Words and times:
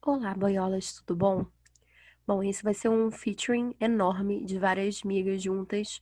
Olá, 0.00 0.32
boiolas, 0.32 0.94
tudo 1.02 1.16
bom? 1.16 1.46
Bom, 2.24 2.42
esse 2.42 2.62
vai 2.62 2.72
ser 2.72 2.88
um 2.88 3.10
featuring 3.10 3.74
enorme 3.80 4.44
de 4.44 4.56
várias 4.56 5.02
migas 5.02 5.42
juntas 5.42 6.00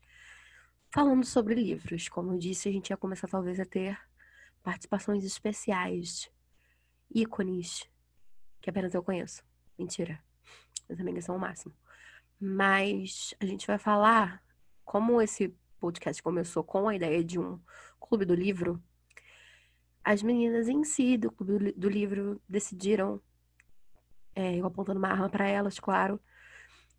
falando 0.93 1.25
sobre 1.25 1.55
livros. 1.55 2.07
Como 2.07 2.33
eu 2.33 2.39
disse, 2.39 2.69
a 2.69 2.73
gente 2.73 2.91
ia 2.91 2.97
começar 2.97 3.27
talvez 3.27 3.59
a 3.59 3.65
ter 3.65 3.99
participações 4.63 5.25
especiais, 5.25 6.31
ícones, 7.13 7.89
que 8.61 8.69
apenas 8.69 8.95
eu 8.95 9.03
conheço. 9.03 9.43
Mentira. 9.79 10.23
As 10.89 11.01
amigas 11.01 11.25
são 11.25 11.35
o 11.35 11.41
máximo. 11.41 11.75
Mas 12.39 13.35
a 13.41 13.47
gente 13.47 13.67
vai 13.67 13.79
falar 13.79 14.43
como 14.85 15.23
esse 15.23 15.57
podcast 15.81 16.23
começou 16.23 16.63
com 16.63 16.87
a 16.87 16.95
ideia 16.95 17.25
de 17.25 17.41
um 17.41 17.59
clube 17.99 18.27
do 18.27 18.35
livro. 18.35 18.81
As 20.05 20.23
meninas 20.23 20.69
em 20.69 20.85
si 20.85 21.17
do 21.17 21.33
clube 21.33 21.73
do 21.73 21.89
livro 21.89 22.41
decidiram 22.47 23.21
é, 24.37 24.57
eu 24.57 24.67
apontando 24.67 24.99
uma 24.99 25.09
arma 25.09 25.31
para 25.31 25.49
elas, 25.49 25.81
claro, 25.81 26.21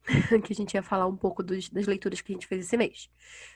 que 0.44 0.52
a 0.52 0.56
gente 0.56 0.74
ia 0.74 0.82
falar 0.82 1.06
um 1.06 1.16
pouco 1.16 1.44
dos, 1.44 1.70
das 1.70 1.86
leituras 1.86 2.20
que 2.20 2.32
a 2.32 2.36
gente 2.36 2.48
fez 2.48 2.66
esse 2.66 2.76
mês. 2.76 3.10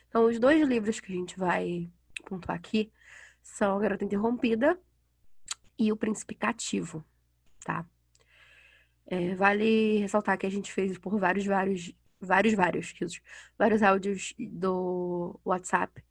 Então, 0.08 0.26
os 0.26 0.40
dois 0.40 0.66
livros 0.68 1.00
que 1.00 1.12
a 1.12 1.16
gente 1.16 1.38
vai 1.38 1.90
pontuar 2.26 2.56
aqui 2.56 2.92
são 3.42 3.78
A 3.78 3.82
Garota 3.82 4.06
Interrompida 4.06 4.80
e 5.80 5.92
O 5.92 5.98
Príncipe 5.98 6.36
Cativo, 6.36 7.04
tá? 7.66 7.86
É, 9.08 9.34
vale 9.36 9.98
ressaltar 9.98 10.38
que 10.38 10.46
a 10.46 10.52
gente 10.52 10.72
fez 10.72 10.98
por 11.00 11.20
vários, 11.20 11.46
vários, 11.46 11.92
vários, 12.20 12.54
vários, 12.54 12.94
vários 13.58 13.82
áudios 13.82 14.34
do 14.38 15.40
WhatsApp. 15.44 16.04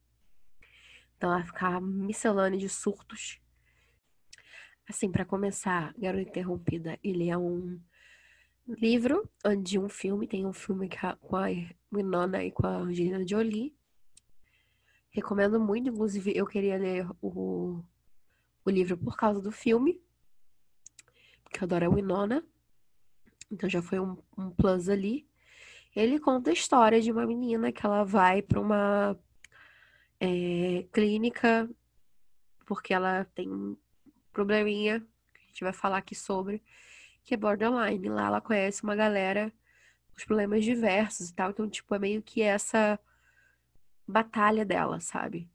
Então 1.16 1.30
vai 1.30 1.44
ficar 1.44 1.80
miscelânea 1.80 2.58
de 2.58 2.68
surtos 2.68 3.40
Assim, 4.90 5.08
para 5.08 5.24
começar, 5.24 5.94
Garota 5.96 6.28
Interrompida, 6.28 6.98
ele 7.00 7.30
é 7.30 7.38
um 7.38 7.80
livro 8.66 9.30
de 9.62 9.78
um 9.78 9.88
filme, 9.88 10.26
tem 10.26 10.44
um 10.44 10.52
filme 10.52 10.90
com 11.20 11.36
a 11.36 11.46
Winona 11.94 12.42
e 12.42 12.50
com 12.50 12.66
a 12.66 12.78
Angelina 12.78 13.24
Jolie. 13.24 13.72
Recomendo 15.10 15.60
muito, 15.60 15.90
inclusive 15.90 16.32
eu 16.34 16.44
queria 16.44 16.76
ler 16.76 17.06
o, 17.22 17.84
o 18.64 18.68
livro 18.68 18.98
por 18.98 19.16
causa 19.16 19.40
do 19.40 19.52
filme, 19.52 20.02
porque 21.44 21.60
eu 21.60 21.66
adoro 21.66 21.86
a 21.86 21.94
Winona. 21.94 22.44
Então 23.48 23.70
já 23.70 23.80
foi 23.80 24.00
um, 24.00 24.18
um 24.36 24.50
plus 24.50 24.88
ali. 24.88 25.24
Ele 25.94 26.18
conta 26.18 26.50
a 26.50 26.52
história 26.52 27.00
de 27.00 27.12
uma 27.12 27.24
menina 27.24 27.70
que 27.70 27.86
ela 27.86 28.02
vai 28.02 28.42
para 28.42 28.60
uma 28.60 29.16
é, 30.18 30.84
clínica 30.92 31.70
porque 32.66 32.92
ela 32.92 33.24
tem 33.26 33.78
probleminha 34.32 35.00
que 35.34 35.40
a 35.42 35.46
gente 35.46 35.64
vai 35.64 35.72
falar 35.72 35.98
aqui 35.98 36.14
sobre, 36.14 36.62
que 37.24 37.34
é 37.34 37.36
borderline. 37.36 38.08
Lá 38.08 38.26
ela 38.26 38.40
conhece 38.40 38.82
uma 38.82 38.96
galera 38.96 39.52
com 40.14 40.26
problemas 40.26 40.64
diversos 40.64 41.30
e 41.30 41.34
tal. 41.34 41.50
Então, 41.50 41.68
tipo, 41.68 41.94
é 41.94 41.98
meio 41.98 42.22
que 42.22 42.42
essa 42.42 42.98
batalha 44.06 44.64
dela, 44.64 45.00
sabe? 45.00 45.48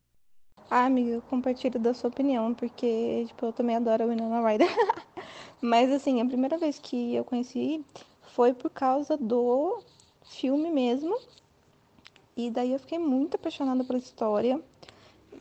Ah, 0.70 0.86
amiga, 0.86 1.12
eu 1.12 1.22
compartilho 1.22 1.80
da 1.80 1.94
sua 1.94 2.10
opinião, 2.10 2.54
porque, 2.54 3.26
tipo, 3.28 3.46
eu 3.46 3.54
também 3.54 3.76
adoro 3.76 4.04
a 4.04 4.08
Winona 4.08 4.48
Ryder. 4.48 4.68
Mas, 5.62 5.92
assim, 5.92 6.22
a 6.22 6.26
primeira 6.26 6.58
vez 6.58 6.80
que 6.80 7.14
eu 7.16 7.24
conheci 7.24 7.86
foi 8.34 8.54
por 8.54 8.72
causa 8.72 9.16
do 9.16 9.84
filme 10.24 10.72
mesmo. 10.72 11.16
E 12.36 12.50
daí 12.50 12.74
eu 12.74 12.80
fiquei 12.80 12.98
muito 12.98 13.36
apaixonada 13.36 13.84
pela 13.84 14.00
história. 14.00 14.62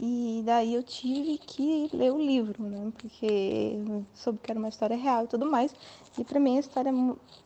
E 0.00 0.42
daí 0.44 0.74
eu 0.74 0.82
tive 0.82 1.38
que 1.38 1.88
ler 1.92 2.12
o 2.12 2.18
livro, 2.18 2.62
né? 2.64 2.92
Porque 2.98 3.78
soube 4.12 4.40
que 4.42 4.50
era 4.50 4.58
uma 4.58 4.68
história 4.68 4.96
real 4.96 5.24
e 5.24 5.28
tudo 5.28 5.46
mais. 5.46 5.74
E 6.18 6.24
para 6.24 6.40
mim 6.40 6.56
a 6.56 6.60
história 6.60 6.92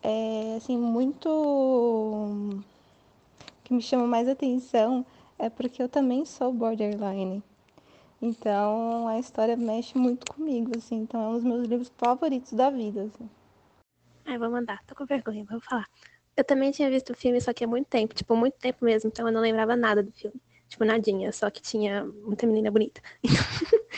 é 0.02 0.56
assim 0.56 0.76
muito 0.76 1.28
o 1.28 2.62
que 3.64 3.74
me 3.74 3.82
chama 3.82 4.06
mais 4.06 4.28
atenção 4.28 5.04
é 5.38 5.50
porque 5.50 5.82
eu 5.82 5.88
também 5.88 6.24
sou 6.24 6.52
borderline. 6.52 7.42
Então 8.20 9.06
a 9.06 9.18
história 9.18 9.56
mexe 9.56 9.96
muito 9.96 10.32
comigo, 10.32 10.72
assim. 10.76 10.96
Então 10.96 11.22
é 11.22 11.28
um 11.28 11.34
dos 11.34 11.44
meus 11.44 11.68
livros 11.68 11.92
favoritos 11.98 12.52
da 12.54 12.70
vida, 12.70 13.02
assim. 13.02 13.28
Ai, 14.24 14.38
vou 14.38 14.50
mandar. 14.50 14.82
Tô 14.86 14.94
com 14.94 15.04
vergonha, 15.04 15.44
vou 15.44 15.60
falar. 15.60 15.86
Eu 16.36 16.44
também 16.44 16.70
tinha 16.70 16.88
visto 16.88 17.10
o 17.10 17.16
filme, 17.16 17.40
só 17.40 17.52
que 17.52 17.64
há 17.64 17.68
muito 17.68 17.86
tempo, 17.88 18.14
tipo, 18.14 18.34
muito 18.34 18.54
tempo 18.54 18.84
mesmo, 18.84 19.08
então 19.08 19.26
eu 19.26 19.32
não 19.32 19.40
lembrava 19.40 19.74
nada 19.74 20.02
do 20.02 20.12
filme 20.12 20.40
tipo, 20.68 20.84
nadinha, 20.84 21.32
só 21.32 21.50
que 21.50 21.62
tinha 21.62 22.04
muita 22.04 22.46
menina 22.46 22.70
bonita. 22.70 23.00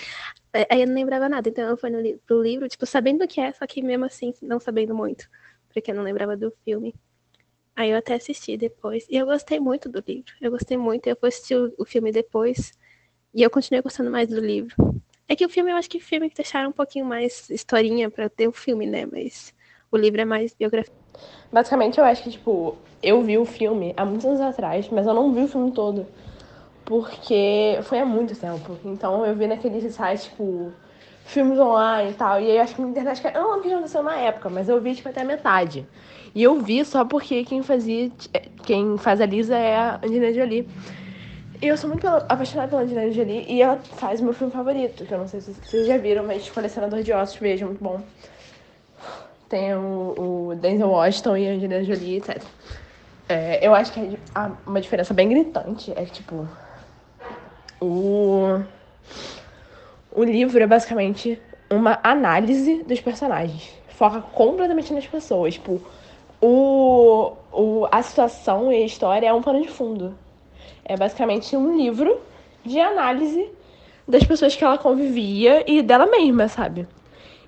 Aí 0.69 0.81
eu 0.81 0.87
não 0.87 0.95
lembrava 0.95 1.29
nada, 1.29 1.49
então 1.49 1.69
eu 1.69 1.77
fui 1.77 1.91
no 1.91 2.01
li 2.01 2.19
pro 2.27 2.43
livro, 2.43 2.69
tipo, 2.69 2.85
sabendo 2.85 3.25
o 3.25 3.29
que 3.29 3.41
é, 3.41 3.53
só 3.53 3.67
que 3.67 3.83
mesmo 3.83 4.05
assim, 4.05 4.33
não 4.43 4.59
sabendo 4.59 4.95
muito, 4.95 5.29
porque 5.73 5.91
eu 5.91 5.95
não 5.95 6.03
lembrava 6.03 6.37
do 6.37 6.53
filme. 6.65 6.95
Aí 7.77 7.91
eu 7.91 7.97
até 7.97 8.15
assisti 8.15 8.57
depois, 8.57 9.07
e 9.09 9.17
eu 9.17 9.27
gostei 9.27 9.61
muito 9.61 9.89
do 9.89 10.03
livro, 10.07 10.33
eu 10.41 10.51
gostei 10.51 10.77
muito, 10.77 11.07
eu 11.07 11.17
fui 11.17 11.29
assistir 11.29 11.55
o, 11.55 11.73
o 11.79 11.85
filme 11.85 12.11
depois, 12.11 12.73
e 13.33 13.43
eu 13.43 13.51
continuei 13.51 13.81
gostando 13.81 14.11
mais 14.11 14.29
do 14.29 14.41
livro. 14.41 14.75
É 15.29 15.37
que 15.37 15.47
o 15.47 15.49
filme, 15.49 15.71
eu 15.71 15.77
acho 15.77 15.89
que 15.89 15.99
o 15.99 16.01
filme 16.01 16.29
que 16.29 16.35
deixaram 16.35 16.71
um 16.71 16.73
pouquinho 16.73 17.05
mais 17.05 17.49
historinha 17.49 18.11
para 18.11 18.29
ter 18.29 18.49
o 18.49 18.53
filme, 18.53 18.87
né, 18.87 19.07
mas 19.07 19.55
o 19.91 19.97
livro 19.97 20.21
é 20.21 20.25
mais 20.25 20.53
biografia. 20.53 20.93
Basicamente, 21.53 21.99
eu 21.99 22.05
acho 22.05 22.25
que, 22.25 22.31
tipo, 22.31 22.77
eu 23.01 23.23
vi 23.23 23.39
o 23.39 23.45
filme 23.45 23.95
há 23.97 24.05
muitos 24.05 24.27
anos 24.27 24.41
atrás, 24.41 24.89
mas 24.89 25.07
eu 25.07 25.15
não 25.15 25.33
vi 25.33 25.43
o 25.43 25.49
filme 25.49 25.71
todo 25.71 26.07
porque 26.91 27.79
foi 27.85 28.01
há 28.01 28.05
muito 28.05 28.35
tempo. 28.35 28.77
Então 28.85 29.25
eu 29.25 29.33
vi 29.37 29.47
naqueles 29.47 29.95
sites, 29.95 30.25
tipo, 30.25 30.73
filmes 31.25 31.57
online 31.57 32.11
e 32.11 32.15
tal. 32.15 32.41
E 32.41 32.51
aí 32.51 32.57
eu 32.57 32.63
acho 32.63 32.75
que 32.75 32.83
na 32.83 32.89
internet. 32.89 33.23
Eu 33.33 33.43
não 33.43 33.51
lembro 33.51 33.61
o 33.61 33.63
que 33.63 33.73
aconteceu 33.73 34.03
na 34.03 34.17
época, 34.17 34.51
mas 34.51 34.69
eu 34.69 34.81
vi, 34.81 34.97
tipo, 34.97 35.09
até 35.09 35.23
metade. 35.23 35.87
E 36.35 36.43
eu 36.43 36.61
vi 36.61 36.85
só 36.85 37.05
porque 37.05 37.45
quem 37.45 37.63
fazia. 37.63 38.11
Quem 38.65 38.99
faz 38.99 39.21
a 39.21 39.27
Lisa 39.27 39.57
é 39.57 39.77
a 39.77 40.01
Angelina 40.03 40.33
Jolie. 40.33 40.69
E 41.63 41.69
eu 41.69 41.77
sou 41.77 41.89
muito 41.89 42.09
apaixonada 42.09 42.69
pela 42.69 42.83
Angelina 42.83 43.13
Jolie 43.13 43.45
e 43.49 43.63
ela 43.63 43.77
faz 43.77 44.21
meu 44.21 44.33
filme 44.33 44.53
favorito, 44.53 45.05
que 45.05 45.15
eu 45.15 45.19
não 45.19 45.29
sei 45.29 45.41
se 45.43 45.55
vocês 45.55 45.87
já 45.87 45.97
viram, 45.97 46.25
mas 46.25 46.51
Colecionador 46.51 47.05
de 47.05 47.13
Ossos, 47.13 47.37
vejo, 47.37 47.67
muito 47.67 47.85
bom. 47.85 48.01
Tem 49.49 49.75
o, 49.75 50.49
o 50.49 50.55
Denzel 50.57 50.89
Washington 50.89 51.37
e 51.37 51.49
a 51.49 51.53
Angelina 51.53 51.85
Jolie, 51.85 52.17
etc. 52.17 52.43
É, 53.29 53.65
eu 53.65 53.73
acho 53.77 53.93
que 53.93 54.01
é 54.01 54.51
uma 54.67 54.81
diferença 54.81 55.15
bem 55.15 55.29
gritante 55.29 55.93
é 55.93 56.05
que, 56.05 56.11
tipo, 56.11 56.49
o, 57.81 58.63
o 60.13 60.25
livro 60.25 60.63
é 60.63 60.67
basicamente 60.67 61.41
uma 61.71 61.99
análise 62.03 62.83
dos 62.83 63.01
personagens. 63.01 63.71
Foca 63.89 64.21
completamente 64.21 64.93
nas 64.93 65.07
pessoas. 65.07 65.55
Tipo, 65.55 65.81
o, 66.41 67.33
o, 67.53 67.87
a 67.91 68.03
situação 68.03 68.73
e 68.73 68.83
a 68.83 68.87
história 68.87 69.27
é 69.27 69.33
um 69.33 69.43
pano 69.43 69.63
de 69.63 69.69
fundo. 69.69 70.15
É 70.85 70.97
basicamente 70.97 71.57
um 71.57 71.77
livro 71.77 72.21
de 72.65 72.81
análise 72.81 73.49
das 74.07 74.25
pessoas 74.25 74.57
que 74.57 74.65
ela 74.65 74.77
convivia 74.77 75.65
e 75.71 75.83
dela 75.83 76.07
mesma, 76.07 76.49
sabe? 76.49 76.87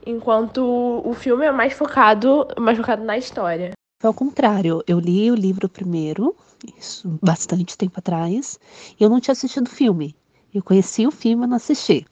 Enquanto 0.07 1.03
o 1.05 1.13
filme 1.15 1.47
é 1.47 1.53
mais 1.53 1.73
focado, 1.73 2.47
mais 2.59 2.77
focado 2.77 3.05
na 3.05 3.19
história. 3.19 3.73
Foi 4.01 4.09
ao 4.09 4.15
contrário, 4.15 4.83
eu 4.87 4.99
li 4.99 5.31
o 5.31 5.35
livro 5.35 5.69
primeiro, 5.69 6.35
isso 6.77 7.19
bastante 7.23 7.77
tempo 7.77 7.99
atrás, 7.99 8.59
e 8.99 9.03
eu 9.03 9.09
não 9.09 9.21
tinha 9.21 9.33
assistido 9.33 9.67
o 9.67 9.71
filme. 9.71 10.15
Eu 10.55 10.63
conheci 10.63 11.07
o 11.07 11.11
filme, 11.11 11.45
e 11.45 11.47
não 11.49 11.57
assisti. 11.57 12.07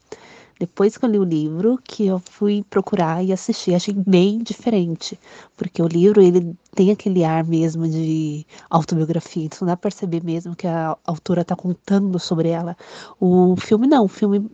Depois 0.58 0.96
que 0.96 1.04
eu 1.06 1.08
li 1.08 1.18
o 1.18 1.24
livro, 1.24 1.78
que 1.82 2.06
eu 2.06 2.18
fui 2.18 2.62
procurar 2.68 3.24
e 3.24 3.32
assistir, 3.32 3.74
achei 3.74 3.94
bem 3.94 4.38
diferente, 4.38 5.18
porque 5.56 5.82
o 5.82 5.86
livro 5.86 6.20
ele 6.20 6.54
tem 6.74 6.90
aquele 6.90 7.24
ar 7.24 7.42
mesmo 7.44 7.88
de 7.88 8.46
autobiografia, 8.68 9.44
então 9.46 9.66
dá 9.66 9.74
para 9.74 9.90
perceber 9.90 10.22
mesmo 10.22 10.54
que 10.54 10.66
a 10.66 10.98
autora 11.04 11.40
está 11.40 11.56
contando 11.56 12.18
sobre 12.18 12.50
ela. 12.50 12.76
O 13.18 13.56
filme 13.56 13.86
não, 13.86 14.04
o 14.04 14.08
filme 14.08 14.50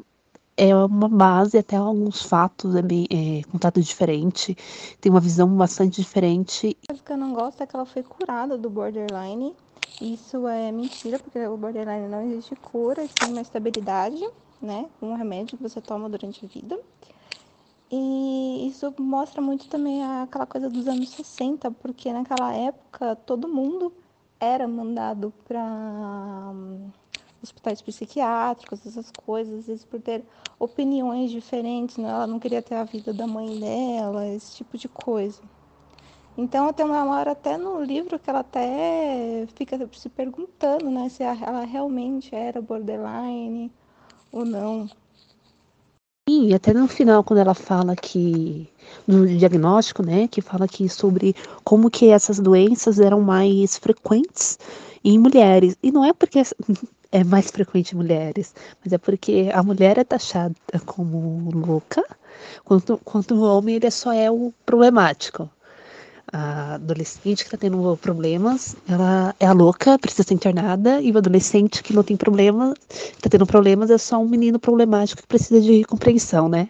é 0.56 0.74
uma 0.76 1.08
base, 1.08 1.58
até 1.58 1.74
alguns 1.74 2.22
fatos 2.22 2.76
é, 2.76 2.82
bem, 2.82 3.08
é 3.10 3.80
diferente, 3.80 4.56
tem 5.00 5.10
uma 5.10 5.20
visão 5.20 5.48
bastante 5.56 6.00
diferente. 6.00 6.76
O 6.88 6.94
que 6.94 7.12
eu 7.12 7.16
não 7.16 7.34
gosto 7.34 7.62
é 7.62 7.66
que 7.66 7.74
ela 7.74 7.84
foi 7.84 8.04
curada 8.04 8.56
do 8.56 8.70
borderline 8.70 9.54
isso 10.00 10.46
é 10.46 10.70
mentira, 10.72 11.18
porque 11.18 11.38
o 11.46 11.56
borderline 11.56 12.08
não 12.08 12.22
existe 12.22 12.54
cura, 12.56 13.06
sim 13.08 13.30
uma 13.30 13.40
estabilidade, 13.40 14.22
né? 14.60 14.90
Um 15.00 15.14
remédio 15.14 15.56
que 15.56 15.62
você 15.62 15.80
toma 15.80 16.08
durante 16.08 16.44
a 16.44 16.48
vida. 16.48 16.78
E 17.90 18.66
isso 18.68 18.92
mostra 18.98 19.40
muito 19.40 19.68
também 19.68 20.02
aquela 20.04 20.46
coisa 20.46 20.68
dos 20.68 20.88
anos 20.88 21.10
60, 21.10 21.70
porque 21.70 22.12
naquela 22.12 22.52
época 22.52 23.14
todo 23.16 23.48
mundo 23.48 23.92
era 24.40 24.66
mandado 24.66 25.32
para 25.44 25.62
hum, 26.52 26.90
hospitais 27.42 27.80
psiquiátricos, 27.80 28.84
essas 28.86 29.10
coisas, 29.12 29.60
às 29.60 29.66
vezes 29.66 29.84
por 29.84 30.00
ter 30.00 30.24
opiniões 30.58 31.30
diferentes, 31.30 31.96
né? 31.98 32.08
ela 32.08 32.26
não 32.26 32.38
queria 32.40 32.62
ter 32.62 32.74
a 32.74 32.84
vida 32.84 33.12
da 33.14 33.26
mãe 33.26 33.58
dela, 33.58 34.26
esse 34.26 34.56
tipo 34.56 34.76
de 34.76 34.88
coisa. 34.88 35.42
Então 36.38 36.70
tem 36.72 36.84
uma 36.84 37.04
hora 37.06 37.32
até 37.32 37.56
no 37.56 37.82
livro 37.82 38.18
que 38.18 38.28
ela 38.28 38.40
até 38.40 39.46
fica 39.54 39.88
se 39.92 40.08
perguntando, 40.08 40.90
né, 40.90 41.08
se 41.08 41.22
ela 41.22 41.64
realmente 41.64 42.34
era 42.34 42.60
borderline 42.60 43.72
ou 44.30 44.44
não. 44.44 44.86
Sim, 46.28 46.48
e 46.48 46.54
até 46.54 46.74
no 46.74 46.88
final, 46.88 47.22
quando 47.24 47.38
ela 47.38 47.54
fala 47.54 47.94
que 47.96 48.68
no 49.06 49.26
diagnóstico, 49.26 50.02
né, 50.02 50.28
que 50.28 50.42
fala 50.42 50.64
aqui 50.64 50.88
sobre 50.88 51.34
como 51.64 51.88
que 51.88 52.08
essas 52.08 52.38
doenças 52.38 52.98
eram 53.00 53.20
mais 53.20 53.78
frequentes 53.78 54.58
em 55.04 55.18
mulheres. 55.18 55.76
E 55.82 55.90
não 55.90 56.04
é 56.04 56.12
porque 56.12 56.42
é 57.12 57.24
mais 57.24 57.50
frequente 57.50 57.92
em 57.92 57.96
mulheres, 57.96 58.54
mas 58.84 58.92
é 58.92 58.98
porque 58.98 59.50
a 59.54 59.62
mulher 59.62 59.98
é 59.98 60.04
taxada 60.04 60.54
como 60.84 61.48
louca, 61.54 62.04
quanto, 62.64 62.98
quanto 63.04 63.34
o 63.36 63.42
homem 63.42 63.76
ele 63.76 63.90
só 63.90 64.12
é 64.12 64.30
o 64.30 64.52
problemático. 64.66 65.48
A 66.32 66.74
adolescente 66.74 67.44
que 67.44 67.48
está 67.48 67.56
tendo 67.56 67.96
problemas, 67.98 68.76
ela 68.88 69.34
é 69.38 69.46
a 69.46 69.52
louca, 69.52 69.98
precisa 69.98 70.24
ser 70.24 70.34
internada, 70.34 71.00
e 71.00 71.12
o 71.12 71.18
adolescente 71.18 71.82
que 71.82 71.92
não 71.92 72.02
tem 72.02 72.16
problema, 72.16 72.74
está 72.90 73.30
tendo 73.30 73.46
problemas, 73.46 73.90
é 73.90 73.98
só 73.98 74.18
um 74.18 74.28
menino 74.28 74.58
problemático 74.58 75.22
que 75.22 75.28
precisa 75.28 75.60
de 75.60 75.84
compreensão, 75.84 76.48
né? 76.48 76.68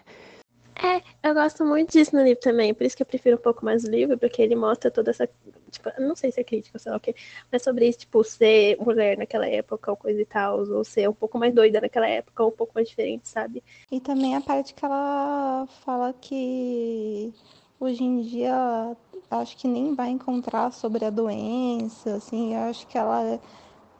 É, 0.83 1.01
eu 1.27 1.33
gosto 1.33 1.65
muito 1.65 1.91
disso 1.91 2.15
no 2.15 2.23
livro 2.23 2.39
também, 2.39 2.71
por 2.71 2.85
isso 2.85 2.95
que 2.95 3.01
eu 3.01 3.07
prefiro 3.07 3.35
um 3.35 3.41
pouco 3.41 3.65
mais 3.65 3.83
o 3.83 3.89
livro, 3.89 4.15
porque 4.17 4.41
ele 4.41 4.55
mostra 4.55 4.91
toda 4.91 5.09
essa. 5.09 5.27
Tipo, 5.71 5.89
não 5.99 6.15
sei 6.15 6.31
se 6.31 6.39
é 6.39 6.43
crítica, 6.43 6.77
sei 6.77 6.91
lá 6.91 6.97
o 6.97 7.01
quê, 7.01 7.15
mas 7.51 7.63
sobre 7.63 7.87
isso, 7.87 7.99
tipo, 7.99 8.23
ser 8.23 8.77
mulher 8.79 9.17
naquela 9.17 9.47
época 9.47 9.89
ou 9.89 9.97
coisa 9.97 10.21
e 10.21 10.25
tal, 10.25 10.59
ou 10.69 10.83
ser 10.83 11.09
um 11.09 11.13
pouco 11.13 11.37
mais 11.39 11.53
doida 11.53 11.81
naquela 11.81 12.07
época, 12.07 12.43
ou 12.43 12.49
um 12.49 12.55
pouco 12.55 12.73
mais 12.75 12.87
diferente, 12.87 13.27
sabe? 13.27 13.63
E 13.91 13.99
também 13.99 14.35
a 14.35 14.41
parte 14.41 14.75
que 14.75 14.85
ela 14.85 15.67
fala 15.83 16.13
que 16.21 17.33
hoje 17.79 18.03
em 18.03 18.21
dia 18.21 18.95
acho 19.29 19.57
que 19.57 19.67
nem 19.67 19.93
vai 19.93 20.09
encontrar 20.09 20.71
sobre 20.71 21.05
a 21.05 21.09
doença, 21.09 22.15
assim, 22.15 22.53
eu 22.55 22.61
acho 22.69 22.87
que 22.87 22.97
ela 22.97 23.39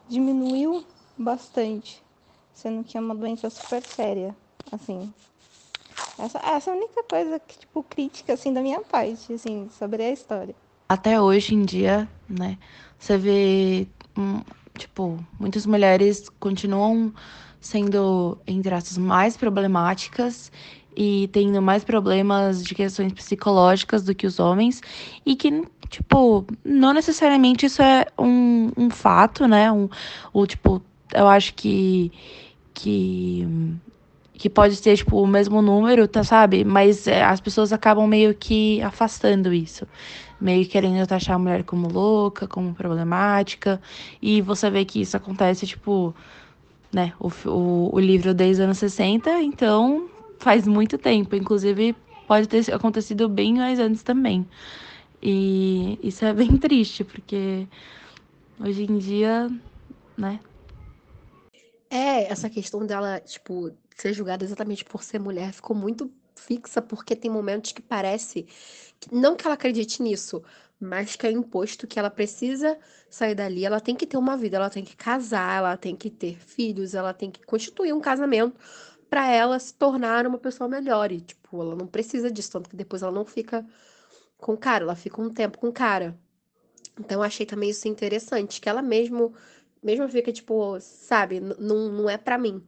diminuiu 0.08 0.84
bastante, 1.16 2.02
sendo 2.52 2.82
que 2.84 2.96
é 2.96 3.00
uma 3.00 3.14
doença 3.14 3.50
super 3.50 3.82
séria, 3.82 4.34
assim. 4.72 5.12
Essa, 6.18 6.38
essa 6.38 6.70
é 6.70 6.72
a 6.72 6.76
única 6.76 7.02
coisa 7.04 7.38
que, 7.38 7.58
tipo, 7.58 7.82
crítica, 7.82 8.32
assim, 8.32 8.52
da 8.52 8.60
minha 8.60 8.80
parte, 8.80 9.32
assim, 9.32 9.68
sobre 9.70 10.02
a 10.02 10.10
história. 10.10 10.54
Até 10.88 11.20
hoje 11.20 11.54
em 11.54 11.64
dia, 11.64 12.08
né, 12.28 12.58
você 12.98 13.18
vê, 13.18 13.86
hum, 14.16 14.40
tipo, 14.76 15.18
muitas 15.38 15.66
mulheres 15.66 16.28
continuam 16.40 17.12
sendo, 17.60 18.38
entre 18.46 18.74
aspas, 18.74 18.96
mais 18.96 19.36
problemáticas 19.36 20.50
e 21.00 21.28
tendo 21.28 21.62
mais 21.62 21.84
problemas 21.84 22.64
de 22.64 22.74
questões 22.74 23.12
psicológicas 23.12 24.02
do 24.02 24.12
que 24.12 24.26
os 24.26 24.40
homens, 24.40 24.82
e 25.24 25.36
que, 25.36 25.62
tipo, 25.88 26.44
não 26.64 26.92
necessariamente 26.92 27.66
isso 27.66 27.80
é 27.80 28.04
um, 28.18 28.72
um 28.76 28.90
fato, 28.90 29.46
né? 29.46 29.70
Um, 29.70 29.88
o, 30.32 30.44
tipo, 30.44 30.82
eu 31.14 31.28
acho 31.28 31.54
que. 31.54 32.10
que 32.74 33.46
que 34.34 34.48
pode 34.48 34.76
ser, 34.76 34.96
tipo, 34.96 35.20
o 35.20 35.26
mesmo 35.26 35.60
número, 35.60 36.06
tá, 36.06 36.22
sabe? 36.22 36.64
Mas 36.64 37.08
é, 37.08 37.24
as 37.24 37.40
pessoas 37.40 37.72
acabam 37.72 38.06
meio 38.06 38.32
que 38.32 38.80
afastando 38.82 39.52
isso. 39.52 39.84
Meio 40.40 40.64
querendo 40.68 41.04
taxar 41.08 41.34
a 41.34 41.38
mulher 41.40 41.64
como 41.64 41.88
louca, 41.88 42.46
como 42.46 42.72
problemática. 42.72 43.80
E 44.22 44.40
você 44.40 44.70
vê 44.70 44.84
que 44.84 45.00
isso 45.00 45.16
acontece, 45.16 45.66
tipo, 45.66 46.14
né? 46.92 47.12
O, 47.18 47.28
o, 47.48 47.90
o 47.96 47.98
livro 47.98 48.32
desde 48.32 48.62
os 48.62 48.66
anos 48.66 48.78
60, 48.78 49.42
então 49.42 50.08
faz 50.38 50.66
muito 50.66 50.98
tempo. 50.98 51.34
Inclusive, 51.36 51.94
pode 52.26 52.48
ter 52.48 52.72
acontecido 52.72 53.28
bem 53.28 53.54
mais 53.54 53.78
antes 53.78 54.02
também. 54.02 54.46
E 55.22 55.98
isso 56.02 56.24
é 56.24 56.32
bem 56.32 56.56
triste, 56.58 57.04
porque 57.04 57.66
hoje 58.60 58.84
em 58.84 58.98
dia, 58.98 59.50
né? 60.16 60.40
É, 61.90 62.30
essa 62.30 62.50
questão 62.50 62.84
dela, 62.84 63.18
tipo, 63.20 63.72
ser 63.96 64.12
julgada 64.12 64.44
exatamente 64.44 64.84
por 64.84 65.02
ser 65.02 65.18
mulher 65.18 65.52
ficou 65.52 65.74
muito 65.74 66.10
fixa, 66.36 66.80
porque 66.80 67.16
tem 67.16 67.30
momentos 67.30 67.72
que 67.72 67.82
parece. 67.82 68.46
Que, 69.00 69.14
não 69.14 69.34
que 69.34 69.46
ela 69.46 69.54
acredite 69.54 70.02
nisso, 70.02 70.42
mas 70.80 71.16
que 71.16 71.26
é 71.26 71.30
imposto 71.30 71.86
que 71.86 71.98
ela 71.98 72.10
precisa 72.10 72.78
sair 73.10 73.34
dali, 73.34 73.64
ela 73.64 73.80
tem 73.80 73.96
que 73.96 74.06
ter 74.06 74.16
uma 74.16 74.36
vida, 74.36 74.56
ela 74.56 74.70
tem 74.70 74.84
que 74.84 74.96
casar, 74.96 75.58
ela 75.58 75.76
tem 75.76 75.96
que 75.96 76.10
ter 76.10 76.38
filhos, 76.38 76.94
ela 76.94 77.12
tem 77.14 77.30
que 77.30 77.44
constituir 77.44 77.92
um 77.92 78.00
casamento 78.00 78.56
para 79.08 79.30
ela 79.30 79.58
se 79.58 79.74
tornar 79.74 80.26
uma 80.26 80.38
pessoa 80.38 80.68
melhor. 80.68 81.12
E, 81.12 81.20
tipo, 81.20 81.60
ela 81.60 81.74
não 81.76 81.86
precisa 81.86 82.30
disso, 82.30 82.52
tanto 82.52 82.70
que 82.70 82.76
depois 82.76 83.02
ela 83.02 83.12
não 83.12 83.24
fica 83.24 83.66
com 84.38 84.54
o 84.54 84.56
cara, 84.58 84.84
ela 84.84 84.96
fica 84.96 85.20
um 85.20 85.30
tempo 85.30 85.58
com 85.58 85.68
o 85.68 85.72
cara. 85.72 86.18
Então, 86.98 87.18
eu 87.18 87.22
achei 87.22 87.46
também 87.46 87.70
isso 87.70 87.88
interessante, 87.88 88.60
que 88.60 88.68
ela 88.68 88.82
mesmo, 88.82 89.34
mesmo 89.82 90.08
fica, 90.08 90.32
tipo, 90.32 90.78
sabe, 90.80 91.40
não, 91.40 91.88
não 91.90 92.10
é 92.10 92.16
para 92.18 92.38
mim. 92.38 92.62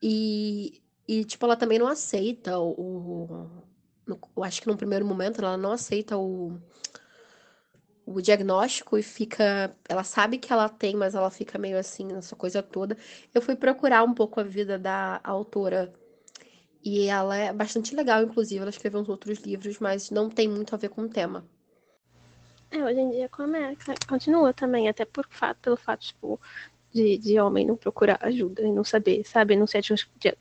E, 0.00 0.82
e, 1.08 1.24
tipo, 1.24 1.44
ela 1.46 1.56
também 1.56 1.78
não 1.78 1.88
aceita 1.88 2.58
o. 2.58 3.48
Eu 4.36 4.44
acho 4.44 4.60
que 4.60 4.68
num 4.68 4.76
primeiro 4.76 5.06
momento 5.06 5.40
ela 5.40 5.56
não 5.56 5.72
aceita 5.72 6.16
o, 6.18 6.60
o 8.06 8.20
diagnóstico 8.20 8.98
e 8.98 9.02
fica. 9.02 9.74
Ela 9.88 10.04
sabe 10.04 10.38
que 10.38 10.52
ela 10.52 10.68
tem, 10.68 10.96
mas 10.96 11.14
ela 11.14 11.30
fica 11.30 11.58
meio 11.58 11.78
assim 11.78 12.06
nessa 12.06 12.36
coisa 12.36 12.62
toda. 12.62 12.96
Eu 13.34 13.42
fui 13.42 13.56
procurar 13.56 14.02
um 14.02 14.14
pouco 14.14 14.40
a 14.40 14.44
vida 14.44 14.78
da 14.78 15.20
autora 15.22 15.92
e 16.84 17.06
ela 17.06 17.36
é 17.36 17.52
bastante 17.52 17.94
legal, 17.94 18.22
inclusive. 18.22 18.60
Ela 18.60 18.70
escreveu 18.70 19.00
uns 19.00 19.08
outros 19.08 19.38
livros, 19.40 19.78
mas 19.78 20.10
não 20.10 20.28
tem 20.28 20.48
muito 20.48 20.74
a 20.74 20.78
ver 20.78 20.88
com 20.88 21.02
o 21.02 21.08
tema. 21.08 21.44
É, 22.70 22.82
hoje 22.82 23.00
em 23.00 23.10
dia 23.10 23.28
começa, 23.28 23.92
continua 24.08 24.52
também, 24.54 24.88
até 24.88 25.04
por 25.04 25.26
fato, 25.28 25.58
pelo 25.60 25.76
fato, 25.76 26.06
tipo, 26.06 26.40
de, 26.92 27.16
de 27.18 27.40
homem 27.40 27.66
não 27.66 27.76
procurar 27.76 28.18
ajuda 28.20 28.62
e 28.62 28.70
não 28.70 28.84
saber, 28.84 29.24
sabe? 29.24 29.56
Não 29.56 29.66
se 29.66 29.78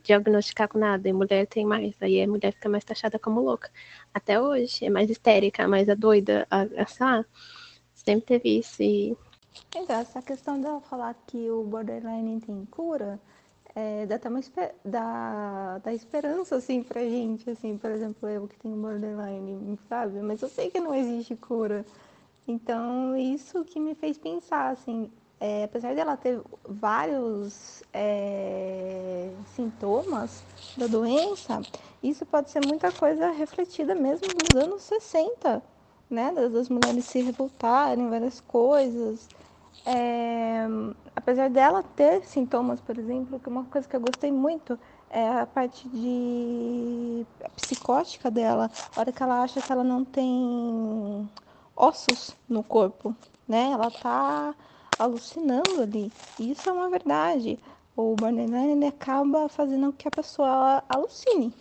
diagnosticar 0.03 0.68
com 0.68 0.77
nada. 0.77 1.07
E 1.07 1.13
mulher 1.13 1.48
tem 1.48 1.65
mais. 1.65 1.95
Aí 2.01 2.21
a 2.21 2.27
mulher 2.27 2.53
fica 2.53 2.68
mais 2.68 2.83
taxada 2.83 3.18
como 3.18 3.42
louca. 3.42 3.71
Até 4.13 4.39
hoje. 4.39 4.86
É 4.86 4.89
mais 4.89 5.09
histérica, 5.09 5.68
mais 5.68 5.88
a 5.89 5.95
doida. 5.95 6.45
A, 6.51 6.62
a, 6.62 6.86
sei 6.86 7.06
lá. 7.06 7.25
Sempre 7.94 8.25
teve 8.25 8.59
isso. 8.59 8.83
E... 8.83 9.15
Então, 9.75 10.00
essa 10.00 10.21
questão 10.21 10.59
dela 10.59 10.81
falar 10.81 11.13
que 11.27 11.50
o 11.50 11.63
borderline 11.63 12.42
tem 12.42 12.65
cura. 12.65 13.19
É, 13.74 14.06
dá 14.06 14.15
até 14.15 14.27
uma 14.27 14.42
dá, 14.83 15.77
dá 15.77 15.94
esperança, 15.94 16.57
assim, 16.57 16.83
pra 16.83 17.01
gente, 17.01 17.50
assim, 17.50 17.77
por 17.77 17.89
exemplo, 17.89 18.27
eu 18.27 18.45
que 18.45 18.59
tenho 18.59 18.75
borderline, 18.75 19.80
sabe? 19.88 20.19
Mas 20.19 20.42
eu 20.42 20.50
sei 20.50 20.69
que 20.69 20.81
não 20.81 20.94
existe 20.94 21.38
cura. 21.38 21.86
Então, 22.45 23.15
isso 23.15 23.63
que 23.63 23.80
me 23.80 23.95
fez 23.95 24.18
pensar, 24.18 24.71
assim, 24.71 25.09
é, 25.41 25.63
apesar 25.63 25.95
dela 25.95 26.15
ter 26.15 26.39
vários 26.63 27.83
é, 27.91 29.31
sintomas 29.55 30.45
da 30.77 30.85
doença, 30.85 31.65
isso 32.03 32.27
pode 32.27 32.51
ser 32.51 32.61
muita 32.61 32.91
coisa 32.91 33.31
refletida 33.31 33.95
mesmo 33.95 34.31
nos 34.35 34.55
anos 34.55 34.83
60, 34.83 35.63
né? 36.07 36.31
Das, 36.31 36.69
mulheres 36.69 37.05
se 37.05 37.21
revoltarem, 37.21 38.07
várias 38.07 38.39
coisas. 38.39 39.31
É, 39.83 40.68
apesar 41.16 41.49
dela 41.49 41.81
ter 41.81 42.23
sintomas, 42.23 42.80
por 42.80 42.95
exemplo, 42.99 43.39
que 43.39 43.49
uma 43.49 43.66
coisa 43.66 43.87
que 43.87 43.95
eu 43.95 44.01
gostei 44.01 44.31
muito 44.31 44.77
é 45.09 45.27
a 45.27 45.47
parte 45.47 45.89
de 45.89 47.25
psicótica 47.56 48.30
dela, 48.30 48.69
a 48.95 48.99
hora 48.99 49.11
que 49.11 49.23
ela 49.23 49.42
acha 49.42 49.59
que 49.59 49.71
ela 49.71 49.83
não 49.83 50.06
tem 50.06 51.27
ossos 51.75 52.35
no 52.47 52.63
corpo, 52.63 53.16
né? 53.47 53.71
Ela 53.71 53.89
tá 53.89 54.56
alucinando 55.03 55.81
ali. 55.81 56.11
Isso 56.39 56.69
é 56.69 56.71
uma 56.71 56.89
verdade. 56.89 57.59
O 57.95 58.15
borderline 58.15 58.85
acaba 58.87 59.49
fazendo 59.49 59.87
com 59.87 59.97
que 59.97 60.07
a 60.07 60.11
pessoa 60.11 60.83
alucine. 60.87 61.53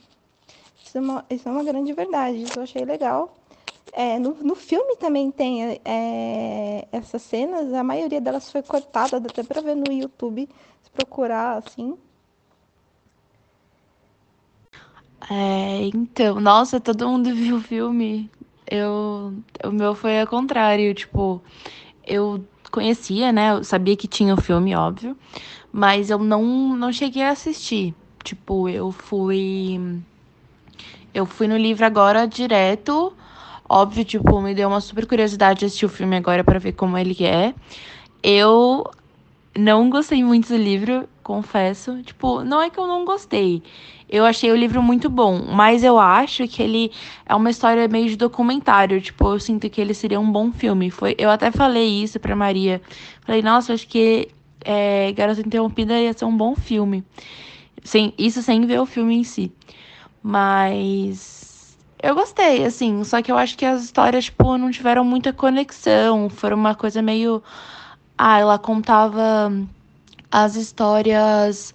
Isso 0.84 0.98
é 0.98 1.00
uma, 1.00 1.24
isso 1.30 1.48
é 1.48 1.52
uma 1.52 1.64
grande 1.64 1.92
verdade. 1.92 2.42
Isso 2.42 2.58
eu 2.58 2.62
achei 2.62 2.84
legal. 2.84 3.36
É, 3.92 4.18
no, 4.18 4.34
no 4.34 4.54
filme 4.54 4.96
também 4.96 5.30
tem 5.30 5.80
é, 5.84 6.86
essas 6.92 7.22
cenas. 7.22 7.72
A 7.72 7.82
maioria 7.82 8.20
delas 8.20 8.50
foi 8.50 8.62
cortada, 8.62 9.18
dá 9.18 9.28
até 9.28 9.42
pra 9.42 9.60
ver 9.60 9.74
no 9.74 9.92
YouTube, 9.92 10.48
se 10.82 10.90
procurar 10.90 11.58
assim. 11.58 11.96
É, 15.28 15.82
então, 15.94 16.40
nossa, 16.40 16.80
todo 16.80 17.08
mundo 17.08 17.34
viu 17.34 17.56
o 17.56 17.60
filme. 17.60 18.30
Eu, 18.66 19.34
o 19.64 19.70
meu 19.72 19.94
foi 19.94 20.20
ao 20.20 20.26
contrário, 20.26 20.94
tipo, 20.94 21.42
eu 22.06 22.44
conhecia, 22.70 23.32
né? 23.32 23.52
Eu 23.52 23.64
sabia 23.64 23.96
que 23.96 24.08
tinha 24.08 24.34
o 24.34 24.40
filme, 24.40 24.74
óbvio, 24.74 25.16
mas 25.72 26.10
eu 26.10 26.18
não, 26.18 26.42
não 26.76 26.92
cheguei 26.92 27.22
a 27.22 27.30
assistir. 27.30 27.94
Tipo, 28.22 28.68
eu 28.68 28.92
fui. 28.92 29.80
Eu 31.12 31.26
fui 31.26 31.48
no 31.48 31.56
livro 31.56 31.84
agora 31.84 32.26
direto. 32.26 33.12
Óbvio, 33.68 34.04
tipo, 34.04 34.40
me 34.40 34.54
deu 34.54 34.68
uma 34.68 34.80
super 34.80 35.06
curiosidade 35.06 35.60
de 35.60 35.66
assistir 35.66 35.86
o 35.86 35.88
filme 35.88 36.16
agora 36.16 36.42
para 36.42 36.58
ver 36.58 36.72
como 36.72 36.98
ele 36.98 37.16
é. 37.24 37.54
Eu 38.22 38.84
não 39.56 39.88
gostei 39.88 40.22
muito 40.24 40.48
do 40.48 40.56
livro, 40.56 41.08
confesso. 41.30 42.02
Tipo, 42.02 42.42
não 42.42 42.60
é 42.60 42.68
que 42.68 42.78
eu 42.78 42.86
não 42.86 43.04
gostei. 43.04 43.62
Eu 44.08 44.24
achei 44.24 44.50
o 44.50 44.56
livro 44.56 44.82
muito 44.82 45.08
bom, 45.08 45.44
mas 45.46 45.84
eu 45.84 45.96
acho 45.96 46.48
que 46.48 46.60
ele 46.60 46.90
é 47.24 47.34
uma 47.34 47.50
história 47.50 47.86
meio 47.86 48.08
de 48.08 48.16
documentário. 48.16 49.00
Tipo, 49.00 49.32
eu 49.34 49.38
sinto 49.38 49.70
que 49.70 49.80
ele 49.80 49.94
seria 49.94 50.18
um 50.18 50.30
bom 50.30 50.50
filme. 50.50 50.90
Foi, 50.90 51.14
eu 51.16 51.30
até 51.30 51.52
falei 51.52 52.02
isso 52.02 52.18
pra 52.18 52.34
Maria. 52.34 52.82
Falei, 53.24 53.42
nossa, 53.42 53.72
acho 53.72 53.86
que 53.86 54.28
é, 54.64 55.12
Garota 55.12 55.40
Interrompida 55.40 55.96
ia 56.00 56.12
ser 56.12 56.24
um 56.24 56.36
bom 56.36 56.56
filme. 56.56 57.04
Sem, 57.84 58.12
isso 58.18 58.42
sem 58.42 58.66
ver 58.66 58.80
o 58.80 58.86
filme 58.86 59.14
em 59.14 59.24
si. 59.24 59.52
Mas 60.22 61.78
eu 62.02 62.14
gostei, 62.14 62.64
assim, 62.64 63.04
só 63.04 63.22
que 63.22 63.30
eu 63.30 63.38
acho 63.38 63.56
que 63.56 63.64
as 63.64 63.84
histórias, 63.84 64.24
tipo, 64.24 64.58
não 64.58 64.72
tiveram 64.72 65.04
muita 65.04 65.32
conexão. 65.32 66.28
Foram 66.28 66.56
uma 66.56 66.74
coisa 66.74 67.00
meio. 67.00 67.40
Ah, 68.18 68.40
ela 68.40 68.58
contava 68.58 69.52
as 70.30 70.56
histórias 70.56 71.74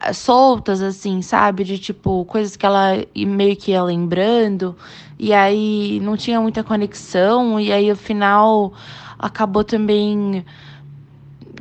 eh, 0.00 0.12
soltas, 0.12 0.82
assim, 0.82 1.22
sabe? 1.22 1.64
De 1.64 1.78
tipo, 1.78 2.24
coisas 2.26 2.56
que 2.56 2.66
ela 2.66 3.04
meio 3.16 3.56
que 3.56 3.72
ia 3.72 3.82
lembrando, 3.82 4.76
e 5.18 5.32
aí 5.32 6.00
não 6.00 6.16
tinha 6.16 6.40
muita 6.40 6.62
conexão, 6.62 7.58
e 7.58 7.72
aí 7.72 7.90
o 7.90 7.96
final 7.96 8.72
acabou 9.18 9.64
também 9.64 10.44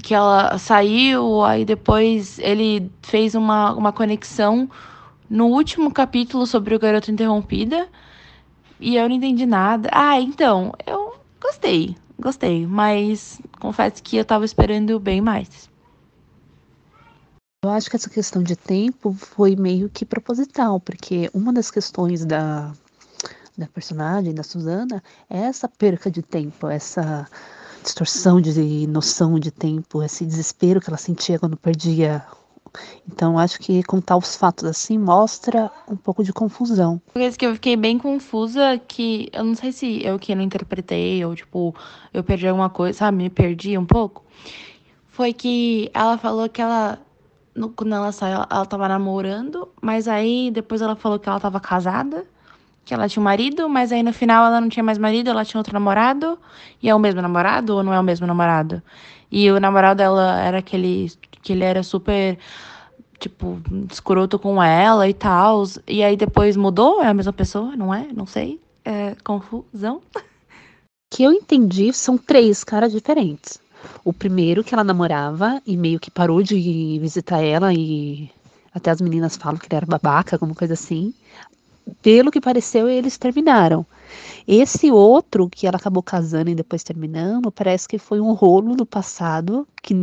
que 0.02 0.14
ela 0.14 0.58
saiu, 0.58 1.44
aí 1.44 1.64
depois 1.64 2.38
ele 2.40 2.92
fez 3.02 3.36
uma, 3.36 3.74
uma 3.74 3.92
conexão 3.94 4.70
no 5.30 5.48
último 5.48 5.92
capítulo 5.92 6.46
sobre 6.46 6.76
o 6.76 6.80
Garoto 6.80 7.10
Interrompida, 7.12 7.88
e 8.80 8.98
eu 8.98 9.08
não 9.08 9.16
entendi 9.16 9.46
nada. 9.46 9.90
Ah, 9.94 10.20
então, 10.20 10.74
eu 10.86 11.16
gostei, 11.42 11.96
gostei, 12.20 12.68
mas 12.68 13.42
confesso 13.60 14.04
que 14.04 14.18
eu 14.18 14.26
tava 14.26 14.44
esperando 14.44 15.00
bem 15.00 15.22
mais. 15.22 15.73
Eu 17.64 17.70
acho 17.70 17.90
que 17.90 17.96
essa 17.96 18.10
questão 18.10 18.44
de 18.44 18.58
tempo 18.58 19.14
foi 19.14 19.56
meio 19.56 19.90
que 19.90 20.04
proposital, 20.04 20.82
porque 20.82 21.30
uma 21.34 21.54
das 21.54 21.72
questões 21.72 22.26
da, 22.26 22.74
da 23.58 23.68
personagem, 23.68 24.36
da 24.36 24.44
Susana, 24.44 25.02
é 25.30 25.38
essa 25.38 25.70
perca 25.70 26.12
de 26.12 26.22
tempo, 26.22 26.68
essa 26.68 27.26
distorção 27.82 28.42
de 28.42 28.86
noção 28.88 29.40
de 29.40 29.50
tempo, 29.50 30.04
esse 30.04 30.26
desespero 30.26 30.82
que 30.82 30.90
ela 30.90 30.98
sentia 30.98 31.40
quando 31.40 31.56
perdia. 31.56 32.22
Então, 33.08 33.40
acho 33.40 33.58
que 33.60 33.82
contar 33.84 34.18
os 34.18 34.36
fatos 34.36 34.66
assim 34.66 34.98
mostra 34.98 35.72
um 35.90 35.96
pouco 35.96 36.22
de 36.22 36.34
confusão. 36.34 37.02
Coisa 37.14 37.38
que 37.38 37.46
eu 37.46 37.54
fiquei 37.54 37.78
bem 37.78 37.98
confusa, 37.98 38.78
que 38.78 39.30
eu 39.32 39.46
não 39.46 39.56
sei 39.56 39.72
se 39.72 40.06
eu 40.06 40.20
que 40.20 40.36
não 40.36 40.44
interpretei, 40.44 41.24
ou 41.24 41.34
tipo, 41.34 41.74
eu 42.14 42.26
perdi 42.26 42.46
alguma 42.46 42.70
coisa, 42.70 43.00
sabe? 43.00 43.16
Me 43.16 43.30
perdi 43.30 43.78
um 43.78 43.86
pouco. 43.86 44.22
Foi 45.08 45.32
que 45.32 45.90
ela 45.94 46.18
falou 46.18 46.50
que 46.50 46.62
ela 46.62 47.00
no, 47.56 47.70
quando 47.70 47.96
ela 47.96 48.12
saiu, 48.12 48.46
ela, 48.50 48.66
tava 48.66 48.88
namorando, 48.88 49.70
mas 49.82 50.08
aí 50.08 50.52
depois 50.52 50.82
ela 50.82 50.96
falou 50.96 51.20
que 51.20 51.30
ela 51.30 51.40
tava 51.40 51.60
casada, 51.60 52.26
que 52.86 52.94
ela 52.94 53.08
tinha 53.08 53.22
um 53.22 53.24
marido, 53.24 53.70
mas 53.70 53.92
aí 53.92 54.04
no 54.04 54.14
final 54.14 54.46
ela 54.46 54.60
não 54.60 54.70
tinha 54.70 54.84
mais 54.84 54.98
marido, 54.98 55.30
ela 55.30 55.46
tinha 55.46 55.60
outro 55.60 55.74
namorado, 55.74 56.38
e 56.82 56.90
é 56.90 56.96
o 56.96 57.00
mesmo 57.00 57.22
namorado 57.22 57.76
ou 57.76 57.84
não 57.84 57.94
é 57.94 58.00
o 58.00 58.04
mesmo 58.04 58.28
namorado? 58.28 58.82
E 59.32 59.50
o 59.52 59.60
namorado 59.60 59.98
dela 59.98 60.40
era 60.40 60.60
aquele 60.60 61.12
que 61.42 61.54
ele 61.54 61.64
era 61.64 61.84
super 61.84 62.38
tipo, 63.20 63.60
escroto 63.90 64.38
com 64.38 64.62
ela 64.62 65.08
e 65.08 65.14
tal. 65.14 65.64
E 65.88 66.04
aí 66.04 66.18
depois 66.18 66.58
mudou? 66.58 67.02
É 67.02 67.08
a 67.08 67.14
mesma 67.14 67.34
pessoa, 67.34 67.76
não 67.76 67.94
é? 67.94 68.08
Não 68.14 68.26
sei. 68.26 68.60
É 68.84 69.16
confusão. 69.24 70.02
Que 71.10 71.24
eu 71.24 71.32
entendi 71.32 71.94
são 71.94 72.18
três 72.18 72.64
caras 72.64 72.92
diferentes. 72.92 73.60
O 74.04 74.14
primeiro 74.14 74.64
que 74.64 74.74
ela 74.74 74.84
namorava 74.84 75.62
e 75.66 75.78
meio 75.78 76.00
que 76.00 76.12
parou 76.12 76.42
de 76.44 77.00
visitar 77.00 77.42
ela 77.42 77.74
e 77.74 78.30
até 78.74 78.92
as 78.92 79.02
meninas 79.02 79.38
falam 79.38 79.58
que 79.58 79.68
ele 79.68 79.76
era 79.76 79.86
babaca, 79.86 80.36
alguma 80.36 80.56
coisa 80.56 80.74
assim. 80.74 81.14
Pelo 82.02 82.32
que 82.32 82.42
pareceu, 82.42 82.90
eles 82.90 83.18
terminaram. 83.18 83.86
Esse 84.48 84.92
outro 84.92 85.50
que 85.50 85.68
ela 85.68 85.78
acabou 85.78 86.04
casando 86.04 86.50
e 86.50 86.56
depois 86.56 86.84
terminando, 86.84 87.52
parece 87.52 87.88
que 87.88 87.98
foi 87.98 88.20
um 88.20 88.34
rolo 88.34 88.76
no 88.76 88.86
passado, 88.86 89.68
que 89.82 89.94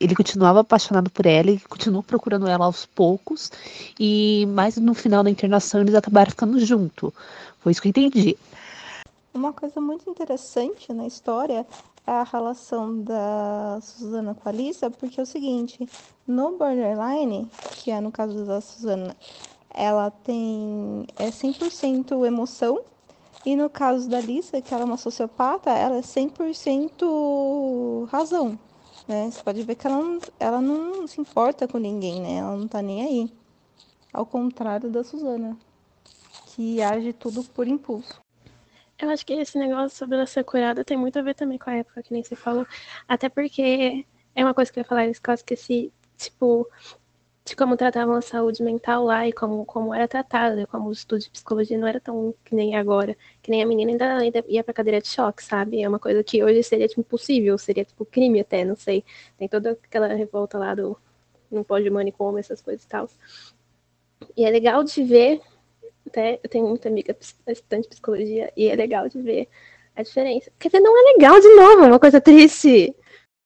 ele 0.00 0.14
continuava 0.14 0.60
apaixonado 0.60 1.10
por 1.10 1.26
ela 1.26 1.50
e 1.50 1.58
continuou 1.60 2.02
procurando 2.02 2.46
ela 2.46 2.64
aos 2.64 2.86
poucos, 2.86 3.50
e 3.98 4.46
mais 4.50 4.76
no 4.76 4.94
final 4.94 5.22
da 5.22 5.30
internação 5.30 5.80
eles 5.80 5.94
acabaram 5.94 6.30
ficando 6.30 6.58
junto. 6.64 7.12
Foi 7.60 7.72
isso 7.72 7.82
que 7.82 7.88
eu 7.88 7.90
entendi. 7.90 8.36
Uma 9.34 9.52
coisa 9.52 9.80
muito 9.80 10.08
interessante 10.08 10.92
na 10.92 11.06
história 11.06 11.66
a 12.08 12.22
relação 12.22 13.02
da 13.02 13.78
Susana 13.82 14.34
com 14.34 14.48
a 14.48 14.52
Alissa, 14.52 14.90
porque 14.90 15.20
é 15.20 15.22
o 15.22 15.26
seguinte, 15.26 15.86
no 16.26 16.56
Borderline, 16.56 17.50
que 17.72 17.90
é 17.90 18.00
no 18.00 18.10
caso 18.10 18.46
da 18.46 18.62
Susana, 18.62 19.14
ela 19.68 20.10
tem 20.10 21.06
é 21.18 21.28
100% 21.28 22.26
emoção, 22.26 22.80
e 23.44 23.54
no 23.54 23.68
caso 23.68 24.08
da 24.08 24.16
Alissa, 24.16 24.62
que 24.62 24.72
ela 24.72 24.84
é 24.84 24.86
uma 24.86 24.96
sociopata, 24.96 25.70
ela 25.70 25.98
é 25.98 26.00
100% 26.00 28.06
razão, 28.06 28.58
né? 29.06 29.30
Você 29.30 29.42
pode 29.42 29.62
ver 29.62 29.74
que 29.74 29.86
ela 29.86 29.98
não, 29.98 30.18
ela 30.40 30.62
não 30.62 31.06
se 31.06 31.20
importa 31.20 31.68
com 31.68 31.76
ninguém, 31.76 32.22
né? 32.22 32.36
Ela 32.36 32.56
não 32.56 32.66
tá 32.66 32.80
nem 32.80 33.02
aí. 33.02 33.30
Ao 34.12 34.24
contrário 34.24 34.90
da 34.90 35.04
Susana, 35.04 35.58
que 36.46 36.82
age 36.82 37.12
tudo 37.12 37.44
por 37.44 37.68
impulso. 37.68 38.18
Eu 39.00 39.10
acho 39.10 39.24
que 39.24 39.32
esse 39.32 39.56
negócio 39.58 39.96
sobre 39.96 40.16
ela 40.16 40.26
ser 40.26 40.44
curada 40.44 40.84
tem 40.84 40.96
muito 40.96 41.18
a 41.18 41.22
ver 41.22 41.34
também 41.34 41.56
com 41.56 41.70
a 41.70 41.76
época 41.76 42.02
que 42.02 42.12
nem 42.12 42.22
você 42.22 42.34
falou. 42.34 42.66
Até 43.06 43.28
porque 43.28 44.04
é 44.34 44.44
uma 44.44 44.52
coisa 44.52 44.72
que 44.72 44.78
eu 44.78 44.82
ia 44.82 44.88
falar, 44.88 45.06
eu 45.06 45.12
esqueci, 45.12 45.92
tipo, 46.16 46.68
de 47.44 47.54
como 47.56 47.76
tratavam 47.76 48.16
a 48.16 48.20
saúde 48.20 48.62
mental 48.62 49.04
lá 49.04 49.26
e 49.26 49.32
como, 49.32 49.64
como 49.64 49.94
era 49.94 50.08
tratada, 50.08 50.66
como 50.66 50.88
o 50.88 50.92
estudo 50.92 51.20
de 51.20 51.30
psicologia 51.30 51.78
não 51.78 51.86
era 51.86 52.00
tão 52.00 52.34
que 52.44 52.54
nem 52.54 52.76
agora, 52.76 53.16
que 53.40 53.50
nem 53.50 53.62
a 53.62 53.66
menina 53.66 53.92
ainda, 53.92 54.16
ainda 54.18 54.44
ia 54.48 54.64
pra 54.64 54.74
cadeira 54.74 55.00
de 55.00 55.08
choque, 55.08 55.44
sabe? 55.44 55.80
É 55.82 55.88
uma 55.88 55.98
coisa 56.00 56.22
que 56.24 56.42
hoje 56.42 56.62
seria, 56.64 56.88
tipo, 56.88 57.00
impossível, 57.00 57.56
seria, 57.56 57.84
tipo, 57.84 58.04
crime 58.04 58.40
até, 58.40 58.64
não 58.64 58.76
sei. 58.76 59.04
Tem 59.38 59.48
toda 59.48 59.72
aquela 59.72 60.08
revolta 60.08 60.58
lá 60.58 60.74
do 60.74 60.96
não 61.50 61.64
pode 61.64 61.88
manicômio, 61.88 62.40
essas 62.40 62.60
coisas 62.60 62.84
e 62.84 62.88
tal. 62.88 63.08
E 64.36 64.44
é 64.44 64.50
legal 64.50 64.84
de 64.84 65.02
ver 65.02 65.40
até 66.08 66.40
eu 66.42 66.50
tenho 66.50 66.66
muita 66.66 66.88
amiga 66.88 67.16
estudante 67.46 67.84
de 67.84 67.88
psicologia 67.90 68.52
e 68.56 68.68
é 68.68 68.74
legal 68.74 69.08
de 69.08 69.20
ver 69.22 69.48
a 69.94 70.02
diferença. 70.02 70.50
Quer 70.58 70.68
dizer, 70.68 70.80
não 70.80 70.96
é 70.96 71.12
legal 71.12 71.40
de 71.40 71.48
novo, 71.54 71.84
é 71.84 71.86
uma 71.86 71.98
coisa 71.98 72.20
triste. 72.20 72.94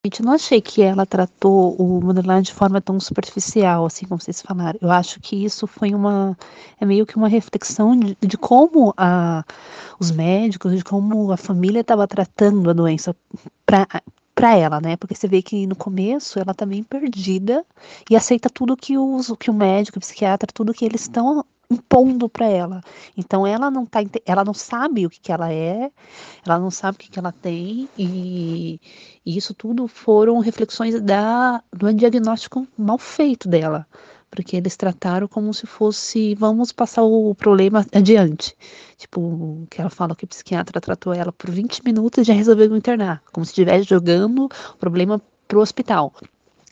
Gente, 0.04 0.20
não 0.20 0.32
achei 0.32 0.60
que 0.60 0.82
ela 0.82 1.06
tratou 1.06 1.76
o 1.76 2.00
Motherland 2.00 2.44
de 2.44 2.52
forma 2.52 2.80
tão 2.80 2.98
superficial, 2.98 3.86
assim 3.86 4.04
como 4.04 4.20
vocês 4.20 4.42
falaram. 4.42 4.76
Eu 4.82 4.90
acho 4.90 5.20
que 5.20 5.44
isso 5.44 5.64
foi 5.64 5.94
uma. 5.94 6.36
É 6.80 6.84
meio 6.84 7.06
que 7.06 7.16
uma 7.16 7.28
reflexão 7.28 7.96
de, 7.96 8.16
de 8.20 8.36
como 8.36 8.92
a, 8.96 9.44
os 10.00 10.10
médicos, 10.10 10.76
de 10.76 10.82
como 10.82 11.30
a 11.30 11.36
família 11.36 11.82
estava 11.82 12.04
tratando 12.08 12.68
a 12.68 12.72
doença 12.72 13.14
para 14.42 14.56
ela, 14.56 14.80
né? 14.80 14.96
Porque 14.96 15.14
você 15.14 15.28
vê 15.28 15.40
que 15.40 15.68
no 15.68 15.76
começo 15.76 16.36
ela 16.36 16.52
tá 16.52 16.66
bem 16.66 16.82
perdida 16.82 17.64
e 18.10 18.16
aceita 18.16 18.50
tudo 18.50 18.76
que, 18.76 18.98
os, 18.98 19.32
que 19.38 19.48
o 19.48 19.54
médico, 19.54 19.98
o 19.98 20.00
psiquiatra, 20.00 20.48
tudo 20.52 20.74
que 20.74 20.84
eles 20.84 21.02
estão 21.02 21.44
impondo 21.70 22.28
para 22.28 22.46
ela. 22.46 22.80
Então 23.16 23.46
ela 23.46 23.70
não 23.70 23.86
tá, 23.86 24.00
ela 24.26 24.44
não 24.44 24.52
sabe 24.52 25.06
o 25.06 25.10
que, 25.10 25.20
que 25.20 25.30
ela 25.30 25.52
é, 25.52 25.92
ela 26.44 26.58
não 26.58 26.72
sabe 26.72 26.96
o 26.96 26.98
que, 26.98 27.08
que 27.08 27.20
ela 27.20 27.30
tem 27.30 27.88
e, 27.96 28.80
e 29.24 29.36
isso 29.36 29.54
tudo 29.54 29.86
foram 29.86 30.40
reflexões 30.40 31.00
da 31.00 31.62
do 31.72 31.94
diagnóstico 31.94 32.66
mal 32.76 32.98
feito 32.98 33.48
dela, 33.48 33.86
porque 34.32 34.56
eles 34.56 34.76
trataram 34.76 35.28
como 35.28 35.52
se 35.52 35.66
fosse 35.66 36.34
vamos 36.34 36.72
passar 36.72 37.02
o 37.02 37.34
problema 37.34 37.86
adiante. 37.92 38.56
Tipo, 38.96 39.66
que 39.70 39.80
ela 39.80 39.90
fala 39.90 40.16
que 40.16 40.24
o 40.24 40.28
psiquiatra 40.28 40.80
tratou 40.80 41.12
ela 41.12 41.30
por 41.30 41.50
20 41.50 41.84
minutos 41.84 42.22
e 42.22 42.24
já 42.24 42.32
resolveu 42.32 42.74
internar, 42.74 43.22
como 43.32 43.44
se 43.44 43.50
estivesse 43.52 43.84
jogando 43.88 44.46
o 44.46 44.76
problema 44.78 45.20
pro 45.46 45.60
hospital. 45.60 46.12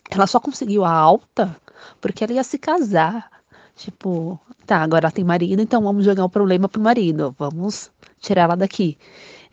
Ela 0.09 0.27
só 0.27 0.39
conseguiu 0.39 0.83
a 0.83 0.91
alta 0.91 1.55
porque 2.01 2.23
ela 2.23 2.33
ia 2.33 2.43
se 2.43 2.57
casar 2.57 3.29
Tipo, 3.75 4.39
tá, 4.65 4.77
agora 4.83 5.05
ela 5.05 5.11
tem 5.11 5.23
marido, 5.23 5.61
então 5.61 5.81
vamos 5.81 6.05
jogar 6.05 6.25
o 6.25 6.29
problema 6.29 6.69
pro 6.69 6.81
marido, 6.81 7.35
vamos 7.37 7.91
tirar 8.19 8.43
ela 8.43 8.55
daqui. 8.55 8.97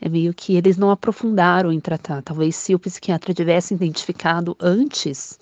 É 0.01 0.07
meio 0.07 0.33
que 0.33 0.55
eles 0.55 0.77
não 0.77 0.91
aprofundaram 0.91 1.71
em 1.71 1.79
tratar. 1.79 2.21
Talvez 2.21 2.55
se 2.55 2.73
o 2.73 2.79
psiquiatra 2.79 3.33
tivesse 3.33 3.73
identificado 3.73 4.55
antes 4.59 5.39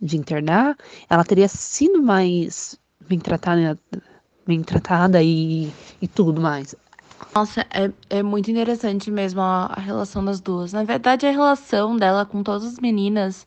de 0.00 0.16
internar, 0.16 0.76
ela 1.08 1.24
teria 1.24 1.48
sido 1.48 2.02
mais 2.02 2.78
bem 3.08 3.18
tratada, 3.18 3.78
bem 4.46 4.62
tratada 4.62 5.22
e, 5.22 5.70
e 6.00 6.08
tudo 6.08 6.40
mais. 6.40 6.74
Nossa, 7.34 7.64
é, 7.70 7.90
é 8.08 8.22
muito 8.22 8.50
interessante 8.50 9.10
mesmo 9.10 9.40
a, 9.40 9.66
a 9.66 9.80
relação 9.80 10.24
das 10.24 10.40
duas. 10.40 10.72
Na 10.72 10.82
verdade, 10.82 11.26
a 11.26 11.30
relação 11.30 11.96
dela 11.96 12.26
com 12.26 12.42
todas 12.42 12.64
as 12.64 12.78
meninas 12.78 13.46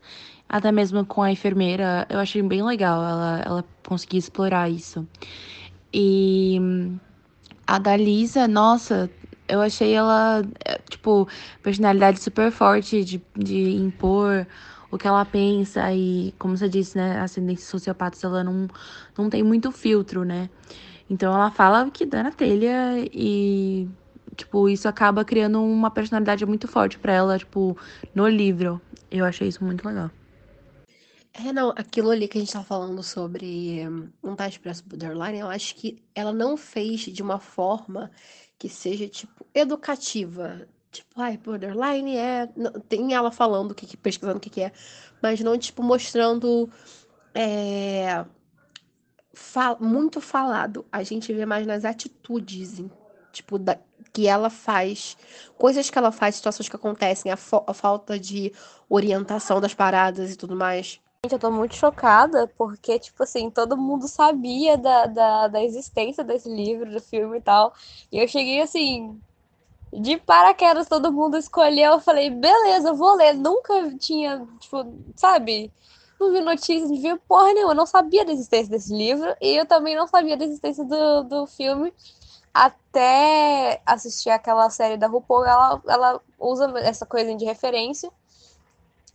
até 0.54 0.72
mesmo 0.72 1.04
com 1.04 1.24
a 1.24 1.32
enfermeira, 1.32 2.06
eu 2.08 2.20
achei 2.20 2.40
bem 2.44 2.64
legal 2.64 3.04
ela, 3.04 3.42
ela 3.44 3.66
conseguir 3.88 4.18
explorar 4.18 4.70
isso. 4.70 5.08
E 5.92 6.60
a 7.66 7.80
da 7.80 7.98
Lisa, 7.98 8.48
nossa, 8.48 9.10
eu 9.48 9.62
achei 9.62 9.94
ela, 9.94 10.42
é, 10.66 10.78
tipo, 10.90 11.28
personalidade 11.62 12.22
super 12.22 12.52
forte 12.52 13.04
de, 13.04 13.22
de 13.36 13.76
impor 13.76 14.48
o 14.94 14.98
que 14.98 15.08
ela 15.08 15.26
pensa 15.26 15.92
e, 15.92 16.36
como 16.38 16.56
você 16.56 16.70
disse, 16.70 16.96
né, 16.96 17.20
ascendência 17.20 17.66
sociopata, 17.66 18.16
ela 18.24 18.44
não, 18.44 18.68
não 19.18 19.28
tem 19.28 19.42
muito 19.42 19.72
filtro, 19.72 20.24
né? 20.24 20.52
Então 21.10 21.34
ela 21.34 21.50
fala 21.50 21.90
que 21.90 22.06
dá 22.06 22.22
na 22.22 22.32
telha 22.32 23.00
e, 23.12 23.88
tipo, 24.36 24.70
isso 24.70 24.88
acaba 24.88 25.26
criando 25.26 25.64
uma 25.64 25.90
personalidade 25.90 26.46
muito 26.46 26.68
forte 26.68 27.00
para 27.00 27.12
ela, 27.12 27.40
tipo, 27.40 27.76
no 28.14 28.28
livro. 28.28 28.80
Eu 29.10 29.26
achei 29.26 29.48
isso 29.48 29.64
muito 29.64 29.84
legal. 29.88 30.12
É, 31.34 31.52
não, 31.52 31.70
aquilo 31.72 32.12
ali 32.12 32.28
que 32.28 32.38
a 32.38 32.42
gente 32.42 32.54
tá 32.54 32.64
falando 32.64 33.02
sobre 33.02 33.88
hum, 33.88 34.10
um 34.24 34.36
tá 34.36 34.48
expresso 34.48 34.84
borderline, 34.88 35.40
eu 35.40 35.50
acho 35.50 35.74
que 35.76 36.04
ela 36.14 36.32
não 36.32 36.56
fez 36.56 37.02
de 37.02 37.24
uma 37.24 37.40
forma 37.40 38.12
que 38.64 38.70
seja, 38.70 39.10
tipo, 39.10 39.46
educativa. 39.54 40.66
Tipo, 40.90 41.20
ai, 41.20 41.36
borderline 41.36 42.16
é. 42.16 42.48
Tem 42.88 43.14
ela 43.14 43.30
falando, 43.30 43.72
o 43.72 43.76
que, 43.76 43.98
pesquisando 43.98 44.38
o 44.38 44.40
que, 44.40 44.50
que 44.50 44.62
é, 44.62 44.72
mas 45.22 45.42
não, 45.42 45.58
tipo, 45.58 45.84
mostrando. 45.84 46.70
É, 47.36 48.24
fa- 49.34 49.76
muito 49.82 50.22
falado. 50.22 50.86
A 50.90 51.04
gente 51.04 51.34
vê 51.34 51.46
mais 51.46 51.68
nas 51.68 51.84
atitudes, 51.84 52.82
tipo, 53.34 53.60
da, 53.60 53.78
que 54.14 54.28
ela 54.28 54.50
faz, 54.50 55.18
coisas 55.58 55.90
que 55.90 55.98
ela 55.98 56.12
faz, 56.14 56.36
situações 56.36 56.70
que 56.70 56.76
acontecem, 56.78 57.34
a, 57.34 57.38
a 57.68 57.74
falta 57.74 58.18
de 58.18 58.54
orientação 58.88 59.60
das 59.60 59.74
paradas 59.74 60.32
e 60.32 60.38
tudo 60.38 60.56
mais. 60.56 61.02
Eu 61.32 61.40
tô 61.40 61.50
muito 61.50 61.74
chocada 61.76 62.48
porque, 62.58 63.00
tipo 63.00 63.24
assim, 63.24 63.50
todo 63.50 63.78
mundo 63.78 64.10
sabia 64.10 64.78
da, 64.78 65.06
da, 65.06 65.48
da 65.48 65.64
existência 65.64 66.22
desse 66.22 66.50
livro, 66.50 66.92
do 66.92 67.00
filme 67.00 67.38
e 67.38 67.42
tal. 67.42 67.74
E 68.12 68.20
eu 68.20 68.28
cheguei 68.28 68.62
assim, 68.62 69.18
de 69.94 70.18
paraquedas, 70.18 70.86
todo 70.86 71.14
mundo 71.14 71.38
escolheu. 71.38 71.94
Eu 71.94 72.00
falei, 72.02 72.30
beleza, 72.30 72.90
eu 72.90 72.96
vou 72.96 73.16
ler. 73.16 73.36
Nunca 73.36 73.98
tinha, 73.98 74.46
tipo, 74.60 74.86
sabe? 75.16 75.72
Não 76.20 76.34
vi 76.34 76.42
notícias, 76.42 76.90
não 76.90 76.98
vi 77.02 77.18
porra 77.20 77.54
nenhuma. 77.54 77.72
Eu 77.72 77.78
não 77.78 77.86
sabia 77.86 78.26
da 78.26 78.34
existência 78.34 78.70
desse 78.70 78.94
livro 78.94 79.34
e 79.42 79.56
eu 79.56 79.66
também 79.66 79.96
não 79.96 80.08
sabia 80.08 80.36
da 80.36 80.44
existência 80.44 80.84
do, 80.84 81.24
do 81.24 81.48
filme. 81.48 81.94
Até 82.54 83.82
assistir 83.86 84.30
aquela 84.30 84.70
série 84.70 84.98
da 84.98 85.08
RuPaul, 85.08 85.46
ela, 85.46 85.82
ela 85.88 86.22
usa 86.38 86.72
essa 86.80 87.06
coisa 87.06 87.34
de 87.34 87.46
referência. 87.46 88.12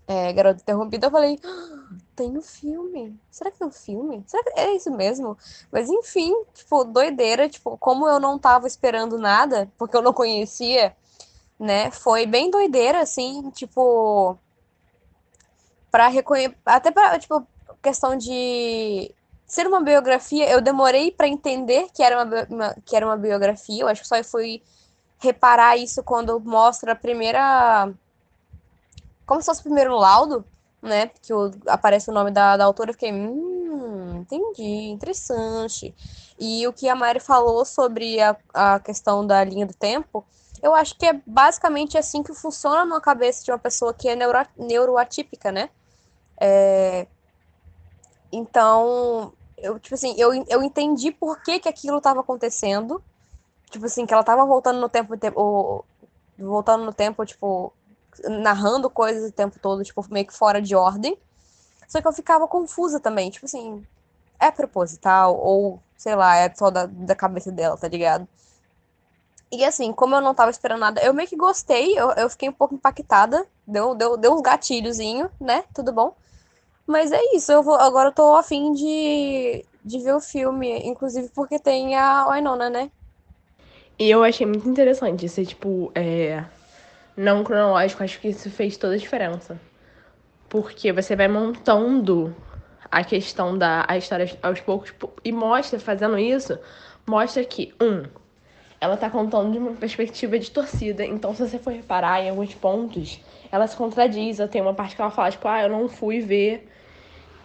É, 0.09 0.33
Garota 0.33 0.63
Interrompida, 0.63 1.07
eu 1.07 1.11
falei, 1.11 1.39
"Ah, 1.45 1.89
tem 2.17 2.37
um 2.37 2.41
filme. 2.41 3.15
Será 3.31 3.51
que 3.51 3.59
tem 3.59 3.69
um 3.69 3.71
filme? 3.71 4.25
Será 4.27 4.43
que 4.43 4.59
é 4.59 4.75
isso 4.75 4.91
mesmo? 4.91 5.37
Mas 5.71 5.91
enfim, 5.91 6.33
tipo, 6.55 6.83
doideira, 6.85 7.47
tipo, 7.49 7.77
como 7.77 8.09
eu 8.09 8.19
não 8.19 8.39
tava 8.39 8.67
esperando 8.67 9.19
nada, 9.19 9.71
porque 9.77 9.95
eu 9.97 10.03
não 10.03 10.15
conhecia, 10.15 10.97
né? 11.61 11.91
Foi 11.91 12.27
bem 12.27 12.51
doideira, 12.51 13.01
assim, 13.03 13.51
tipo, 13.53 14.39
para 15.91 16.09
reconhecer, 16.09 16.57
até 16.65 16.91
para, 16.91 17.19
tipo, 17.19 17.47
questão 17.83 18.17
de 18.17 19.15
ser 19.47 19.67
uma 19.67 19.81
biografia, 19.81 20.49
eu 20.51 20.61
demorei 20.61 21.11
para 21.11 21.27
entender 21.29 21.89
que 21.95 22.03
era 22.03 22.23
uma, 22.25 22.47
uma- 22.51 22.77
que 22.85 22.95
era 22.95 23.07
uma 23.07 23.17
biografia, 23.17 23.83
eu 23.83 23.89
acho 23.89 24.03
que 24.03 24.09
só 24.09 24.23
fui 24.23 24.63
reparar 25.21 25.77
isso 25.77 26.03
quando 26.03 26.39
mostra 26.41 26.93
a 26.93 26.97
primeira 26.97 27.91
como 29.29 29.43
se 29.43 29.47
fosse 29.47 29.61
o 29.63 29.65
primeiro 29.65 29.97
laudo, 29.97 30.47
né? 30.83 31.09
Que 31.23 31.33
aparece 31.69 32.11
o 32.11 32.15
nome 32.15 32.33
da, 32.33 32.57
da 32.59 32.67
autora, 32.67 32.91
eu 32.91 32.95
fiquei, 32.95 33.13
hum, 33.13 34.19
entendi, 34.23 34.65
interessante. 34.91 35.95
E 36.41 36.67
o 36.69 36.75
que 36.75 36.89
a 36.89 36.97
Mari 36.97 37.21
falou 37.21 37.65
sobre 37.67 38.21
a, 38.21 38.37
a 38.55 38.81
questão 38.81 39.27
da 39.27 39.45
linha 39.45 39.67
do 39.67 39.75
tempo, 39.75 40.27
eu 40.63 40.75
acho 40.75 40.97
que 40.99 41.07
é 41.07 41.21
basicamente 41.27 41.99
assim 41.99 42.23
que 42.25 42.35
funciona 42.35 42.85
na 42.87 43.01
cabeça 43.01 43.45
de 43.45 43.53
uma 43.53 43.59
pessoa 43.61 43.95
que 43.95 44.09
é 44.09 44.17
neuro, 44.17 44.39
neuroatípica, 44.59 45.53
né? 45.53 45.71
É, 46.41 47.07
então, 48.33 49.33
eu, 49.57 49.79
tipo 49.79 49.95
assim, 49.95 50.15
eu, 50.19 50.33
eu 50.49 50.63
entendi 50.63 51.11
por 51.11 51.41
que 51.43 51.59
que 51.61 51.69
aquilo 51.69 51.99
estava 51.99 52.21
acontecendo. 52.21 53.03
Tipo 53.71 53.87
assim, 53.87 54.07
que 54.07 54.15
ela 54.15 54.23
estava 54.23 54.47
voltando 54.47 54.81
no 54.81 54.89
tempo, 54.89 55.15
o- 55.37 55.85
voltando 56.39 56.85
no 56.85 56.95
tempo, 56.95 57.27
tipo, 57.27 57.73
narrando 58.25 58.91
coisas 58.91 59.31
o 59.31 59.33
tempo 59.33 59.59
todo, 59.61 59.85
tipo, 59.85 60.05
meio 60.11 60.27
que 60.27 60.35
fora 60.35 60.61
de 60.61 60.75
ordem. 60.75 61.17
Só 61.89 62.01
que 62.01 62.09
eu 62.09 62.13
ficava 62.13 62.47
confusa 62.47 63.01
também, 63.01 63.31
tipo 63.31 63.47
assim, 63.47 63.85
é 64.39 64.51
proposital, 64.51 65.37
ou 65.37 65.81
sei 65.97 66.15
lá, 66.15 66.37
é 66.37 66.53
só 66.55 66.71
da, 66.71 66.87
da 66.87 67.15
cabeça 67.15 67.51
dela, 67.51 67.77
tá 67.77 67.89
ligado? 67.89 68.29
E 69.51 69.65
assim, 69.65 69.93
como 69.93 70.15
eu 70.15 70.21
não 70.21 70.35
tava 70.35 70.51
esperando 70.51 70.81
nada, 70.81 71.03
eu 71.03 71.15
meio 71.15 71.29
que 71.29 71.37
gostei, 71.37 71.99
eu, 71.99 72.11
eu 72.13 72.29
fiquei 72.29 72.49
um 72.49 72.53
pouco 72.53 72.75
impactada, 72.75 73.47
deu, 73.67 73.95
deu, 73.95 74.17
deu 74.17 74.35
uns 74.35 74.43
gatilhozinho, 74.43 75.31
né? 75.41 75.65
Tudo 75.75 75.93
bom. 75.93 76.15
Mas 76.87 77.13
é 77.13 77.21
isso, 77.35 77.51
eu 77.51 77.63
vou, 77.63 77.75
agora 77.75 78.11
eu 78.11 78.15
tô 78.15 78.35
afim 78.35 78.73
de, 78.73 79.65
de 79.85 80.01
ver 80.01 80.15
o 80.15 80.21
filme, 80.21 80.79
inclusive 80.87 81.31
porque 81.35 81.59
tem 81.59 81.97
a 81.97 82.31
Winona, 82.31 82.69
né? 82.69 82.91
E 83.99 84.09
eu 84.09 84.23
achei 84.23 84.47
muito 84.47 84.69
interessante 84.69 85.29
ser, 85.29 85.45
tipo, 85.45 85.91
é, 85.95 86.45
não 87.19 87.43
cronológico. 87.43 88.03
Acho 88.03 88.21
que 88.21 88.29
isso 88.29 88.49
fez 88.49 88.77
toda 88.77 88.95
a 88.95 88.99
diferença. 88.99 89.61
Porque 90.49 90.93
você 90.93 91.17
vai 91.17 91.29
montando 91.29 92.35
a 92.91 93.05
questão 93.05 93.59
da 93.59 93.85
a 93.87 93.99
história 93.99 94.39
aos 94.43 94.61
poucos 94.61 94.91
tipo, 94.91 95.13
e 95.23 95.31
mostra, 95.31 95.79
fazendo 95.79 96.19
isso, 96.19 96.59
mostra 97.07 97.45
que, 97.45 97.75
um, 97.79 98.05
ela 98.81 98.97
tá 98.97 99.11
contando 99.11 99.53
de 99.53 99.59
uma 99.59 99.73
perspectiva 99.73 100.39
de 100.39 100.51
torcida. 100.51 101.05
Então, 101.05 101.35
se 101.35 101.47
você 101.47 101.59
for 101.59 101.73
reparar 101.73 102.23
em 102.23 102.31
alguns 102.31 102.55
pontos, 102.55 103.21
ela 103.51 103.67
se 103.67 103.77
contradiz. 103.77 104.39
Tem 104.51 104.63
uma 104.63 104.73
parte 104.73 104.95
que 104.95 105.03
ela 105.03 105.11
fala, 105.11 105.31
tipo, 105.31 105.47
ah, 105.49 105.63
eu 105.63 105.69
não 105.69 105.89
fui 105.89 106.21
ver 106.21 106.69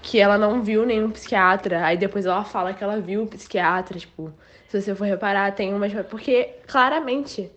que 0.03 0.19
ela 0.19 0.38
não 0.38 0.62
viu 0.62 0.86
nenhum 0.86 1.09
psiquiatra. 1.09 1.83
Aí 1.83 1.97
depois 1.97 2.25
ela 2.25 2.43
fala 2.43 2.73
que 2.73 2.83
ela 2.83 2.99
viu 2.99 3.23
o 3.23 3.27
psiquiatra, 3.27 3.97
tipo, 3.97 4.31
se 4.67 4.81
você 4.81 4.93
for 4.93 5.05
reparar, 5.05 5.51
tem 5.53 5.73
umas. 5.73 5.91
Porque 6.09 6.55
claramente 6.67 7.51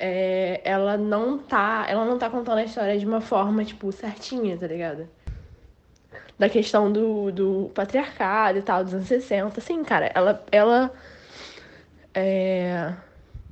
é, 0.00 0.60
ela 0.64 0.96
não 0.96 1.38
tá. 1.38 1.86
Ela 1.88 2.04
não 2.04 2.18
tá 2.18 2.30
contando 2.30 2.58
a 2.58 2.64
história 2.64 2.98
de 2.98 3.06
uma 3.06 3.20
forma, 3.20 3.64
tipo, 3.64 3.92
certinha, 3.92 4.56
tá 4.56 4.66
ligado? 4.66 5.08
Da 6.38 6.48
questão 6.48 6.90
do, 6.90 7.30
do 7.30 7.70
patriarcado 7.74 8.58
e 8.58 8.62
tal, 8.62 8.82
dos 8.82 8.94
anos 8.94 9.06
60. 9.06 9.60
Assim, 9.60 9.84
cara, 9.84 10.10
ela. 10.14 10.44
ela 10.50 10.90
é, 12.14 12.94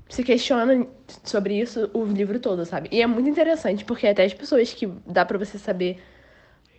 se 0.08 0.24
questiona 0.24 0.86
sobre 1.22 1.60
isso 1.60 1.90
o 1.92 2.04
livro 2.04 2.40
todo, 2.40 2.64
sabe? 2.64 2.88
E 2.90 3.02
é 3.02 3.06
muito 3.06 3.28
interessante, 3.28 3.84
porque 3.84 4.06
até 4.06 4.24
as 4.24 4.32
pessoas 4.32 4.72
que 4.72 4.86
dá 5.06 5.24
pra 5.24 5.36
você 5.36 5.58
saber 5.58 6.02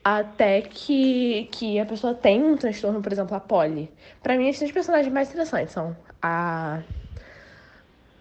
até 0.04 0.62
que, 0.62 1.48
que 1.52 1.80
a 1.80 1.86
pessoa 1.86 2.16
tem 2.16 2.44
um 2.44 2.58
transtorno, 2.58 3.02
por 3.02 3.12
exemplo, 3.12 3.36
a 3.36 3.40
Polly. 3.40 3.92
Pra 4.24 4.36
mim, 4.38 4.48
esses 4.48 4.72
personagens 4.72 5.14
mais 5.14 5.30
interessantes 5.30 5.74
são 5.74 5.96
a. 6.22 6.82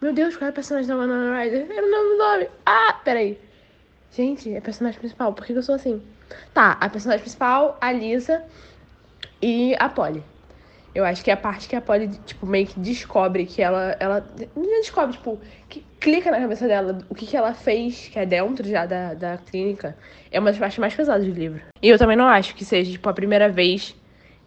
Meu 0.01 0.13
Deus, 0.13 0.37
qual 0.37 0.47
é 0.47 0.51
a 0.51 0.53
personagem 0.53 0.87
da 0.87 0.95
Winona 0.95 1.37
Ryder? 1.37 1.67
Eu 1.69 1.83
não 1.83 1.99
lembro 1.99 2.15
o 2.15 2.19
nome. 2.19 2.49
Ah, 2.65 3.01
peraí. 3.05 3.37
Gente, 4.13 4.55
é 4.55 4.59
a 4.59 4.63
personagem 4.63 4.97
principal. 4.97 5.33
Por 5.33 5.45
que, 5.45 5.53
eu 5.53 5.63
sou 5.63 5.75
assim? 5.75 6.01
Tá, 6.55 6.79
a 6.81 6.89
personagem 6.89 7.21
principal, 7.21 7.77
a 7.81 7.91
Lisa 7.91 8.45
e 9.43 9.75
a 9.77 9.89
Polly. 9.89 10.23
Eu 10.95 11.05
acho 11.05 11.25
que 11.25 11.33
é 11.33 11.35
a 11.35 11.37
parte 11.37 11.69
que 11.69 11.75
a 11.75 11.81
Polly, 11.81 12.09
tipo, 12.25 12.47
meio 12.47 12.69
que 12.69 12.79
descobre 12.79 13.45
que 13.45 13.61
ela. 13.61 13.97
ela 13.99 14.25
não 14.55 14.81
descobre, 14.81 15.17
tipo, 15.17 15.41
que 15.69 15.85
clica 15.99 16.31
na 16.31 16.39
cabeça 16.39 16.69
dela 16.69 16.99
o 17.09 17.15
que, 17.15 17.27
que 17.27 17.37
ela 17.37 17.53
fez, 17.53 18.07
que 18.07 18.21
é 18.21 18.25
dentro 18.25 18.69
já 18.69 18.87
da, 18.87 19.15
da 19.15 19.37
clínica. 19.37 19.97
É 20.31 20.39
uma 20.39 20.51
das 20.51 20.61
partes 20.61 20.79
mais 20.79 20.95
pesadas 20.95 21.27
do 21.27 21.33
livro. 21.33 21.61
E 21.83 21.89
eu 21.89 21.99
também 21.99 22.17
não 22.17 22.29
acho 22.29 22.55
que 22.55 22.65
seja, 22.65 22.93
tipo, 22.93 23.09
a 23.09 23.13
primeira 23.13 23.49
vez 23.49 23.97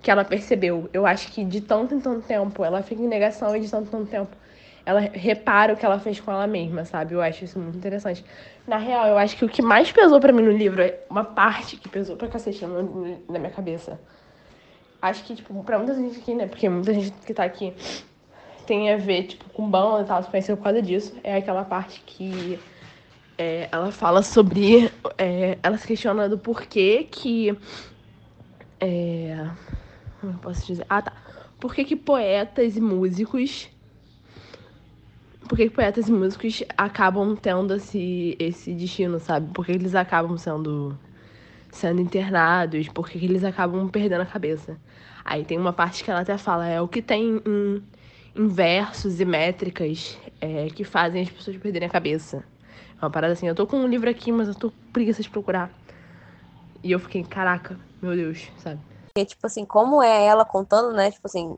que 0.02 0.10
ela 0.10 0.24
percebeu. 0.24 0.90
Eu 0.94 1.06
acho 1.06 1.30
que 1.30 1.44
de 1.44 1.60
tanto 1.60 1.94
em 1.94 2.00
tanto 2.00 2.26
tempo 2.26 2.64
ela 2.64 2.82
fica 2.82 3.02
em 3.02 3.08
negação 3.08 3.54
e 3.54 3.60
de 3.60 3.70
tanto 3.70 3.88
em 3.88 3.92
tanto 3.92 4.06
tempo 4.10 4.42
ela 4.86 5.00
repara 5.00 5.74
o 5.74 5.78
que 5.78 5.86
ela 5.86 6.00
fez 6.00 6.20
com 6.20 6.32
ela 6.32 6.48
mesma, 6.48 6.86
sabe? 6.86 7.14
Eu 7.14 7.22
acho 7.22 7.46
isso 7.46 7.60
muito 7.60 7.78
interessante. 7.78 8.24
Na 8.68 8.78
real, 8.78 9.08
eu 9.08 9.18
acho 9.18 9.38
que 9.38 9.46
o 9.46 9.50
que 9.50 9.62
mais 9.62 9.92
pesou 9.92 10.20
pra 10.20 10.34
mim 10.34 10.42
no 10.42 10.52
livro 10.52 10.82
é 10.82 11.00
uma 11.10 11.24
parte 11.24 11.78
que 11.78 11.90
pesou 11.90 12.16
pra 12.16 12.28
cacete 12.28 12.66
na 12.66 13.40
minha 13.40 13.52
cabeça. 13.52 14.00
Acho 15.02 15.24
que, 15.24 15.36
tipo, 15.36 15.64
pra 15.64 15.78
muita 15.78 15.96
gente 15.96 16.20
aqui, 16.20 16.36
né? 16.36 16.48
Porque 16.48 16.70
muita 16.70 16.94
gente 16.94 17.12
que 17.26 17.34
tá 17.34 17.44
aqui 17.44 17.74
tem 18.66 18.92
a 18.92 18.98
ver, 18.98 19.24
tipo, 19.24 19.50
com 19.50 19.70
banda 19.70 20.04
e 20.04 20.06
tal, 20.06 20.22
se 20.24 20.30
conheceu 20.30 20.56
por 20.56 20.64
causa 20.64 20.82
disso. 20.82 21.16
É 21.24 21.36
aquela 21.36 21.64
parte 21.64 22.02
que 22.06 22.60
é, 23.38 23.68
ela 23.72 23.92
fala 23.92 24.22
sobre. 24.22 24.92
é, 25.18 25.58
ela 25.64 25.78
se 25.78 25.88
questiona 25.88 26.30
do 26.30 26.38
porquê 26.38 27.08
que. 27.10 27.58
É, 28.80 29.50
como 30.20 30.34
eu 30.34 30.40
posso 30.40 30.66
dizer? 30.66 30.86
Ah, 30.88 31.02
tá. 31.02 31.14
Por 31.60 31.74
que, 31.74 31.84
que 31.84 31.96
poetas 31.96 32.78
e 32.78 32.82
músicos. 32.82 33.68
Por 35.52 35.58
que, 35.58 35.70
poetas 35.70 36.08
e 36.08 36.14
músicos 36.14 36.64
acabam 36.78 37.36
tendo 37.36 37.76
esse, 37.76 38.38
esse 38.40 38.74
destino, 38.74 39.20
sabe? 39.20 39.52
Por 39.54 39.66
que 39.66 39.74
eles 39.74 39.96
acabam 39.96 40.38
sendo 40.38 40.98
sendo 41.70 42.00
internados, 42.00 42.88
por 42.88 43.10
que 43.10 43.18
eles 43.18 43.44
acabam 43.44 43.90
perdendo 43.90 44.22
a 44.22 44.26
cabeça. 44.26 44.78
Aí 45.26 45.44
tem 45.44 45.60
uma 45.60 45.74
parte 45.74 46.06
que 46.06 46.10
ela 46.10 46.22
até 46.22 46.38
fala, 46.38 46.66
é 46.70 46.80
o 46.80 46.88
que 46.88 47.02
tem 47.02 47.42
em, 47.46 47.84
em 48.34 48.48
versos 48.48 49.20
e 49.20 49.26
métricas 49.26 50.18
é, 50.40 50.68
que 50.68 50.86
fazem 50.86 51.22
as 51.22 51.30
pessoas 51.30 51.58
perderem 51.58 51.90
a 51.90 51.92
cabeça. 51.92 52.46
É 53.02 53.04
uma 53.04 53.12
parada 53.12 53.34
assim, 53.34 53.50
eu 53.50 53.54
tô 53.54 53.68
com 53.68 53.76
um 53.76 53.88
livro 53.88 54.10
aqui, 54.10 54.32
mas 54.32 54.48
eu 54.48 54.56
tô 54.56 54.72
com 54.72 54.78
preguiça 54.94 55.22
de 55.22 55.30
procurar. 55.30 55.70
E 56.82 56.94
eu 56.94 57.00
fiquei, 57.00 57.26
caraca, 57.26 57.78
meu 58.02 58.16
Deus, 58.16 58.50
sabe? 58.58 58.80
Porque, 59.14 59.26
tipo 59.26 59.46
assim, 59.46 59.66
como 59.66 60.02
é 60.02 60.28
ela 60.28 60.46
contando, 60.46 60.94
né? 60.94 61.12
Tipo 61.12 61.28
assim, 61.28 61.58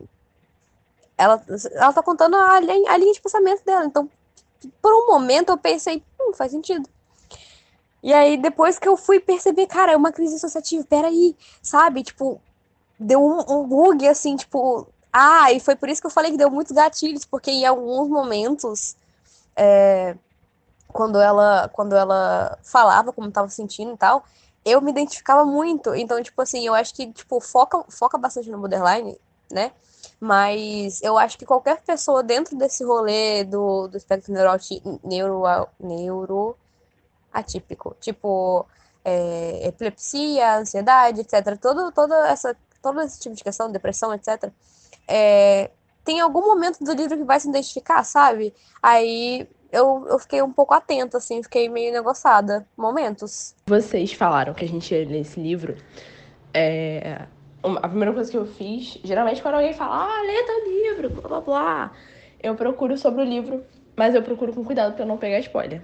ela, 1.16 1.42
ela 1.72 1.92
tá 1.92 2.02
contando 2.02 2.36
a 2.36 2.60
linha, 2.60 2.90
a 2.90 2.96
linha 2.96 3.12
de 3.12 3.20
pensamento 3.20 3.64
dela. 3.64 3.84
Então, 3.84 4.10
por 4.80 4.92
um 4.92 5.06
momento 5.06 5.50
eu 5.50 5.58
pensei, 5.58 6.02
hum, 6.20 6.32
faz 6.34 6.52
sentido. 6.52 6.88
E 8.02 8.12
aí, 8.12 8.36
depois 8.36 8.78
que 8.78 8.86
eu 8.86 8.96
fui 8.96 9.18
perceber, 9.18 9.66
cara, 9.66 9.92
é 9.92 9.96
uma 9.96 10.12
crise 10.12 10.36
associativa, 10.36 10.84
peraí, 10.84 11.34
sabe? 11.62 12.02
Tipo, 12.02 12.40
deu 12.98 13.22
um, 13.22 13.60
um 13.60 13.66
bug, 13.66 14.06
assim, 14.06 14.36
tipo. 14.36 14.86
Ah, 15.12 15.52
e 15.52 15.60
foi 15.60 15.76
por 15.76 15.88
isso 15.88 16.00
que 16.00 16.06
eu 16.06 16.10
falei 16.10 16.30
que 16.32 16.36
deu 16.36 16.50
muitos 16.50 16.72
gatilhos, 16.72 17.24
porque 17.24 17.50
em 17.50 17.64
alguns 17.64 18.08
momentos, 18.08 18.96
é, 19.56 20.16
quando 20.88 21.20
ela 21.20 21.68
quando 21.72 21.96
ela 21.96 22.58
falava 22.62 23.12
como 23.12 23.28
estava 23.28 23.48
sentindo 23.48 23.94
e 23.94 23.96
tal, 23.96 24.24
eu 24.64 24.80
me 24.80 24.90
identificava 24.90 25.44
muito. 25.44 25.94
Então, 25.94 26.22
tipo 26.22 26.40
assim, 26.42 26.66
eu 26.66 26.74
acho 26.74 26.94
que, 26.94 27.12
tipo, 27.12 27.40
foca, 27.40 27.84
foca 27.90 28.18
bastante 28.18 28.50
no 28.50 28.58
borderline, 28.58 29.18
né? 29.50 29.72
Mas 30.20 31.02
eu 31.02 31.18
acho 31.18 31.36
que 31.36 31.44
qualquer 31.44 31.82
pessoa 31.82 32.22
dentro 32.22 32.56
desse 32.56 32.84
rolê 32.84 33.44
do, 33.44 33.88
do 33.88 33.96
espectro 33.96 34.32
neuro, 34.32 35.68
neuro 35.78 36.56
atípico, 37.32 37.96
tipo 38.00 38.66
é, 39.04 39.66
epilepsia, 39.68 40.58
ansiedade, 40.58 41.20
etc., 41.20 41.58
todo, 41.60 41.92
toda 41.92 42.28
essa, 42.28 42.56
todo 42.80 43.00
esse 43.02 43.20
tipo 43.20 43.34
de 43.34 43.44
questão, 43.44 43.70
depressão, 43.70 44.14
etc., 44.14 44.50
é, 45.06 45.70
tem 46.04 46.20
algum 46.20 46.42
momento 46.42 46.82
do 46.84 46.92
livro 46.92 47.16
que 47.16 47.24
vai 47.24 47.40
se 47.40 47.48
identificar, 47.48 48.04
sabe? 48.04 48.54
Aí 48.82 49.48
eu, 49.72 50.06
eu 50.08 50.18
fiquei 50.18 50.40
um 50.42 50.52
pouco 50.52 50.74
atenta, 50.74 51.18
assim, 51.18 51.42
fiquei 51.42 51.68
meio 51.68 51.92
negociada. 51.92 52.66
Momentos. 52.76 53.54
Vocês 53.66 54.12
falaram 54.12 54.54
que 54.54 54.64
a 54.64 54.68
gente 54.68 54.94
ia 54.94 55.06
ler 55.06 55.20
esse 55.20 55.40
livro. 55.40 55.76
É... 56.52 57.26
A 57.82 57.88
primeira 57.88 58.12
coisa 58.12 58.30
que 58.30 58.36
eu 58.36 58.44
fiz, 58.44 58.98
geralmente 59.02 59.40
quando 59.40 59.54
alguém 59.54 59.72
fala, 59.72 60.04
ah, 60.04 60.22
lê 60.22 60.42
teu 60.42 60.64
livro, 60.68 61.08
blá 61.10 61.28
blá 61.28 61.40
blá, 61.40 61.92
eu 62.42 62.54
procuro 62.54 62.98
sobre 62.98 63.22
o 63.22 63.24
livro, 63.24 63.64
mas 63.96 64.14
eu 64.14 64.22
procuro 64.22 64.52
com 64.52 64.62
cuidado 64.62 64.94
para 64.94 65.06
não 65.06 65.16
pegar 65.16 65.38
spoiler. 65.38 65.82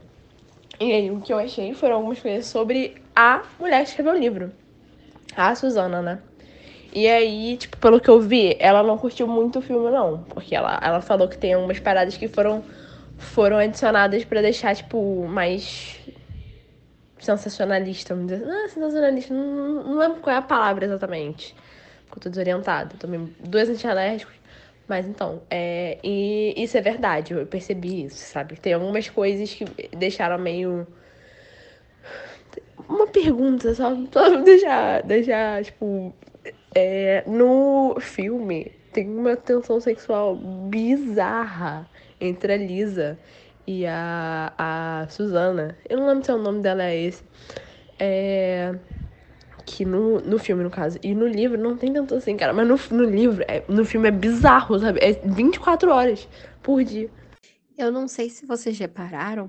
E 0.78 0.92
aí, 0.92 1.10
o 1.10 1.20
que 1.20 1.32
eu 1.32 1.38
achei 1.38 1.74
foram 1.74 1.96
algumas 1.96 2.20
coisas 2.20 2.46
sobre 2.46 2.94
a 3.14 3.42
mulher 3.58 3.82
que 3.82 3.90
escreveu 3.90 4.12
o 4.12 4.18
livro. 4.18 4.52
A 5.36 5.54
Suzana, 5.54 6.02
né? 6.02 6.18
E 6.92 7.06
aí, 7.06 7.56
tipo, 7.56 7.76
pelo 7.76 8.00
que 8.00 8.08
eu 8.08 8.20
vi, 8.20 8.56
ela 8.58 8.82
não 8.82 8.98
curtiu 8.98 9.26
muito 9.26 9.60
o 9.60 9.62
filme, 9.62 9.90
não. 9.90 10.24
Porque 10.24 10.54
ela, 10.54 10.78
ela 10.82 11.00
falou 11.00 11.28
que 11.28 11.38
tem 11.38 11.54
algumas 11.54 11.78
paradas 11.78 12.16
que 12.16 12.28
foram 12.28 12.64
foram 13.16 13.58
adicionadas 13.58 14.24
para 14.24 14.40
deixar, 14.40 14.74
tipo, 14.74 15.26
mais 15.28 16.00
sensacionalista, 17.18 18.14
vamos 18.14 18.32
dizer. 18.32 18.44
Não, 18.44 18.68
sensacionalista, 18.68 19.34
não, 19.34 19.84
não 19.84 19.98
lembro 19.98 20.20
qual 20.20 20.34
é 20.34 20.38
a 20.38 20.42
palavra 20.42 20.86
exatamente. 20.86 21.54
Porque 22.10 22.18
eu 22.18 22.22
tô 22.24 22.30
desorientada. 22.30 22.96
Tomei 22.98 23.20
dois 23.38 23.70
antialérgicos. 23.70 24.34
Mas 24.88 25.06
então, 25.06 25.40
é, 25.48 25.98
e 26.02 26.52
isso 26.56 26.76
é 26.76 26.80
verdade, 26.80 27.32
eu 27.32 27.46
percebi 27.46 28.06
isso, 28.06 28.16
sabe? 28.16 28.56
Tem 28.58 28.72
algumas 28.72 29.08
coisas 29.08 29.54
que 29.54 29.64
deixaram 29.96 30.36
meio. 30.36 30.84
Uma 32.88 33.06
pergunta, 33.06 33.72
só 33.72 33.94
pra 34.10 34.30
deixar, 34.42 35.02
deixar, 35.04 35.62
tipo. 35.62 36.12
É, 36.74 37.22
no 37.26 37.96
filme 38.00 38.72
tem 38.92 39.08
uma 39.08 39.36
tensão 39.36 39.80
sexual 39.80 40.34
bizarra 40.34 41.88
entre 42.20 42.52
a 42.52 42.56
Lisa 42.56 43.16
e 43.64 43.86
a, 43.86 44.52
a 44.58 45.06
Susana. 45.08 45.78
Eu 45.88 45.98
não 45.98 46.08
lembro 46.08 46.24
se 46.24 46.32
é 46.32 46.34
o 46.34 46.38
nome 46.38 46.62
dela 46.62 46.82
é 46.82 46.96
esse. 46.96 47.22
É. 47.96 48.74
Que 49.72 49.84
no, 49.84 50.20
no 50.20 50.36
filme, 50.36 50.64
no 50.64 50.70
caso. 50.70 50.98
E 51.00 51.14
no 51.14 51.28
livro 51.28 51.56
não 51.56 51.76
tem 51.76 51.92
tanto 51.92 52.16
assim, 52.16 52.36
cara. 52.36 52.52
Mas 52.52 52.66
no, 52.66 52.98
no 52.98 53.04
livro, 53.04 53.44
é, 53.46 53.62
no 53.68 53.84
filme 53.84 54.08
é 54.08 54.10
bizarro, 54.10 54.76
sabe? 54.80 54.98
É 55.00 55.12
24 55.24 55.92
horas 55.92 56.28
por 56.60 56.82
dia. 56.82 57.08
Eu 57.78 57.92
não 57.92 58.08
sei 58.08 58.28
se 58.28 58.44
vocês 58.44 58.76
repararam, 58.78 59.48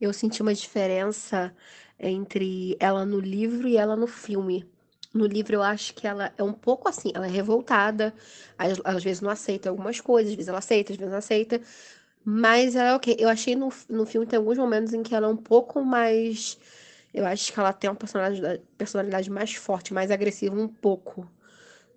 eu 0.00 0.12
senti 0.12 0.42
uma 0.42 0.52
diferença 0.52 1.54
entre 1.98 2.76
ela 2.80 3.06
no 3.06 3.20
livro 3.20 3.68
e 3.68 3.76
ela 3.76 3.94
no 3.94 4.08
filme. 4.08 4.66
No 5.14 5.26
livro 5.26 5.54
eu 5.54 5.62
acho 5.62 5.94
que 5.94 6.06
ela 6.06 6.32
é 6.36 6.42
um 6.42 6.52
pouco 6.52 6.88
assim, 6.88 7.12
ela 7.14 7.26
é 7.26 7.30
revoltada, 7.30 8.12
às, 8.58 8.80
às 8.84 9.04
vezes 9.04 9.20
não 9.20 9.30
aceita 9.30 9.68
algumas 9.68 10.00
coisas, 10.00 10.32
às 10.32 10.36
vezes 10.36 10.48
ela 10.48 10.58
aceita, 10.58 10.92
às 10.92 10.98
vezes 10.98 11.10
não 11.12 11.18
aceita. 11.18 11.60
Mas 12.24 12.74
ela 12.74 12.90
é 12.90 12.94
ok. 12.94 13.16
Eu 13.18 13.28
achei 13.28 13.54
no, 13.54 13.72
no 13.88 14.04
filme 14.06 14.26
tem 14.26 14.38
alguns 14.38 14.58
momentos 14.58 14.92
em 14.92 15.02
que 15.02 15.14
ela 15.14 15.28
é 15.28 15.30
um 15.30 15.36
pouco 15.36 15.84
mais. 15.84 16.58
Eu 17.12 17.26
acho 17.26 17.52
que 17.52 17.60
ela 17.60 17.72
tem 17.72 17.90
uma 17.90 17.96
personalidade, 17.96 19.30
mais 19.30 19.54
forte, 19.54 19.92
mais 19.92 20.10
agressiva 20.10 20.56
um 20.58 20.68
pouco 20.68 21.30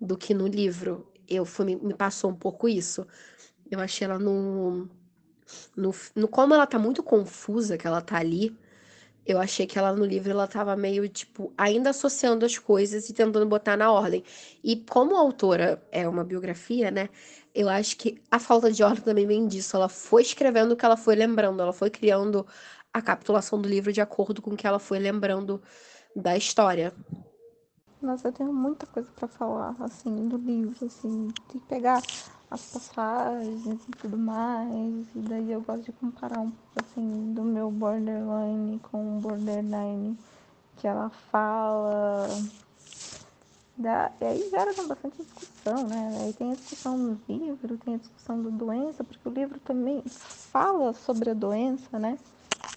do 0.00 0.16
que 0.16 0.34
no 0.34 0.46
livro. 0.46 1.10
Eu 1.28 1.44
fui, 1.44 1.64
me, 1.64 1.76
me 1.76 1.94
passou 1.94 2.30
um 2.30 2.34
pouco 2.34 2.68
isso. 2.68 3.06
Eu 3.70 3.80
achei 3.80 4.04
ela 4.06 4.18
no, 4.18 4.88
no, 5.76 5.94
no. 6.14 6.28
Como 6.28 6.54
ela 6.54 6.66
tá 6.66 6.78
muito 6.78 7.02
confusa 7.02 7.78
que 7.78 7.86
ela 7.86 8.02
tá 8.02 8.18
ali, 8.18 8.54
eu 9.24 9.40
achei 9.40 9.66
que 9.66 9.78
ela 9.78 9.92
no 9.94 10.04
livro 10.04 10.30
ela 10.30 10.46
tava 10.46 10.76
meio, 10.76 11.08
tipo, 11.08 11.52
ainda 11.56 11.90
associando 11.90 12.44
as 12.44 12.58
coisas 12.58 13.08
e 13.08 13.14
tentando 13.14 13.46
botar 13.46 13.76
na 13.76 13.90
ordem. 13.90 14.22
E 14.62 14.76
como 14.76 15.16
a 15.16 15.20
autora 15.20 15.82
é 15.90 16.06
uma 16.08 16.24
biografia, 16.24 16.90
né? 16.90 17.08
eu 17.56 17.70
acho 17.70 17.96
que 17.96 18.20
a 18.30 18.38
falta 18.38 18.70
de 18.70 18.82
ordem 18.82 19.02
também 19.02 19.26
vem 19.26 19.48
disso. 19.48 19.74
Ela 19.76 19.88
foi 19.88 20.20
escrevendo 20.20 20.72
o 20.72 20.76
que 20.76 20.84
ela 20.84 20.96
foi 20.96 21.16
lembrando, 21.16 21.62
ela 21.62 21.72
foi 21.72 21.88
criando 21.88 22.46
a 22.96 23.02
capitulação 23.02 23.60
do 23.60 23.68
livro 23.68 23.92
de 23.92 24.00
acordo 24.00 24.40
com 24.40 24.52
o 24.52 24.56
que 24.56 24.66
ela 24.66 24.78
foi 24.78 24.98
lembrando 24.98 25.60
da 26.14 26.34
história. 26.34 26.94
Nossa, 28.00 28.28
eu 28.28 28.32
tenho 28.32 28.52
muita 28.54 28.86
coisa 28.86 29.10
para 29.14 29.28
falar, 29.28 29.76
assim, 29.80 30.28
do 30.28 30.38
livro, 30.38 30.86
assim, 30.86 31.28
de 31.52 31.58
pegar 31.60 32.02
as 32.50 32.72
passagens 32.72 33.86
e 33.86 33.92
tudo 33.92 34.16
mais. 34.16 35.06
E 35.14 35.18
daí 35.18 35.52
eu 35.52 35.60
gosto 35.60 35.84
de 35.84 35.92
comparar 35.92 36.40
um 36.40 36.50
pouco, 36.50 36.80
assim, 36.80 37.34
do 37.34 37.42
meu 37.42 37.70
borderline 37.70 38.78
com 38.90 39.18
o 39.18 39.20
borderline 39.20 40.16
que 40.78 40.86
ela 40.86 41.10
fala 41.10 42.28
da, 43.76 44.10
e 44.20 44.24
aí 44.24 44.48
gera 44.48 44.72
bastante 44.84 45.22
discussão, 45.22 45.86
né? 45.86 46.22
Aí 46.24 46.32
tem 46.32 46.52
a 46.52 46.54
discussão 46.54 46.96
no 46.96 47.20
livro, 47.28 47.76
tem 47.76 47.94
a 47.96 47.98
discussão 47.98 48.42
da 48.42 48.48
doença, 48.48 49.04
porque 49.04 49.28
o 49.28 49.32
livro 49.32 49.60
também 49.60 50.02
fala 50.50 50.94
sobre 50.94 51.30
a 51.30 51.34
doença, 51.34 51.98
né? 51.98 52.18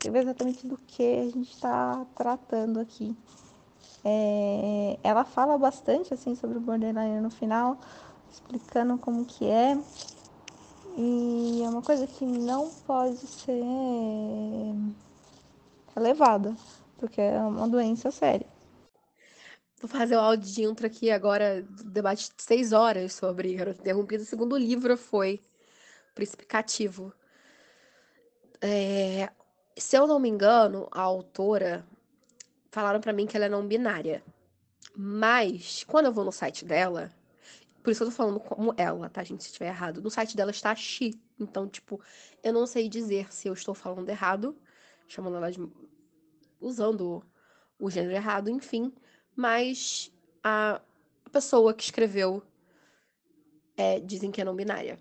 E 0.05 0.07
exatamente 0.07 0.65
do 0.65 0.77
que 0.77 1.03
a 1.03 1.23
gente 1.25 1.51
está 1.51 2.05
tratando 2.15 2.79
aqui. 2.79 3.15
É, 4.03 4.97
ela 5.03 5.25
fala 5.25 5.57
bastante 5.57 6.13
assim 6.13 6.35
sobre 6.35 6.57
o 6.57 6.61
borderline 6.61 7.19
no 7.19 7.29
final, 7.29 7.77
explicando 8.31 8.97
como 8.97 9.25
que 9.25 9.45
é. 9.45 9.77
E 10.97 11.61
é 11.63 11.69
uma 11.69 11.81
coisa 11.81 12.07
que 12.07 12.25
não 12.25 12.69
pode 12.87 13.17
ser 13.17 13.53
levada, 15.97 16.55
porque 16.97 17.19
é 17.19 17.39
uma 17.39 17.67
doença 17.67 18.09
séria. 18.09 18.47
Vou 19.81 19.89
fazer 19.89 20.15
o 20.15 20.19
áudio 20.19 20.51
de 20.51 20.63
intro 20.63 20.87
aqui 20.87 21.09
agora, 21.09 21.65
debate 21.85 22.29
de 22.35 22.43
seis 22.43 22.73
horas 22.73 23.13
sobre 23.13 23.53
Garota 23.53 23.79
Interrompida. 23.79 24.23
O 24.23 24.25
segundo 24.25 24.57
livro 24.57 24.97
foi 24.97 25.41
Príncipe 26.13 26.45
Cativo. 26.45 27.13
É, 28.61 29.29
se 29.79 29.97
eu 29.97 30.07
não 30.07 30.19
me 30.19 30.29
engano, 30.29 30.87
a 30.91 31.01
autora 31.01 31.85
falaram 32.71 32.99
para 32.99 33.13
mim 33.13 33.25
que 33.25 33.35
ela 33.35 33.45
é 33.45 33.49
não 33.49 33.67
binária. 33.67 34.23
Mas, 34.95 35.83
quando 35.83 36.07
eu 36.07 36.13
vou 36.13 36.25
no 36.25 36.31
site 36.31 36.65
dela, 36.65 37.11
por 37.83 37.91
isso 37.91 38.03
eu 38.03 38.07
tô 38.07 38.13
falando 38.13 38.39
como 38.39 38.73
ela, 38.77 39.09
tá, 39.09 39.23
gente? 39.23 39.43
Se 39.43 39.49
estiver 39.49 39.67
errado. 39.67 40.01
No 40.01 40.09
site 40.09 40.35
dela 40.35 40.51
está 40.51 40.75
Xi. 40.75 41.19
Então, 41.39 41.67
tipo, 41.67 42.01
eu 42.43 42.51
não 42.53 42.65
sei 42.65 42.89
dizer 42.89 43.31
se 43.31 43.47
eu 43.47 43.53
estou 43.53 43.73
falando 43.73 44.09
errado, 44.09 44.57
chamando 45.07 45.37
ela 45.37 45.51
de. 45.51 45.59
usando 46.59 47.23
o 47.79 47.89
gênero 47.89 48.13
errado, 48.13 48.49
enfim 48.49 48.93
mas 49.39 50.11
a 50.43 50.81
pessoa 51.31 51.73
que 51.73 51.81
escreveu 51.81 52.43
é, 53.77 53.97
dizem 54.01 54.31
que 54.31 54.41
é 54.41 54.43
não 54.43 54.53
binária. 54.53 54.99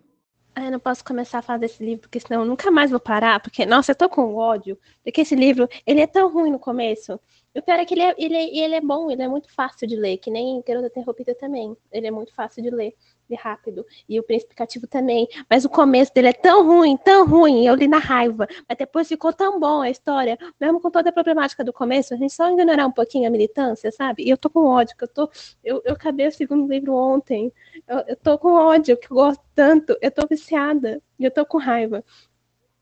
Ah, 0.60 0.64
eu 0.64 0.72
não 0.72 0.80
posso 0.80 1.04
começar 1.04 1.38
a 1.38 1.42
fazer 1.42 1.66
esse 1.66 1.84
livro, 1.84 2.00
porque 2.00 2.18
senão 2.18 2.40
eu 2.40 2.46
nunca 2.46 2.68
mais 2.68 2.90
vou 2.90 2.98
parar, 2.98 3.38
porque, 3.40 3.64
nossa, 3.64 3.92
eu 3.92 3.96
tô 3.96 4.08
com 4.08 4.34
ódio, 4.34 4.76
porque 5.04 5.20
esse 5.20 5.36
livro, 5.36 5.68
ele 5.86 6.00
é 6.00 6.06
tão 6.06 6.32
ruim 6.32 6.50
no 6.50 6.58
começo. 6.58 7.14
O 7.54 7.62
pior 7.62 7.78
é 7.78 7.84
que 7.84 7.94
ele 7.94 8.02
é, 8.02 8.14
ele, 8.18 8.34
é, 8.34 8.56
ele 8.64 8.74
é 8.74 8.80
bom, 8.80 9.08
ele 9.08 9.22
é 9.22 9.28
muito 9.28 9.54
fácil 9.54 9.86
de 9.86 9.94
ler, 9.94 10.18
que 10.18 10.32
nem 10.32 10.60
Garota 10.66 10.88
Interrompida 10.88 11.32
também. 11.32 11.76
Ele 11.92 12.08
é 12.08 12.10
muito 12.10 12.34
fácil 12.34 12.60
de 12.60 12.70
ler 12.70 12.88
e 12.88 13.17
rápido. 13.34 13.84
E 14.08 14.18
o 14.18 14.22
príncipe 14.22 14.54
cativo 14.54 14.86
também. 14.86 15.28
Mas 15.48 15.64
o 15.64 15.68
começo 15.68 16.12
dele 16.12 16.28
é 16.28 16.32
tão 16.32 16.66
ruim, 16.66 16.96
tão 16.96 17.26
ruim. 17.26 17.66
Eu 17.66 17.74
li 17.74 17.88
na 17.88 17.98
raiva. 17.98 18.46
Mas 18.68 18.78
depois 18.78 19.08
ficou 19.08 19.32
tão 19.32 19.58
bom 19.58 19.80
a 19.80 19.90
história. 19.90 20.38
Mesmo 20.60 20.80
com 20.80 20.90
toda 20.90 21.10
a 21.10 21.12
problemática 21.12 21.64
do 21.64 21.72
começo, 21.72 22.14
a 22.14 22.16
gente 22.16 22.32
só 22.32 22.50
ignorar 22.50 22.86
um 22.86 22.92
pouquinho 22.92 23.28
a 23.28 23.30
militância, 23.30 23.90
sabe? 23.92 24.24
E 24.24 24.30
eu 24.30 24.36
tô 24.36 24.50
com 24.50 24.64
ódio, 24.64 24.96
que 24.96 25.04
eu 25.04 25.08
tô. 25.08 25.30
Eu, 25.64 25.82
eu 25.84 25.92
acabei 25.92 26.26
o 26.26 26.32
segundo 26.32 26.70
livro 26.70 26.94
ontem. 26.94 27.52
Eu, 27.86 27.98
eu 28.08 28.16
tô 28.16 28.38
com 28.38 28.52
ódio, 28.52 28.96
que 28.96 29.10
eu 29.10 29.16
gosto 29.16 29.42
tanto. 29.54 29.96
Eu 30.00 30.10
tô 30.10 30.26
viciada. 30.26 31.00
E 31.18 31.24
eu 31.24 31.30
tô 31.30 31.44
com 31.44 31.58
raiva. 31.58 32.04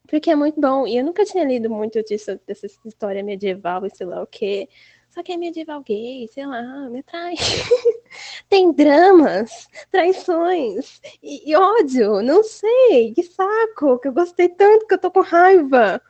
Porque 0.07 0.31
é 0.31 0.37
muito 0.37 0.61
bom. 0.61 0.87
E 0.87 0.97
eu 0.97 1.05
nunca 1.05 1.25
tinha 1.25 1.45
lido 1.45 1.69
muito 1.69 2.03
disso, 2.03 2.39
dessa 2.47 2.67
história 2.85 3.23
medieval 3.23 3.85
e 3.85 3.91
sei 3.91 4.07
lá 4.07 4.23
o 4.23 4.27
quê. 4.27 4.69
Só 5.17 5.23
que 5.23 5.33
é 5.33 5.37
medieval 5.39 5.83
gay, 5.83 6.29
sei 6.29 6.45
lá, 6.45 6.91
me 6.91 6.99
atrai. 6.99 7.37
Tem 8.51 8.71
dramas, 8.71 9.67
traições 9.91 11.01
e, 11.23 11.51
e 11.51 11.57
ódio, 11.57 12.21
não 12.21 12.45
sei, 12.45 13.15
que 13.15 13.23
saco, 13.23 13.99
que 13.99 14.09
eu 14.09 14.13
gostei 14.13 14.51
tanto 14.51 14.87
que 14.87 14.93
eu 14.93 14.99
tô 14.99 15.11
com 15.11 15.23
raiva. 15.23 16.03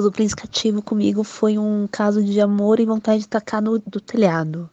O 0.00 0.10
príncipe 0.10 0.42
cativo 0.42 0.82
comigo 0.82 1.22
foi 1.22 1.56
um 1.56 1.86
caso 1.86 2.24
de 2.24 2.40
amor 2.40 2.80
e 2.80 2.84
vontade 2.84 3.20
de 3.20 3.28
tacar 3.28 3.62
no 3.62 3.78
do 3.78 4.00
telhado. 4.00 4.68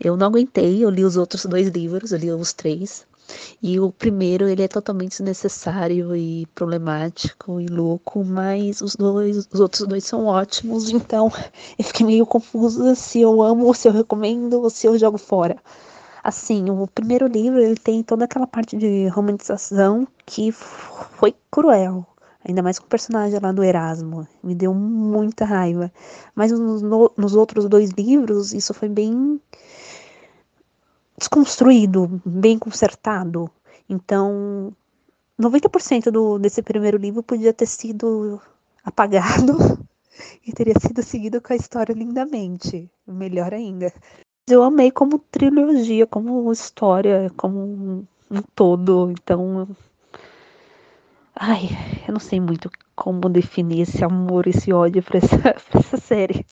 Eu 0.00 0.16
não 0.16 0.26
aguentei, 0.26 0.84
eu 0.84 0.90
li 0.90 1.04
os 1.04 1.16
outros 1.16 1.46
dois 1.46 1.68
livros, 1.68 2.10
eu 2.10 2.18
li 2.18 2.32
os 2.32 2.52
três. 2.52 3.06
E 3.62 3.78
o 3.78 3.90
primeiro, 3.92 4.48
ele 4.48 4.62
é 4.62 4.68
totalmente 4.68 5.10
desnecessário 5.10 6.16
e 6.16 6.46
problemático 6.54 7.60
e 7.60 7.66
louco, 7.66 8.24
mas 8.24 8.80
os 8.80 8.96
dois, 8.96 9.48
os 9.52 9.60
outros 9.60 9.86
dois 9.86 10.04
são 10.04 10.26
ótimos, 10.26 10.90
então 10.90 11.30
eu 11.78 11.84
fiquei 11.84 12.06
meio 12.06 12.26
confusa 12.26 12.94
se 12.94 13.20
eu 13.20 13.42
amo, 13.42 13.74
se 13.74 13.88
eu 13.88 13.92
recomendo 13.92 14.62
ou 14.62 14.70
se 14.70 14.86
eu 14.86 14.98
jogo 14.98 15.18
fora. 15.18 15.56
Assim, 16.22 16.68
o 16.68 16.86
primeiro 16.86 17.26
livro, 17.26 17.60
ele 17.60 17.76
tem 17.76 18.02
toda 18.02 18.24
aquela 18.24 18.46
parte 18.46 18.76
de 18.76 19.08
romantização 19.08 20.06
que 20.26 20.52
foi 20.52 21.34
cruel. 21.50 22.06
Ainda 22.46 22.62
mais 22.62 22.78
com 22.78 22.86
o 22.86 22.88
personagem 22.88 23.38
lá 23.42 23.52
do 23.52 23.64
Erasmo. 23.64 24.26
Me 24.42 24.54
deu 24.54 24.72
muita 24.74 25.44
raiva. 25.44 25.92
Mas 26.34 26.52
nos, 26.52 26.82
nos 26.82 27.34
outros 27.34 27.68
dois 27.68 27.90
livros, 27.90 28.52
isso 28.52 28.72
foi 28.72 28.88
bem 28.88 29.40
desconstruído, 31.18 32.20
bem 32.24 32.58
consertado. 32.58 33.50
Então, 33.88 34.72
90% 35.38 36.10
do, 36.10 36.38
desse 36.38 36.62
primeiro 36.62 36.96
livro 36.96 37.22
podia 37.22 37.52
ter 37.52 37.66
sido 37.66 38.40
apagado 38.84 39.56
e 40.46 40.52
teria 40.52 40.74
sido 40.80 41.02
seguido 41.02 41.40
com 41.40 41.52
a 41.52 41.56
história 41.56 41.92
lindamente. 41.92 42.90
Melhor 43.06 43.52
ainda. 43.52 43.92
Eu 44.48 44.62
amei 44.62 44.90
como 44.90 45.18
trilogia, 45.18 46.06
como 46.06 46.50
história, 46.50 47.30
como 47.36 47.58
um, 47.58 48.06
um 48.30 48.42
todo. 48.54 49.10
Então, 49.10 49.68
ai, 51.34 51.68
eu 52.06 52.12
não 52.12 52.20
sei 52.20 52.40
muito 52.40 52.70
como 52.96 53.28
definir 53.28 53.82
esse 53.82 54.02
amor, 54.02 54.46
esse 54.46 54.72
ódio 54.72 55.02
pra 55.02 55.18
essa, 55.18 55.54
essa 55.78 55.96
série. 55.96 56.46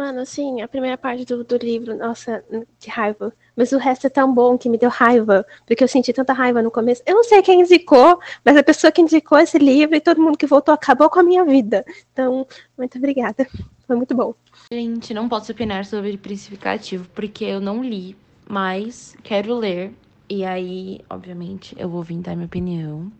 Mano, 0.00 0.20
assim, 0.20 0.62
a 0.62 0.66
primeira 0.66 0.96
parte 0.96 1.26
do, 1.26 1.44
do 1.44 1.58
livro, 1.58 1.94
nossa, 1.94 2.42
que 2.78 2.88
raiva. 2.88 3.34
Mas 3.54 3.70
o 3.72 3.76
resto 3.76 4.06
é 4.06 4.10
tão 4.10 4.32
bom 4.32 4.56
que 4.56 4.66
me 4.66 4.78
deu 4.78 4.88
raiva, 4.88 5.44
porque 5.66 5.84
eu 5.84 5.88
senti 5.88 6.10
tanta 6.10 6.32
raiva 6.32 6.62
no 6.62 6.70
começo. 6.70 7.02
Eu 7.04 7.16
não 7.16 7.22
sei 7.22 7.42
quem 7.42 7.60
indicou, 7.60 8.18
mas 8.42 8.56
a 8.56 8.62
pessoa 8.62 8.90
que 8.90 9.02
indicou 9.02 9.38
esse 9.38 9.58
livro 9.58 9.94
e 9.94 10.00
todo 10.00 10.22
mundo 10.22 10.38
que 10.38 10.46
voltou 10.46 10.72
acabou 10.72 11.10
com 11.10 11.20
a 11.20 11.22
minha 11.22 11.44
vida. 11.44 11.84
Então, 12.14 12.46
muito 12.78 12.96
obrigada. 12.96 13.46
Foi 13.86 13.94
muito 13.94 14.14
bom. 14.14 14.34
Gente, 14.72 15.12
não 15.12 15.28
posso 15.28 15.52
opinar 15.52 15.84
sobre 15.84 16.16
Princificativo, 16.16 17.06
porque 17.14 17.44
eu 17.44 17.60
não 17.60 17.84
li, 17.84 18.16
mas 18.48 19.14
quero 19.22 19.54
ler. 19.54 19.92
E 20.30 20.46
aí, 20.46 21.02
obviamente, 21.10 21.76
eu 21.78 21.90
vou 21.90 22.02
vir 22.02 22.20
dar 22.20 22.34
minha 22.34 22.46
opinião. 22.46 23.12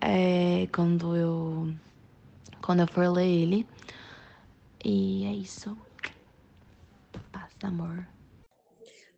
É, 0.00 0.66
quando 0.72 1.14
eu 1.14 1.70
quando 2.62 2.80
eu 2.80 2.86
for 2.86 3.08
ler 3.08 3.26
ele. 3.26 3.66
E 4.84 5.24
é 5.26 5.32
isso. 5.32 5.76
Paz, 7.30 7.52
amor. 7.62 8.06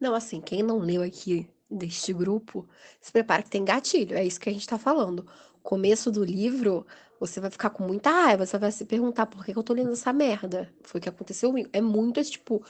Não, 0.01 0.15
assim, 0.15 0.41
quem 0.41 0.63
não 0.63 0.79
leu 0.79 1.03
aqui 1.03 1.49
deste 1.71 2.13
grupo, 2.13 2.69
se 3.01 3.13
prepara 3.13 3.43
que 3.43 3.51
tem 3.51 3.65
gatilho. 3.65 4.17
É 4.17 4.25
isso 4.25 4.41
que 4.41 4.49
a 4.49 4.53
gente 4.53 4.67
tá 4.67 4.79
falando. 4.79 5.27
Começo 5.63 6.11
do 6.11 6.25
livro, 6.25 6.85
você 7.21 7.41
vai 7.41 7.51
ficar 7.51 7.71
com 7.71 7.85
muita 7.85 8.11
raiva. 8.11 8.45
Você 8.45 8.59
vai 8.59 8.73
se 8.73 8.85
perguntar 8.85 9.27
por 9.27 9.45
que, 9.45 9.53
que 9.53 9.59
eu 9.59 9.63
tô 9.63 9.73
lendo 9.73 9.93
essa 9.93 10.13
merda. 10.13 10.73
Foi 10.83 10.99
o 10.99 11.03
que 11.03 11.09
aconteceu 11.09 11.51
comigo. 11.51 11.71
É 11.73 11.81
muito, 11.81 12.23
tipo, 12.25 12.65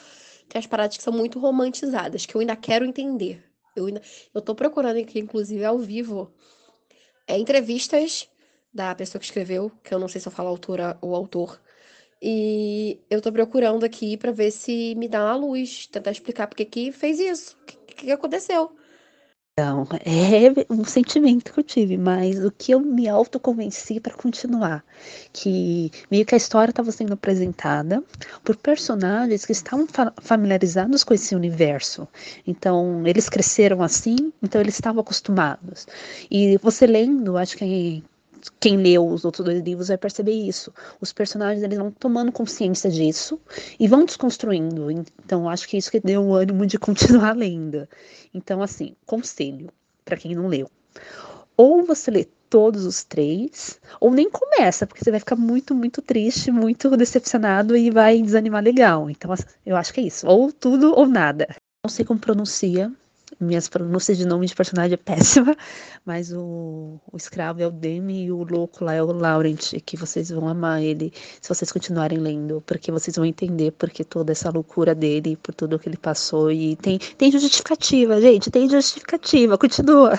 tem 0.49 0.59
as 0.59 0.67
paradas 0.67 0.97
que 0.97 1.03
são 1.03 1.13
muito 1.13 1.39
romantizadas, 1.39 2.27
que 2.27 2.35
eu 2.35 2.41
ainda 2.41 2.55
quero 2.55 2.85
entender. 2.85 3.43
Eu, 3.75 3.87
ainda, 3.87 4.03
eu 4.35 4.43
tô 4.43 4.55
procurando 4.55 4.99
aqui, 4.99 5.19
inclusive, 5.19 5.65
ao 5.65 5.79
vivo, 5.79 6.31
é, 7.27 7.39
entrevistas 7.39 8.29
da 8.73 8.95
pessoa 8.95 9.19
que 9.19 9.25
escreveu, 9.25 9.71
que 9.83 9.95
eu 9.95 9.99
não 9.99 10.09
sei 10.09 10.21
se 10.21 10.29
eu 10.29 10.33
falo 10.33 10.49
autora 10.49 10.99
ou 11.01 11.15
autor, 11.15 11.59
e 12.23 13.01
eu 13.11 13.21
tô 13.21 13.33
procurando 13.33 13.85
aqui 13.85 14.17
para 14.17 14.31
ver 14.31 14.53
se 14.53 14.95
me 14.95 15.09
dá 15.09 15.25
uma 15.25 15.37
luz, 15.37 15.89
tentar 15.89 16.13
explicar 16.13 16.47
por 16.47 16.57
que 16.57 16.65
que 16.65 16.93
fez 16.93 17.19
isso, 17.19 17.57
o 17.63 17.67
que, 17.67 17.95
que 17.97 18.13
aconteceu. 18.13 18.71
Então, 19.55 19.87
é 20.03 20.73
um 20.73 20.83
sentimento 20.83 21.53
que 21.53 21.61
eu 21.61 21.65
tive, 21.65 21.99
mas 21.99 22.43
o 22.43 22.51
que 22.51 22.73
eu 22.73 22.81
me 22.81 23.07
autoconvenci 23.07 24.01
para 24.01 24.15
continuar, 24.15 24.83
que 25.31 25.91
meio 26.11 26.25
que 26.25 26.35
a 26.35 26.39
história 26.39 26.71
estava 26.71 26.91
sendo 26.91 27.13
apresentada 27.13 28.03
por 28.43 28.57
personagens 28.57 29.45
que 29.45 29.53
estavam 29.53 29.87
fa 29.87 30.11
familiarizados 30.23 31.05
com 31.05 31.13
esse 31.13 31.35
universo. 31.35 32.09
Então, 32.47 33.07
eles 33.07 33.29
cresceram 33.29 33.83
assim, 33.83 34.33
então 34.43 34.59
eles 34.59 34.75
estavam 34.75 35.03
acostumados. 35.03 35.87
E 36.31 36.57
você 36.57 36.87
lendo, 36.87 37.37
acho 37.37 37.57
que 37.59 38.03
quem 38.61 38.77
leu 38.77 39.07
os 39.07 39.25
outros 39.25 39.45
dois 39.45 39.63
livros 39.63 39.89
vai 39.89 39.99
perceber 39.99 40.33
isso. 40.33 40.73
Os 41.01 41.13
personagens 41.13 41.63
eles 41.63 41.79
vão 41.79 41.91
tomando 41.91 42.33
consciência 42.33 42.91
disso 42.91 43.41
e 43.79 43.89
vão 43.89 44.05
desconstruindo. 44.05 44.91
Então, 44.91 45.49
acho 45.49 45.69
que 45.69 45.77
isso 45.77 45.91
que 45.91 46.01
deu 46.01 46.23
o 46.23 46.35
ânimo 46.35 46.67
de 46.67 46.79
continuar 46.79 47.35
lendo. 47.37 47.89
Então, 48.33 48.63
assim, 48.63 48.95
conselho 49.07 49.69
para 50.05 50.17
quem 50.17 50.35
não 50.35 50.49
leu. 50.49 50.71
Ou 51.57 51.85
você 51.85 52.11
lê 52.11 52.27
todos 52.49 52.85
os 52.85 53.03
três, 53.03 53.81
ou 53.99 54.11
nem 54.11 54.29
começa, 54.31 54.87
porque 54.87 55.03
você 55.03 55.11
vai 55.11 55.21
ficar 55.21 55.37
muito, 55.37 55.75
muito 55.75 56.03
triste, 56.03 56.51
muito 56.51 56.95
decepcionado 56.99 57.75
e 57.75 57.91
vai 57.91 58.21
desanimar 58.21 58.63
legal. 58.63 59.09
Então, 59.09 59.33
eu 59.65 59.77
acho 59.77 59.95
que 59.95 60.01
é 60.01 60.05
isso. 60.05 60.27
Ou 60.27 60.53
tudo 60.53 60.93
ou 60.95 61.07
nada. 61.07 61.49
Não 61.83 61.89
sei 61.91 62.05
como 62.05 62.21
pronuncia, 62.21 62.93
minhas 63.43 63.69
pronúncias 63.69 64.17
de 64.17 64.27
nome 64.27 64.47
de 64.47 64.55
personagem 64.55 64.95
é 64.95 64.97
péssima, 64.97 65.57
mas 66.05 66.33
o, 66.33 67.01
o 67.11 67.17
escravo 67.17 67.63
é 67.63 67.67
o 67.67 67.71
Demi 67.71 68.25
e 68.25 68.33
o 68.33 68.43
louco 68.43 68.85
lá 68.85 68.95
é 68.95 69.03
o 69.03 69.13
Laurent, 69.13 69.75
que 69.85 69.97
vocês 69.97 70.31
vão 70.31 70.49
amar 70.49 70.83
ele 70.83 71.13
se 71.41 71.49
vocês 71.49 71.71
continuarem 71.73 72.19
lendo, 72.19 72.63
porque 72.67 72.91
vocês 72.91 73.17
vão 73.17 73.27
entender 73.27 73.73
porque 73.73 74.05
toda 74.05 74.33
essa 74.33 74.51
loucura 74.51 74.95
dele, 74.95 75.37
por 75.37 75.55
tudo 75.55 75.79
que 75.79 75.89
ele 75.89 75.97
passou 75.97 76.51
e 76.51 76.77
tem 76.77 76.99
tem 76.99 77.31
justificativa, 77.31 78.21
gente, 78.21 78.51
tem 78.51 78.69
justificativa, 78.69 79.59
continua. 79.59 80.19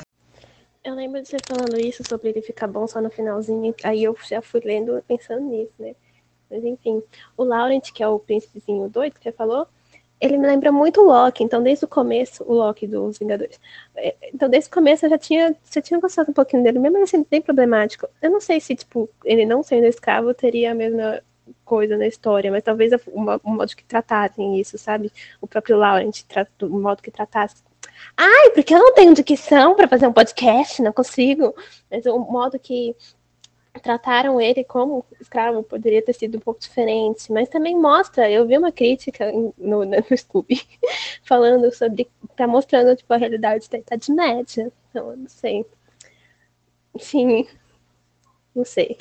Eu 0.83 0.95
lembro 0.95 1.21
de 1.21 1.29
você 1.29 1.37
falando 1.47 1.79
isso 1.79 2.03
sobre 2.07 2.29
ele 2.29 2.41
ficar 2.41 2.67
bom 2.67 2.85
só 2.87 3.01
no 3.01 3.09
finalzinho, 3.09 3.73
aí 3.83 4.03
eu 4.03 4.17
já 4.27 4.41
fui 4.41 4.61
lendo 4.65 5.01
pensando 5.07 5.41
nisso, 5.41 5.73
né? 5.79 5.95
Mas 6.51 6.63
enfim, 6.63 7.01
o 7.37 7.43
Laurent, 7.43 7.91
que 7.93 8.03
é 8.03 8.07
o 8.07 8.19
príncipezinho 8.19 8.89
doido 8.89 9.13
que 9.13 9.23
você 9.23 9.31
falou, 9.31 9.65
ele 10.23 10.37
me 10.37 10.47
lembra 10.47 10.71
muito 10.71 11.01
o 11.01 11.03
Loki, 11.03 11.43
então 11.43 11.61
desde 11.61 11.83
o 11.83 11.87
começo, 11.87 12.45
o 12.45 12.53
Loki 12.53 12.87
dos 12.87 13.17
Vingadores. 13.17 13.59
É, 13.93 14.15
então 14.33 14.49
desde 14.49 14.69
o 14.69 14.73
começo 14.73 15.05
eu 15.05 15.09
já 15.09 15.17
tinha, 15.17 15.53
já 15.69 15.81
tinha 15.81 15.99
gostado 15.99 16.31
um 16.31 16.33
pouquinho 16.33 16.63
dele, 16.63 16.79
mesmo 16.79 17.03
assim 17.03 17.25
bem 17.29 17.41
problemático. 17.41 18.07
Eu 18.21 18.31
não 18.31 18.39
sei 18.39 18.61
se, 18.61 18.73
tipo, 18.73 19.09
ele 19.25 19.45
não 19.45 19.61
sendo 19.61 19.85
escravo 19.85 20.33
teria 20.33 20.71
a 20.71 20.75
mesma 20.75 21.21
coisa 21.65 21.97
na 21.97 22.07
história, 22.07 22.49
mas 22.49 22.63
talvez 22.63 22.93
o, 22.93 23.19
modo 23.19 23.75
que 23.75 23.83
tratassem 23.83 24.57
isso, 24.61 24.77
sabe? 24.77 25.11
O 25.41 25.47
próprio 25.47 25.77
Laurent, 25.77 26.23
o 26.61 26.79
modo 26.79 27.01
que 27.01 27.11
tratasse. 27.11 27.61
Ai, 28.15 28.51
porque 28.51 28.73
eu 28.73 28.79
não 28.79 28.93
tenho 28.93 29.13
dicção 29.13 29.75
para 29.75 29.89
fazer 29.89 30.07
um 30.07 30.13
podcast, 30.13 30.81
não 30.81 30.93
consigo. 30.93 31.53
Mas 31.91 32.05
o 32.05 32.17
modo 32.17 32.57
que 32.57 32.95
trataram 33.81 34.39
ele 34.39 34.63
como 34.63 35.05
escravo 35.19 35.63
poderia 35.63 36.01
ter 36.03 36.13
sido 36.13 36.37
um 36.37 36.41
pouco 36.41 36.59
diferente, 36.59 37.31
mas 37.31 37.49
também 37.49 37.79
mostra, 37.79 38.29
eu 38.29 38.45
vi 38.47 38.57
uma 38.57 38.71
crítica 38.71 39.31
no, 39.57 39.83
no 39.85 40.17
Scooby 40.17 40.61
falando 41.23 41.73
sobre, 41.73 42.09
tá 42.35 42.47
mostrando 42.47 42.95
tipo 42.95 43.11
a 43.13 43.17
realidade 43.17 43.69
da 43.69 43.79
Idade 43.79 44.11
Média, 44.11 44.71
então 44.89 45.11
eu 45.11 45.17
não 45.17 45.29
sei. 45.29 45.65
Enfim, 46.95 47.47
não 48.55 48.63
sei. 48.63 48.97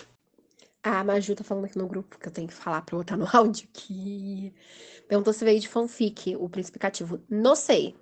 A 0.82 1.04
Maju 1.04 1.36
tá 1.36 1.44
falando 1.44 1.66
aqui 1.66 1.78
no 1.78 1.86
grupo 1.86 2.18
que 2.18 2.26
eu 2.26 2.32
tenho 2.32 2.48
que 2.48 2.54
falar 2.54 2.82
pra 2.82 2.96
botar 2.96 3.16
no 3.16 3.28
áudio 3.32 3.68
que 3.72 4.52
perguntou 5.06 5.32
se 5.32 5.44
veio 5.44 5.60
de 5.60 5.68
fanfic, 5.68 6.34
o 6.36 6.48
príncipe 6.48 6.78
cativo. 6.78 7.20
Não 7.28 7.54
sei. 7.54 7.94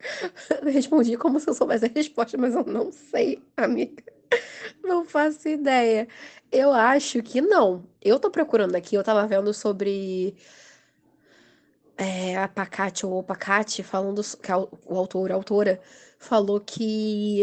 Respondi 0.64 1.16
como 1.16 1.38
se 1.40 1.48
eu 1.48 1.54
soubesse 1.54 1.86
a 1.86 1.90
resposta, 1.94 2.36
mas 2.38 2.54
eu 2.54 2.64
não 2.64 2.90
sei, 2.92 3.42
amiga. 3.56 4.02
Não 4.84 5.04
faço 5.04 5.48
ideia. 5.48 6.06
Eu 6.52 6.72
acho 6.72 7.22
que 7.22 7.40
não. 7.40 7.84
Eu 8.00 8.18
tô 8.18 8.30
procurando 8.30 8.76
aqui, 8.76 8.94
eu 8.94 9.02
tava 9.02 9.26
vendo 9.26 9.52
sobre 9.52 10.36
é, 11.96 12.36
a 12.36 12.48
Pacate 12.48 13.04
ou 13.06 13.22
Pacate, 13.22 13.82
falando 13.82 14.22
que 14.22 14.52
o 14.86 14.96
autor, 14.96 15.32
a 15.32 15.34
autora, 15.34 15.80
falou 16.18 16.60
que 16.60 17.42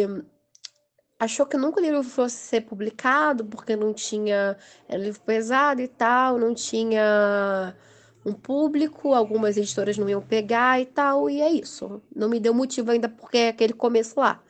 achou 1.20 1.46
que 1.46 1.58
nunca 1.58 1.80
o 1.80 1.84
livro 1.84 2.04
fosse 2.04 2.36
ser 2.38 2.62
publicado 2.62 3.46
porque 3.46 3.76
não 3.76 3.94
tinha. 3.94 4.58
Era 4.88 5.00
um 5.00 5.04
livro 5.04 5.22
pesado 5.22 5.82
e 5.82 5.88
tal, 5.88 6.38
não 6.38 6.54
tinha 6.54 7.76
um 8.26 8.34
público, 8.34 9.14
algumas 9.14 9.58
editoras 9.58 9.98
não 9.98 10.10
iam 10.10 10.22
pegar 10.22 10.82
e 10.82 10.86
tal, 10.86 11.30
e 11.30 11.42
é 11.42 11.50
isso. 11.50 12.02
Não 12.16 12.30
me 12.30 12.40
deu 12.40 12.54
motivo 12.54 12.92
ainda 12.92 13.08
porque 13.08 13.38
é 13.38 13.50
aquele 13.50 13.74
começo 13.74 14.20
lá. 14.20 14.42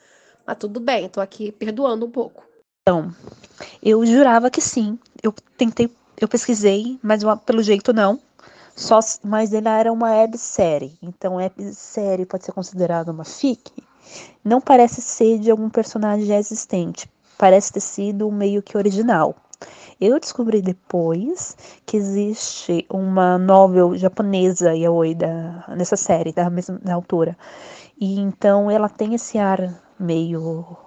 Mas 0.45 0.58
tudo 0.58 0.80
bem, 0.80 1.10
tô 1.10 1.19
aqui 1.19 1.51
perdoando 1.51 2.06
um 2.06 2.12
pouco. 2.12 2.45
Então, 2.82 3.13
eu 3.84 4.06
jurava 4.06 4.49
que 4.49 4.62
sim. 4.62 4.97
Eu 5.21 5.34
tentei, 5.58 5.91
eu 6.19 6.27
pesquisei, 6.27 6.97
mas 7.03 7.21
pelo 7.45 7.62
jeito 7.62 7.91
não. 7.91 8.19
Só, 8.75 8.99
mas 9.23 9.53
ele 9.53 9.67
era 9.67 9.91
uma 9.91 10.12
websérie. 10.12 10.97
Então, 11.01 11.36
websérie 11.36 12.25
pode 12.25 12.45
ser 12.45 12.51
considerada 12.51 13.12
uma 13.12 13.25
fic. 13.25 13.71
Não 14.43 14.62
parece 14.62 15.01
ser 15.01 15.39
de 15.39 15.51
algum 15.51 15.69
personagem 15.69 16.25
já 16.25 16.38
existente. 16.38 17.10
Parece 17.38 17.73
ter 17.73 17.82
sido 17.82 18.32
meio 18.32 18.62
que 18.62 18.77
original. 18.77 19.36
Eu 20.00 20.20
descobri 20.20 20.62
depois 20.62 21.58
que 21.84 21.98
existe 21.98 22.86
uma 22.88 23.38
novel 23.38 23.98
japonesa 23.98 24.76
yaoi 24.76 25.15
da, 25.15 25.65
nessa 25.76 25.96
série, 25.96 26.32
da 26.32 26.50
mesma 26.50 26.80
da 26.84 26.93
autora. 26.93 27.36
E 28.00 28.20
então 28.20 28.70
ela 28.70 28.89
tem 28.89 29.15
esse 29.15 29.39
ar 29.39 29.74
meio. 30.00 30.78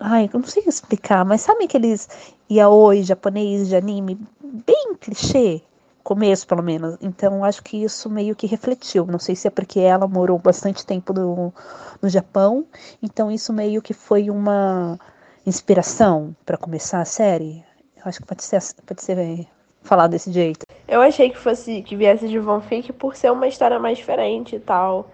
Ai, 0.00 0.28
eu 0.32 0.40
não 0.40 0.48
sei 0.48 0.64
explicar, 0.66 1.24
mas 1.24 1.42
sabe 1.42 1.64
aqueles 1.64 2.08
yaoi 2.50 3.04
japonês 3.04 3.68
de 3.68 3.76
anime 3.76 4.18
bem 4.42 4.96
clichê? 5.00 5.62
Começo, 6.02 6.44
pelo 6.48 6.64
menos. 6.64 6.98
Então, 7.00 7.44
acho 7.44 7.62
que 7.62 7.84
isso 7.84 8.10
meio 8.10 8.34
que 8.34 8.48
refletiu. 8.48 9.06
Não 9.06 9.20
sei 9.20 9.36
se 9.36 9.46
é 9.46 9.50
porque 9.50 9.78
ela 9.78 10.08
morou 10.08 10.36
bastante 10.36 10.84
tempo 10.84 11.12
no, 11.12 11.54
no 12.02 12.08
Japão, 12.08 12.66
então 13.00 13.30
isso 13.30 13.52
meio 13.52 13.80
que 13.80 13.94
foi 13.94 14.28
uma 14.28 14.98
inspiração 15.46 16.34
para 16.44 16.56
começar 16.56 17.00
a 17.00 17.04
série. 17.04 17.64
Eu 17.96 18.02
acho 18.04 18.20
que 18.20 18.26
pode 18.26 18.42
ser, 18.42 18.60
pode 18.86 19.02
ser 19.02 19.46
falar 19.82 20.06
desse 20.06 20.32
jeito. 20.32 20.66
Eu 20.88 21.00
achei 21.00 21.30
que 21.30 21.38
fosse 21.38 21.82
que 21.82 21.96
viesse 21.96 22.28
de 22.28 22.40
fanfic 22.40 22.92
por 22.92 23.16
ser 23.16 23.30
uma 23.30 23.46
história 23.46 23.78
mais 23.78 23.98
diferente 23.98 24.56
e 24.56 24.60
tal. 24.60 25.10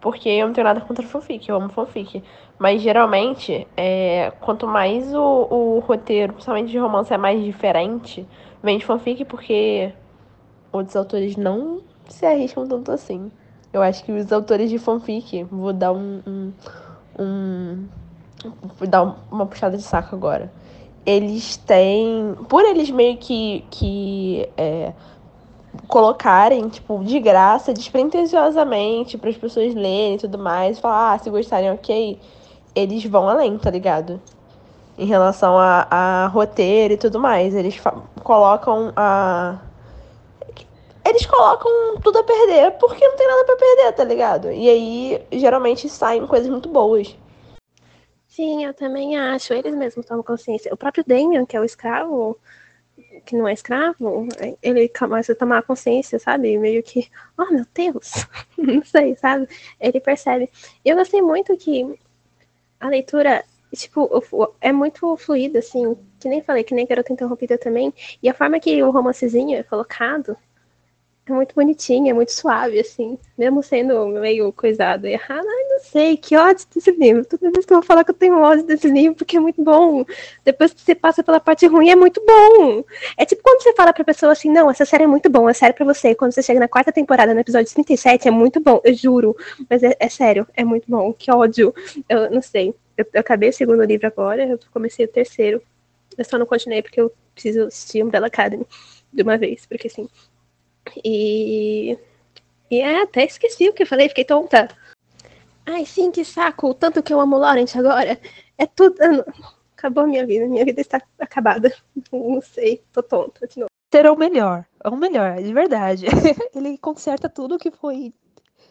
Porque 0.00 0.28
eu 0.28 0.46
não 0.46 0.52
tenho 0.52 0.66
nada 0.66 0.82
contra 0.82 1.06
fanfic, 1.06 1.48
eu 1.48 1.56
amo 1.56 1.70
fanfic. 1.70 2.22
Mas 2.58 2.82
geralmente, 2.82 3.66
é, 3.76 4.32
quanto 4.40 4.66
mais 4.66 5.14
o, 5.14 5.48
o 5.50 5.78
roteiro, 5.80 6.34
principalmente 6.34 6.70
de 6.70 6.78
romance, 6.78 7.12
é 7.12 7.16
mais 7.16 7.42
diferente, 7.42 8.26
vem 8.62 8.78
de 8.78 8.84
fanfic 8.84 9.24
porque 9.24 9.92
outros 10.70 10.94
autores 10.94 11.36
não 11.36 11.80
se 12.08 12.26
arriscam 12.26 12.66
tanto 12.66 12.92
assim. 12.92 13.32
Eu 13.72 13.82
acho 13.82 14.04
que 14.04 14.12
os 14.12 14.30
autores 14.30 14.68
de 14.68 14.78
fanfic, 14.78 15.44
vou 15.44 15.72
dar 15.72 15.92
um, 15.92 16.20
um, 16.26 16.52
um 17.18 17.88
vou 18.78 18.88
dar 18.88 19.16
uma 19.30 19.46
puxada 19.46 19.76
de 19.76 19.82
saco 19.82 20.14
agora. 20.14 20.52
Eles 21.06 21.56
têm, 21.56 22.34
por 22.48 22.64
eles 22.64 22.90
meio 22.90 23.16
que, 23.18 23.64
que 23.70 24.48
é, 24.56 24.92
colocarem, 25.86 26.68
tipo, 26.68 27.02
de 27.04 27.18
graça, 27.20 27.72
despretensiosamente, 27.72 29.18
para 29.18 29.30
as 29.30 29.36
pessoas 29.36 29.74
lerem 29.74 30.14
e 30.14 30.18
tudo 30.18 30.38
mais, 30.38 30.78
falar, 30.78 31.14
ah, 31.14 31.18
se 31.18 31.28
gostarem, 31.28 31.70
ok, 31.70 32.18
eles 32.74 33.04
vão 33.04 33.28
além, 33.28 33.56
tá 33.58 33.70
ligado? 33.70 34.20
Em 34.98 35.06
relação 35.06 35.58
a, 35.58 35.86
a 35.90 36.26
roteiro 36.28 36.94
e 36.94 36.96
tudo 36.96 37.18
mais. 37.18 37.54
Eles 37.54 37.80
colocam 38.22 38.92
a. 38.96 39.58
Eles 41.04 41.26
colocam 41.26 42.00
tudo 42.02 42.18
a 42.18 42.24
perder 42.24 42.72
porque 42.78 43.06
não 43.06 43.16
tem 43.16 43.26
nada 43.26 43.44
para 43.44 43.56
perder, 43.56 43.92
tá 43.92 44.04
ligado? 44.04 44.50
E 44.52 44.68
aí, 44.68 45.22
geralmente, 45.32 45.88
saem 45.88 46.26
coisas 46.26 46.48
muito 46.48 46.68
boas. 46.68 47.14
Sim, 48.34 48.64
eu 48.64 48.74
também 48.74 49.16
acho. 49.16 49.52
Eles 49.54 49.74
mesmos 49.76 50.06
tomam 50.06 50.22
consciência. 50.24 50.72
O 50.74 50.76
próprio 50.76 51.04
Damien, 51.06 51.46
que 51.46 51.56
é 51.56 51.60
o 51.60 51.64
escravo, 51.64 52.36
que 53.26 53.36
não 53.36 53.48
é 53.48 53.52
escravo, 53.52 54.26
ele 54.62 54.88
começa 54.88 55.32
a 55.32 55.36
tomar 55.36 55.62
consciência, 55.62 56.18
sabe? 56.18 56.58
Meio 56.58 56.82
que, 56.82 57.08
oh 57.38 57.46
meu 57.46 57.64
Deus, 57.74 58.12
não 58.58 58.84
sei, 58.84 59.16
sabe? 59.16 59.48
Ele 59.80 60.00
percebe. 60.00 60.50
Eu 60.84 60.96
gostei 60.96 61.22
muito 61.22 61.56
que 61.56 61.98
a 62.80 62.88
leitura, 62.88 63.44
tipo, 63.74 64.10
é 64.60 64.72
muito 64.72 65.16
fluida, 65.16 65.60
assim, 65.60 65.96
que 66.20 66.28
nem 66.28 66.42
falei, 66.42 66.64
que 66.64 66.74
nem 66.74 66.86
Garota 66.86 67.12
Interrompida 67.12 67.58
também, 67.58 67.94
e 68.22 68.28
a 68.28 68.34
forma 68.34 68.60
que 68.60 68.82
o 68.82 68.90
romancezinho 68.90 69.58
é 69.58 69.62
colocado 69.62 70.36
é 71.26 71.32
muito 71.32 71.54
bonitinha, 71.54 72.10
é 72.10 72.14
muito 72.14 72.32
suave, 72.32 72.78
assim, 72.78 73.18
mesmo 73.36 73.62
sendo 73.62 74.06
meio 74.08 74.52
coisado 74.52 75.06
e 75.06 75.12
errado. 75.12 75.46
Ai, 75.46 75.64
não 75.70 75.78
sei, 75.80 76.16
que 76.18 76.36
ódio 76.36 76.66
desse 76.74 76.90
livro. 76.90 77.24
Toda 77.24 77.50
vez 77.50 77.64
que 77.64 77.72
eu 77.72 77.78
vou 77.78 77.82
falar 77.82 78.04
que 78.04 78.10
eu 78.10 78.14
tenho 78.14 78.38
ódio 78.38 78.64
desse 78.64 78.88
livro, 78.88 79.16
porque 79.16 79.38
é 79.38 79.40
muito 79.40 79.62
bom. 79.62 80.04
Depois 80.44 80.74
que 80.74 80.82
você 80.82 80.94
passa 80.94 81.22
pela 81.24 81.40
parte 81.40 81.66
ruim, 81.66 81.88
é 81.88 81.96
muito 81.96 82.22
bom. 82.26 82.84
É 83.16 83.24
tipo 83.24 83.42
quando 83.42 83.62
você 83.62 83.72
fala 83.74 83.92
pra 83.92 84.04
pessoa 84.04 84.32
assim, 84.32 84.50
não, 84.50 84.70
essa 84.70 84.84
série 84.84 85.04
é 85.04 85.06
muito 85.06 85.30
bom, 85.30 85.48
é 85.48 85.54
sério 85.54 85.74
pra 85.74 85.86
você. 85.86 86.10
E 86.10 86.14
quando 86.14 86.32
você 86.32 86.42
chega 86.42 86.60
na 86.60 86.68
quarta 86.68 86.92
temporada, 86.92 87.32
no 87.32 87.40
episódio 87.40 87.72
37, 87.72 88.28
é 88.28 88.30
muito 88.30 88.60
bom, 88.60 88.80
eu 88.84 88.92
juro. 88.94 89.34
Mas 89.70 89.82
é, 89.82 89.96
é 89.98 90.08
sério, 90.10 90.46
é 90.54 90.62
muito 90.62 90.90
bom. 90.90 91.12
Que 91.12 91.30
ódio. 91.32 91.74
Eu 92.06 92.30
não 92.30 92.42
sei. 92.42 92.74
Eu, 92.96 93.06
eu 93.14 93.20
acabei 93.20 93.48
o 93.48 93.52
segundo 93.52 93.82
livro 93.82 94.06
agora, 94.06 94.44
eu 94.46 94.58
comecei 94.70 95.06
o 95.06 95.08
terceiro. 95.08 95.62
Eu 96.18 96.24
só 96.24 96.38
não 96.38 96.46
continuei 96.46 96.82
porque 96.82 97.00
eu 97.00 97.10
preciso 97.34 97.66
assistir 97.66 98.04
Umbrella 98.04 98.26
Academy 98.26 98.66
de 99.12 99.22
uma 99.22 99.38
vez, 99.38 99.64
porque 99.66 99.86
assim, 99.86 100.08
e. 101.04 101.98
E 102.70 102.80
é, 102.80 103.02
até 103.02 103.24
esqueci 103.24 103.68
o 103.68 103.72
que 103.72 103.82
eu 103.82 103.86
falei, 103.86 104.08
fiquei 104.08 104.24
tonta. 104.24 104.68
Ai, 105.66 105.86
sim, 105.86 106.10
que 106.10 106.24
saco. 106.24 106.70
O 106.70 106.74
tanto 106.74 107.02
que 107.02 107.12
eu 107.12 107.20
amo 107.20 107.38
Laurent 107.38 107.74
agora. 107.76 108.18
É 108.58 108.66
tudo. 108.66 108.96
Acabou 109.76 110.04
a 110.04 110.06
minha 110.06 110.26
vida. 110.26 110.46
Minha 110.46 110.64
vida 110.64 110.80
está 110.80 111.00
acabada. 111.18 111.72
Não 112.12 112.40
sei, 112.40 112.82
tô 112.92 113.02
tonta 113.02 113.46
de 113.46 113.60
novo. 113.60 113.70
Será 113.92 114.12
o 114.12 114.18
melhor. 114.18 114.64
É 114.82 114.88
o 114.88 114.96
melhor, 114.96 115.40
de 115.42 115.52
verdade. 115.52 116.06
ele 116.54 116.76
conserta 116.78 117.28
tudo 117.28 117.58
que 117.58 117.70
foi 117.70 118.12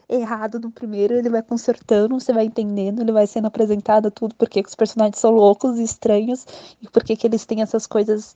errado 0.09 0.59
no 0.59 0.71
primeiro, 0.71 1.15
ele 1.15 1.29
vai 1.29 1.41
consertando, 1.41 2.19
você 2.19 2.33
vai 2.33 2.45
entendendo, 2.45 3.01
ele 3.01 3.11
vai 3.11 3.25
sendo 3.25 3.47
apresentado 3.47 4.11
tudo, 4.11 4.35
porque 4.35 4.61
os 4.61 4.75
personagens 4.75 5.17
são 5.17 5.31
loucos 5.31 5.79
e 5.79 5.83
estranhos, 5.83 6.45
e 6.81 6.89
porque 6.89 7.15
que 7.15 7.25
eles 7.25 7.45
têm 7.45 7.61
essas 7.61 7.87
coisas 7.87 8.35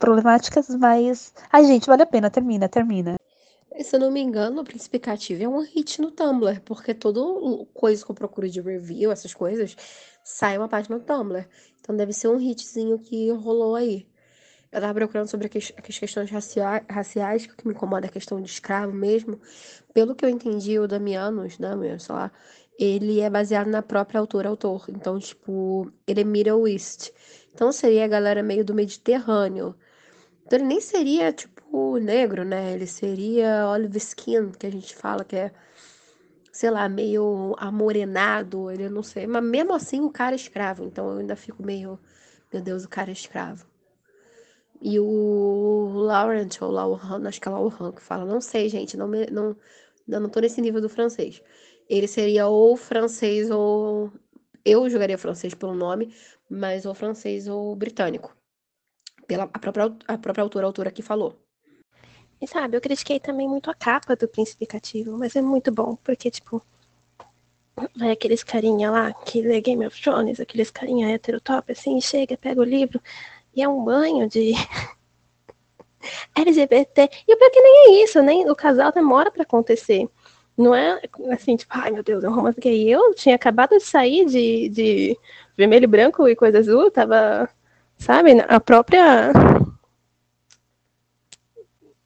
problemáticas, 0.00 0.68
mas. 0.70 1.32
Ai, 1.52 1.64
gente, 1.66 1.86
vale 1.86 2.02
a 2.02 2.06
pena, 2.06 2.30
termina, 2.30 2.68
termina. 2.68 3.16
Se 3.78 3.94
eu 3.94 4.00
não 4.00 4.10
me 4.10 4.20
engano, 4.20 4.62
o 4.62 4.64
Príncipe 4.64 4.98
Cativo 4.98 5.44
é 5.44 5.48
um 5.48 5.60
hit 5.60 6.00
no 6.00 6.10
Tumblr, 6.10 6.60
porque 6.62 6.92
todo 6.92 7.66
coisa 7.72 8.04
que 8.04 8.10
eu 8.10 8.14
procuro 8.14 8.48
de 8.48 8.60
review, 8.60 9.12
essas 9.12 9.32
coisas, 9.32 9.76
sai 10.24 10.58
uma 10.58 10.68
página 10.68 10.96
no 10.96 11.04
Tumblr. 11.04 11.46
Então 11.80 11.96
deve 11.96 12.12
ser 12.12 12.28
um 12.28 12.40
hitzinho 12.40 12.98
que 12.98 13.30
rolou 13.30 13.76
aí. 13.76 14.06
Eu 14.72 14.80
tava 14.80 14.94
procurando 14.94 15.28
sobre 15.28 15.48
as 15.48 15.98
questões 15.98 16.30
raciais, 16.30 17.46
que 17.46 17.52
o 17.52 17.56
que 17.56 17.66
me 17.66 17.74
incomoda 17.74 18.06
é 18.06 18.08
a 18.08 18.12
questão 18.12 18.40
de 18.40 18.48
escravo 18.48 18.92
mesmo. 18.92 19.40
Pelo 19.92 20.14
que 20.14 20.24
eu 20.24 20.28
entendi, 20.28 20.78
o 20.78 20.86
Damianos, 20.86 21.58
Damian, 21.58 21.98
sei 21.98 22.14
lá, 22.14 22.30
ele 22.78 23.20
é 23.20 23.28
baseado 23.28 23.68
na 23.68 23.82
própria 23.82 24.20
autora 24.20 24.48
autor. 24.48 24.84
Então, 24.88 25.18
tipo, 25.18 25.90
ele 26.06 26.20
é 26.20 26.24
Middle 26.24 26.68
East. 26.68 27.10
Então 27.52 27.72
seria 27.72 28.04
a 28.04 28.08
galera 28.08 28.42
meio 28.42 28.64
do 28.64 28.72
Mediterrâneo. 28.74 29.74
Então 30.50 30.58
ele 30.58 30.66
nem 30.66 30.80
seria, 30.80 31.32
tipo, 31.32 31.96
negro, 31.98 32.44
né? 32.44 32.72
Ele 32.72 32.84
seria 32.84 33.68
olive 33.68 33.98
skin, 33.98 34.50
que 34.50 34.66
a 34.66 34.70
gente 34.72 34.96
fala 34.96 35.24
que 35.24 35.36
é, 35.36 35.52
sei 36.52 36.70
lá, 36.72 36.88
meio 36.88 37.54
amorenado, 37.56 38.68
ele 38.68 38.88
não 38.88 39.00
sei. 39.00 39.28
Mas 39.28 39.44
mesmo 39.44 39.72
assim 39.72 40.00
o 40.00 40.10
cara 40.10 40.34
é 40.34 40.36
escravo. 40.36 40.84
Então 40.84 41.08
eu 41.08 41.18
ainda 41.18 41.36
fico 41.36 41.62
meio, 41.62 42.00
meu 42.52 42.60
Deus, 42.60 42.84
o 42.84 42.88
cara 42.88 43.10
é 43.10 43.12
escravo. 43.12 43.64
E 44.82 44.98
o 44.98 45.88
Laurent, 45.94 46.60
ou 46.60 46.70
Laurent, 46.72 47.26
acho 47.28 47.40
que 47.40 47.46
é 47.46 47.50
Laurent 47.52 47.94
que 47.94 48.02
fala, 48.02 48.24
não 48.24 48.40
sei, 48.40 48.68
gente, 48.68 48.96
não, 48.96 49.06
me, 49.06 49.26
não, 49.26 49.56
não 50.08 50.28
tô 50.28 50.40
nesse 50.40 50.60
nível 50.60 50.80
do 50.80 50.88
francês. 50.88 51.40
Ele 51.88 52.08
seria 52.08 52.48
ou 52.48 52.76
francês 52.76 53.52
ou. 53.52 54.12
Eu 54.64 54.90
jogaria 54.90 55.16
francês 55.16 55.54
pelo 55.54 55.74
nome, 55.76 56.12
mas 56.48 56.86
ou 56.86 56.94
francês 56.94 57.46
ou 57.46 57.76
britânico 57.76 58.39
pela 59.30 59.44
a 59.44 59.58
própria, 59.60 59.96
a 60.08 60.18
própria 60.18 60.42
autora, 60.42 60.66
a 60.66 60.68
autora 60.68 60.90
que 60.90 61.02
falou. 61.02 61.36
E 62.40 62.48
sabe, 62.48 62.76
eu 62.76 62.80
critiquei 62.80 63.20
também 63.20 63.48
muito 63.48 63.70
a 63.70 63.74
capa 63.74 64.16
do 64.16 64.26
Príncipe 64.26 64.66
Cativo, 64.66 65.16
mas 65.16 65.36
é 65.36 65.42
muito 65.42 65.70
bom, 65.70 65.94
porque, 66.02 66.32
tipo, 66.32 66.60
vai 67.94 68.10
aqueles 68.10 68.42
carinha 68.42 68.90
lá 68.90 69.12
que 69.12 69.40
lê 69.40 69.60
Game 69.60 69.86
of 69.86 70.02
Thrones, 70.02 70.40
aqueles 70.40 70.72
carinha 70.72 71.14
heterotop, 71.14 71.70
assim, 71.70 72.00
chega, 72.00 72.36
pega 72.36 72.60
o 72.60 72.64
livro, 72.64 73.00
e 73.54 73.62
é 73.62 73.68
um 73.68 73.84
banho 73.84 74.28
de 74.28 74.52
LGBT. 76.34 77.08
E 77.28 77.32
o 77.32 77.38
pior 77.38 77.50
que 77.50 77.60
nem 77.60 78.00
é 78.00 78.02
isso, 78.02 78.20
nem 78.22 78.50
o 78.50 78.56
casal 78.56 78.90
demora 78.90 79.30
para 79.30 79.44
acontecer. 79.44 80.08
Não 80.58 80.74
é 80.74 81.00
assim, 81.30 81.54
tipo, 81.56 81.72
ai 81.72 81.92
meu 81.92 82.02
Deus, 82.02 82.24
é 82.24 82.28
um 82.28 82.34
romance 82.34 82.60
gay. 82.60 82.88
Eu 82.88 83.14
tinha 83.14 83.36
acabado 83.36 83.70
de 83.78 83.84
sair 83.84 84.26
de, 84.26 84.68
de 84.70 85.18
vermelho, 85.56 85.88
branco 85.88 86.26
e 86.26 86.34
coisa 86.34 86.58
azul, 86.58 86.90
tava 86.90 87.48
Sabe? 88.00 88.32
A 88.48 88.58
própria. 88.58 89.30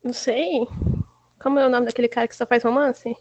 Não 0.03 0.13
sei. 0.13 0.67
Como 1.41 1.59
é 1.59 1.67
o 1.67 1.71
nome 1.71 1.87
daquele 1.87 2.09
cara 2.09 2.27
que 2.29 2.37
só 2.37 2.45
faz 2.45 2.65
romance? 2.65 3.17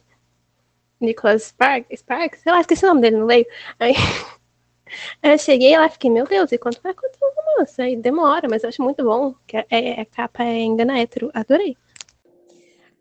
Nicholas 0.99 1.43
Spark, 1.43 1.85
Spark? 1.95 2.35
Sei 2.35 2.51
lá, 2.51 2.59
esqueci 2.61 2.83
o 2.85 2.89
nome 2.89 3.01
dele, 3.01 3.17
não 3.17 3.25
leio. 3.25 3.45
Aí. 3.79 3.93
Eu 5.23 5.37
cheguei 5.39 5.75
lá 5.77 5.89
fiquei, 5.89 6.09
meu 6.09 6.25
Deus, 6.25 6.51
e 6.51 6.57
quanto 6.57 6.81
vai 6.81 6.91
acontecer 6.91 7.25
romance? 7.35 7.81
Aí 7.81 7.95
demora, 7.95 8.47
mas 8.47 8.61
eu 8.61 8.69
acho 8.69 8.83
muito 8.83 9.03
bom. 9.03 9.33
Que 9.47 9.57
é, 9.57 9.65
é, 9.71 10.01
a 10.01 10.05
capa 10.05 10.43
é 10.43 10.59
engana 10.59 10.99
hétero. 10.99 11.31
Adorei. 11.33 11.75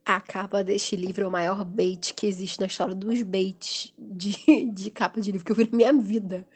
A 0.05 0.19
capa 0.21 0.65
deste 0.65 0.97
livro 0.97 1.25
é 1.25 1.27
o 1.29 1.31
maior 1.31 1.65
bait 1.65 2.15
que 2.15 2.27
existe 2.27 2.61
na 2.61 2.67
história 2.67 2.95
dos 2.95 3.23
baits 3.23 3.93
de, 3.99 4.71
de 4.73 4.91
capa 4.91 5.21
de 5.21 5.33
livro 5.33 5.45
que 5.45 5.53
eu 5.53 5.57
vi 5.57 5.69
na 5.71 5.77
minha 5.77 5.93
vida. 5.93 6.47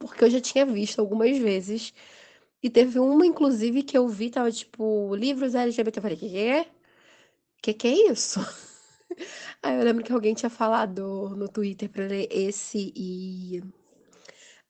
Porque 0.00 0.24
eu 0.24 0.30
já 0.30 0.40
tinha 0.40 0.66
visto 0.66 0.98
algumas 0.98 1.38
vezes 1.38 1.94
e 2.62 2.70
teve 2.70 2.98
uma, 2.98 3.26
inclusive, 3.26 3.82
que 3.82 3.96
eu 3.98 4.08
vi, 4.08 4.30
tava 4.30 4.50
tipo, 4.52 5.14
livros 5.16 5.54
LGBT. 5.54 5.98
Eu 5.98 6.02
falei, 6.02 6.16
que 6.16 6.28
que 6.30 6.38
é? 6.38 6.66
Que 7.62 7.74
que 7.74 7.88
é 7.88 8.12
isso? 8.12 8.40
Aí 9.62 9.76
eu 9.78 9.84
lembro 9.84 10.04
que 10.04 10.12
alguém 10.12 10.34
tinha 10.34 10.50
falado 10.50 11.30
no 11.36 11.48
Twitter 11.48 11.88
pra 11.90 12.06
ler 12.06 12.28
esse 12.30 12.92
e 12.96 13.62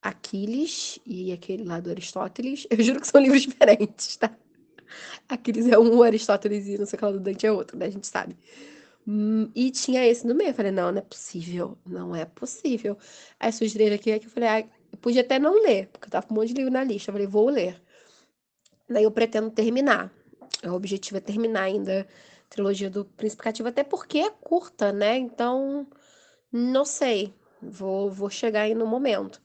Aquiles 0.02 0.98
e 1.06 1.32
aquele 1.32 1.64
lá 1.64 1.80
do 1.80 1.90
Aristóteles. 1.90 2.66
Eu 2.70 2.82
juro 2.82 3.00
que 3.00 3.06
são 3.06 3.20
livros 3.20 3.42
diferentes, 3.42 4.16
tá? 4.16 4.36
Aquiles 5.28 5.66
é 5.68 5.78
um, 5.78 6.02
Aristóteles 6.02 6.66
e 6.66 6.78
não 6.78 6.86
sei 6.86 6.96
o 6.96 6.98
que 6.98 7.04
lá 7.04 7.12
do 7.12 7.20
Dante 7.20 7.46
é 7.46 7.52
outro, 7.52 7.76
né? 7.78 7.86
A 7.86 7.90
gente 7.90 8.06
sabe. 8.06 8.36
Hum, 9.06 9.50
e 9.54 9.70
tinha 9.70 10.06
esse 10.06 10.26
no 10.26 10.34
meio. 10.34 10.50
Eu 10.50 10.54
falei, 10.54 10.72
não, 10.72 10.92
não 10.92 10.98
é 10.98 11.02
possível. 11.02 11.78
Não 11.86 12.16
é 12.16 12.24
possível. 12.24 12.96
Aí 13.40 13.52
sugeriram 13.52 13.96
aqui 13.96 14.18
que 14.18 14.26
eu 14.26 14.30
falei, 14.30 14.48
ah, 14.48 14.60
eu 14.92 14.98
podia 14.98 15.22
até 15.22 15.38
não 15.38 15.62
ler, 15.62 15.88
porque 15.88 16.06
eu 16.06 16.10
tava 16.10 16.26
com 16.26 16.34
um 16.34 16.38
monte 16.38 16.48
de 16.48 16.54
livro 16.54 16.72
na 16.72 16.84
lista. 16.84 17.10
Eu 17.10 17.14
falei, 17.14 17.26
vou 17.26 17.50
ler. 17.50 17.81
Daí 18.92 19.04
eu 19.04 19.10
pretendo 19.10 19.50
terminar. 19.50 20.10
O 20.64 20.72
objetivo 20.72 21.18
é 21.18 21.20
terminar 21.20 21.62
ainda 21.62 22.02
a 22.02 22.06
trilogia 22.48 22.90
do 22.90 23.04
Príncipe 23.04 23.42
Cativo, 23.42 23.68
até 23.68 23.82
porque 23.82 24.18
é 24.18 24.30
curta, 24.30 24.92
né? 24.92 25.16
Então, 25.16 25.86
não 26.52 26.84
sei. 26.84 27.34
Vou, 27.60 28.10
vou 28.10 28.30
chegar 28.30 28.62
aí 28.62 28.74
no 28.74 28.86
momento. 28.86 29.40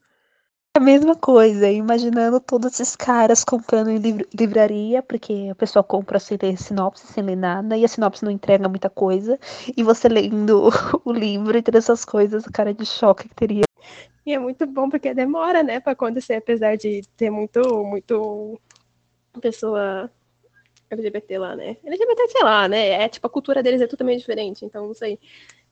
A 0.78 0.80
mesma 0.80 1.16
coisa, 1.16 1.68
imaginando 1.72 2.40
todos 2.40 2.80
esses 2.80 2.96
caras 2.96 3.44
comprando 3.44 3.90
em 3.90 3.98
livr 3.98 4.28
livraria, 4.32 5.02
porque 5.02 5.52
o 5.52 5.56
pessoal 5.56 5.84
compra 5.84 6.20
sem 6.20 6.38
ler 6.40 6.56
sinopse, 6.56 7.08
sem 7.08 7.24
ler 7.24 7.36
nada, 7.36 7.76
e 7.76 7.84
a 7.84 7.88
sinopse 7.88 8.24
não 8.24 8.32
entrega 8.32 8.70
muita 8.70 8.88
coisa, 8.88 9.40
e 9.76 9.82
você 9.82 10.08
lendo 10.08 10.70
o 11.04 11.12
livro 11.12 11.58
e 11.58 11.64
todas 11.64 11.86
essas 11.86 12.06
coisas, 12.06 12.46
o 12.46 12.52
cara 12.52 12.76
de 12.76 12.86
choque 12.86 13.28
que 13.28 13.34
teria. 13.34 13.64
E 14.24 14.34
é 14.34 14.38
muito 14.38 14.68
bom 14.68 14.88
porque 14.88 15.16
demora, 15.16 15.64
né, 15.64 15.80
para 15.80 15.94
acontecer, 15.94 16.36
apesar 16.36 16.78
de 16.78 17.02
ter 17.18 17.32
muito, 17.32 17.60
muito 17.84 18.62
pessoa 19.38 20.12
LGBT 20.90 21.38
lá, 21.38 21.56
né? 21.56 21.78
LGBT, 21.84 22.28
sei 22.30 22.44
lá, 22.44 22.68
né? 22.68 22.90
É 23.04 23.10
tipo, 23.10 23.28
a 23.28 23.30
cultura 23.30 23.62
deles 23.62 23.82
é 23.82 23.88
totalmente 23.88 24.20
diferente, 24.20 24.66
então 24.66 24.88
não 24.88 24.94
sei. 24.94 25.20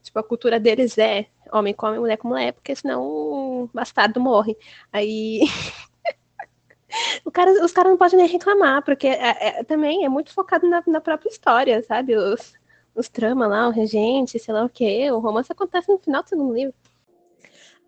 Tipo, 0.03 0.19
a 0.19 0.23
cultura 0.23 0.59
deles 0.59 0.97
é 0.97 1.27
homem 1.51 1.73
come 1.73 1.97
mulher 1.99 2.17
com 2.17 2.27
mulher, 2.27 2.53
porque 2.53 2.75
senão 2.75 3.03
o 3.03 3.69
bastardo 3.73 4.19
morre. 4.19 4.57
Aí. 4.91 5.41
cara, 7.33 7.51
os 7.63 7.71
caras 7.71 7.91
não 7.91 7.97
podem 7.97 8.17
nem 8.17 8.27
reclamar, 8.27 8.83
porque 8.83 9.07
é, 9.07 9.59
é, 9.59 9.63
também 9.63 10.05
é 10.05 10.09
muito 10.09 10.31
focado 10.33 10.67
na, 10.69 10.83
na 10.85 11.01
própria 11.01 11.29
história, 11.29 11.81
sabe? 11.83 12.15
Os, 12.15 12.53
os 12.93 13.09
tramas 13.09 13.49
lá, 13.49 13.67
o 13.67 13.71
regente, 13.71 14.37
sei 14.39 14.53
lá 14.53 14.65
o 14.65 14.69
quê. 14.69 15.11
O 15.11 15.19
romance 15.19 15.51
acontece 15.51 15.89
no 15.89 15.97
final 15.97 16.23
do 16.23 16.29
segundo 16.29 16.53
livro. 16.53 16.73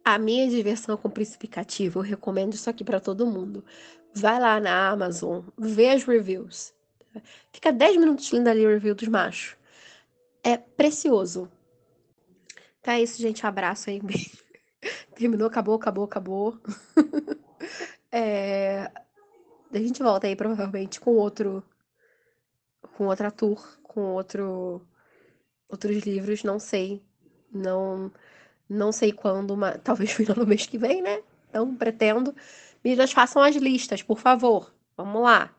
A 0.09 0.17
minha 0.17 0.47
diversão 0.47 0.95
com 0.95 1.09
Príncipe 1.09 1.49
Cativo, 1.49 1.99
eu 1.99 2.01
recomendo 2.01 2.53
isso 2.53 2.69
aqui 2.69 2.81
para 2.81 2.97
todo 2.97 3.27
mundo. 3.27 3.61
Vai 4.13 4.39
lá 4.39 4.57
na 4.57 4.87
Amazon, 4.87 5.43
vê 5.57 5.89
as 5.89 6.05
reviews. 6.05 6.73
Fica 7.51 7.73
10 7.73 7.97
minutos 7.97 8.31
lendo 8.31 8.47
ali 8.47 8.65
o 8.65 8.69
review 8.69 8.95
dos 8.95 9.09
machos. 9.09 9.57
É 10.41 10.55
precioso. 10.55 11.51
Então 12.79 12.93
é 12.93 13.01
isso, 13.01 13.21
gente. 13.21 13.45
Abraço 13.45 13.89
aí. 13.89 13.99
Terminou, 15.13 15.49
acabou, 15.49 15.75
acabou, 15.75 16.05
acabou. 16.05 16.57
é... 18.09 18.89
A 19.73 19.77
gente 19.77 20.01
volta 20.01 20.25
aí 20.25 20.37
provavelmente 20.37 21.01
com 21.01 21.11
outro. 21.15 21.61
Com 22.95 23.07
outra 23.07 23.29
tour, 23.29 23.77
com 23.83 24.13
outro. 24.13 24.87
Outros 25.67 25.97
livros, 26.05 26.45
não 26.45 26.59
sei. 26.59 27.03
Não. 27.51 28.09
Não 28.69 28.91
sei 28.91 29.11
quando, 29.11 29.55
mas 29.55 29.79
talvez 29.83 30.11
final 30.13 30.35
do 30.35 30.47
mês 30.47 30.65
que 30.65 30.77
vem, 30.77 31.01
né? 31.01 31.21
Então, 31.49 31.75
pretendo. 31.75 32.35
Meninas, 32.83 33.11
façam 33.11 33.41
as 33.41 33.55
listas, 33.55 34.01
por 34.01 34.19
favor. 34.19 34.73
Vamos 34.95 35.21
lá. 35.21 35.51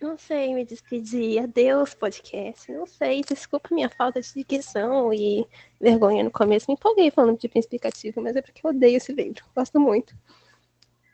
Não 0.00 0.18
sei 0.18 0.54
me 0.54 0.64
despedir. 0.64 1.42
Adeus, 1.42 1.94
podcast. 1.94 2.70
Não 2.70 2.86
sei. 2.86 3.22
Desculpa 3.22 3.68
minha 3.72 3.88
falta 3.88 4.20
de 4.20 4.32
dicção 4.34 5.12
e 5.12 5.46
vergonha 5.80 6.22
no 6.22 6.30
começo. 6.30 6.66
Me 6.68 6.74
empolguei 6.74 7.10
falando 7.10 7.38
de 7.38 7.48
príncipe 7.48 7.78
cativo, 7.78 8.20
mas 8.20 8.36
é 8.36 8.42
porque 8.42 8.60
eu 8.64 8.70
odeio 8.70 8.98
esse 8.98 9.12
livro. 9.12 9.42
Gosto 9.54 9.80
muito. 9.80 10.14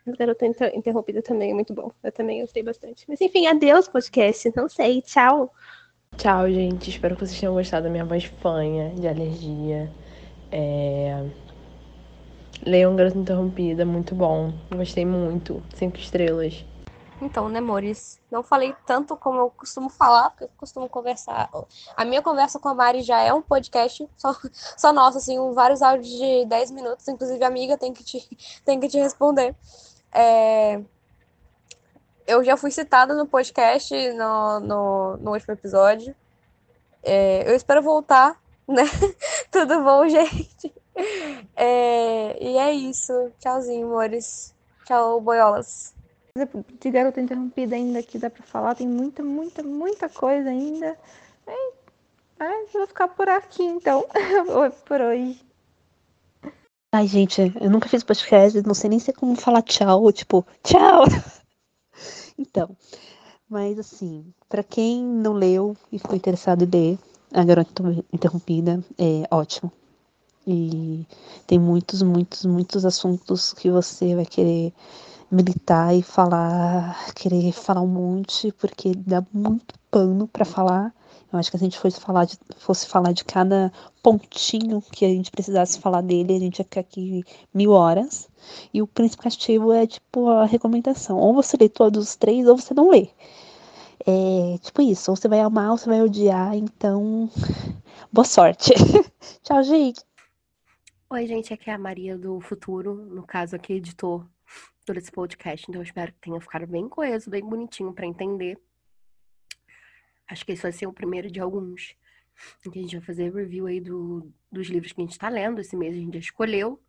A 0.05 0.11
garota 0.11 0.45
interrompida 0.45 1.21
também 1.21 1.51
é 1.51 1.53
muito 1.53 1.73
bom. 1.73 1.91
Eu 2.03 2.11
também 2.11 2.41
gostei 2.41 2.61
bastante. 2.61 3.05
Mas 3.07 3.21
enfim, 3.21 3.47
adeus, 3.47 3.87
podcast. 3.87 4.51
Não 4.53 4.67
sei. 4.67 5.01
Tchau. 5.01 5.53
Tchau, 6.17 6.49
gente. 6.49 6.89
Espero 6.89 7.15
que 7.15 7.25
vocês 7.25 7.39
tenham 7.39 7.53
gostado 7.53 7.85
da 7.85 7.89
minha 7.89 8.03
voz 8.03 8.25
fanha, 8.25 8.93
de 8.95 9.07
alergia. 9.07 9.89
É... 10.55 11.27
Leiam 12.63 12.95
Interrompida, 13.15 13.83
muito 13.85 14.13
bom. 14.13 14.53
Gostei 14.69 15.03
muito. 15.03 15.63
Cinco 15.73 15.97
estrelas. 15.97 16.63
Então, 17.19 17.49
né, 17.49 17.57
amores? 17.57 18.21
Não 18.29 18.43
falei 18.43 18.75
tanto 18.85 19.17
como 19.17 19.39
eu 19.39 19.49
costumo 19.49 19.89
falar, 19.89 20.29
porque 20.29 20.43
eu 20.43 20.49
costumo 20.55 20.87
conversar. 20.87 21.49
A 21.97 22.05
minha 22.05 22.21
conversa 22.21 22.59
com 22.59 22.69
a 22.69 22.73
Mari 22.75 23.01
já 23.01 23.19
é 23.19 23.33
um 23.33 23.41
podcast 23.41 24.07
só, 24.15 24.35
só 24.77 24.93
nosso, 24.93 25.17
assim, 25.17 25.37
vários 25.53 25.81
áudios 25.81 26.07
de 26.07 26.45
10 26.45 26.69
minutos. 26.69 27.07
Inclusive, 27.07 27.43
a 27.43 27.47
amiga 27.47 27.75
tem 27.75 27.91
que 27.91 28.03
te, 28.03 28.19
tem 28.63 28.79
que 28.79 28.87
te 28.87 28.99
responder. 28.99 29.55
É... 30.11 30.79
Eu 32.27 32.43
já 32.43 32.55
fui 32.55 32.69
citada 32.69 33.15
no 33.15 33.25
podcast 33.25 33.91
no, 34.13 34.59
no, 34.59 35.17
no 35.17 35.31
último 35.31 35.53
episódio. 35.55 36.15
É... 37.01 37.49
Eu 37.49 37.55
espero 37.55 37.81
voltar, 37.81 38.39
né? 38.67 38.83
Tudo 39.51 39.83
bom, 39.83 40.07
gente? 40.07 40.73
É... 41.55 42.37
E 42.43 42.57
é 42.57 42.71
isso. 42.73 43.31
Tchauzinho, 43.39 43.87
amores. 43.87 44.53
Tchau, 44.85 45.21
boiolas 45.21 45.93
de 46.79 46.89
Garota 46.89 47.21
Interrompida 47.21 47.75
ainda 47.75 48.01
que 48.01 48.17
dá 48.17 48.27
para 48.27 48.41
falar, 48.41 48.73
tem 48.73 48.87
muita, 48.87 49.21
muita, 49.21 49.61
muita 49.61 50.09
coisa 50.09 50.49
ainda. 50.49 50.97
Mas 52.39 52.71
vou 52.73 52.87
ficar 52.87 53.07
por 53.09 53.29
aqui 53.29 53.61
então, 53.61 54.03
por 54.87 54.99
hoje. 54.99 55.39
Ai, 56.91 57.05
gente, 57.05 57.39
eu 57.61 57.69
nunca 57.69 57.87
fiz 57.87 58.03
podcast, 58.03 58.59
não 58.65 58.73
sei 58.73 58.89
nem 58.89 58.97
se 58.97 59.11
é 59.11 59.13
como 59.13 59.35
falar 59.35 59.61
tchau, 59.61 60.11
tipo, 60.11 60.45
tchau. 60.63 61.05
Então, 62.35 62.75
mas 63.47 63.77
assim, 63.77 64.33
para 64.49 64.63
quem 64.63 65.05
não 65.05 65.33
leu 65.33 65.77
e 65.91 65.99
ficou 65.99 66.15
interessado 66.15 66.63
em 66.63 66.67
ler 66.67 66.99
A 67.33 67.43
Garota 67.43 67.83
Interrompida, 68.13 68.83
é 68.95 69.23
ótimo. 69.31 69.71
E 70.45 71.03
tem 71.47 71.57
muitos, 71.57 72.03
muitos, 72.03 72.45
muitos 72.45 72.85
assuntos 72.85 73.53
que 73.53 73.71
você 73.71 74.13
vai 74.13 74.25
querer 74.25 74.71
militar 75.31 75.95
e 75.95 76.03
falar, 76.03 77.11
querer 77.15 77.51
falar 77.51 77.81
um 77.81 77.87
monte, 77.87 78.51
porque 78.51 78.93
dá 78.93 79.25
muito 79.33 79.73
pano 79.89 80.27
para 80.27 80.45
falar. 80.45 80.93
Eu 81.31 81.39
acho 81.39 81.49
que 81.49 81.57
se 81.57 81.63
a 81.63 81.65
gente 81.65 81.79
fosse 81.79 81.99
falar, 81.99 82.25
de, 82.25 82.37
fosse 82.57 82.85
falar 82.85 83.11
de 83.13 83.25
cada 83.25 83.73
pontinho 84.03 84.79
que 84.91 85.03
a 85.03 85.09
gente 85.09 85.31
precisasse 85.31 85.79
falar 85.79 86.01
dele, 86.01 86.35
a 86.35 86.39
gente 86.39 86.59
ia 86.59 86.65
ficar 86.65 86.81
aqui 86.81 87.23
mil 87.51 87.71
horas. 87.71 88.29
E 88.71 88.79
o 88.79 88.85
príncipe 88.85 89.23
castigo 89.23 89.71
é 89.71 89.87
tipo 89.87 90.29
a 90.29 90.45
recomendação. 90.45 91.17
Ou 91.17 91.33
você 91.33 91.57
lê 91.59 91.67
todos 91.67 92.09
os 92.09 92.15
três, 92.15 92.47
ou 92.47 92.57
você 92.57 92.75
não 92.75 92.91
lê. 92.91 93.09
É 94.05 94.57
tipo 94.57 94.81
isso, 94.81 95.11
ou 95.11 95.15
você 95.15 95.29
vai 95.29 95.39
amar 95.39 95.71
ou 95.71 95.77
você 95.77 95.89
vai 95.89 96.01
odiar, 96.01 96.55
então 96.55 97.29
boa 98.11 98.25
sorte. 98.25 98.73
Tchau, 99.41 99.63
gente. 99.63 100.03
Oi, 101.09 101.25
gente, 101.25 101.53
aqui 101.53 101.69
é 101.69 101.73
a 101.73 101.77
Maria 101.77 102.17
do 102.17 102.41
Futuro, 102.41 102.95
no 102.95 103.23
caso 103.23 103.55
aqui, 103.55 103.73
editor 103.73 104.27
todo 104.85 104.97
esse 104.97 105.11
podcast. 105.11 105.65
Então, 105.69 105.79
eu 105.79 105.85
espero 105.85 106.11
que 106.11 106.19
tenha 106.19 106.41
ficado 106.41 106.67
bem 106.67 106.89
coeso, 106.89 107.29
bem 107.29 107.43
bonitinho 107.43 107.93
para 107.93 108.05
entender. 108.05 108.59
Acho 110.27 110.45
que 110.45 110.51
esse 110.51 110.63
vai 110.63 110.71
ser 110.71 110.87
o 110.87 110.93
primeiro 110.93 111.31
de 111.31 111.39
alguns. 111.39 111.95
Que 112.61 112.79
a 112.79 112.81
gente 112.81 112.97
vai 112.97 113.05
fazer 113.05 113.33
review 113.33 113.67
aí 113.67 113.79
do, 113.79 114.29
dos 114.51 114.67
livros 114.67 114.91
que 114.91 114.99
a 114.99 115.03
gente 115.03 115.13
está 115.13 115.29
lendo. 115.29 115.61
Esse 115.61 115.77
mês 115.77 115.95
a 115.95 115.99
gente 115.99 116.15
já 116.15 116.19
escolheu. 116.19 116.81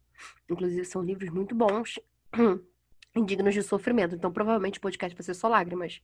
Inclusive, 0.51 0.85
são 0.85 1.03
livros 1.03 1.31
muito 1.31 1.55
bons, 1.55 1.99
indignos 3.15 3.55
de 3.55 3.63
sofrimento. 3.63 4.15
Então, 4.15 4.33
provavelmente 4.33 4.79
o 4.79 4.83
podcast 4.83 5.15
vai 5.15 5.23
ser 5.23 5.35
só 5.35 5.49
lágrimas. 5.49 6.01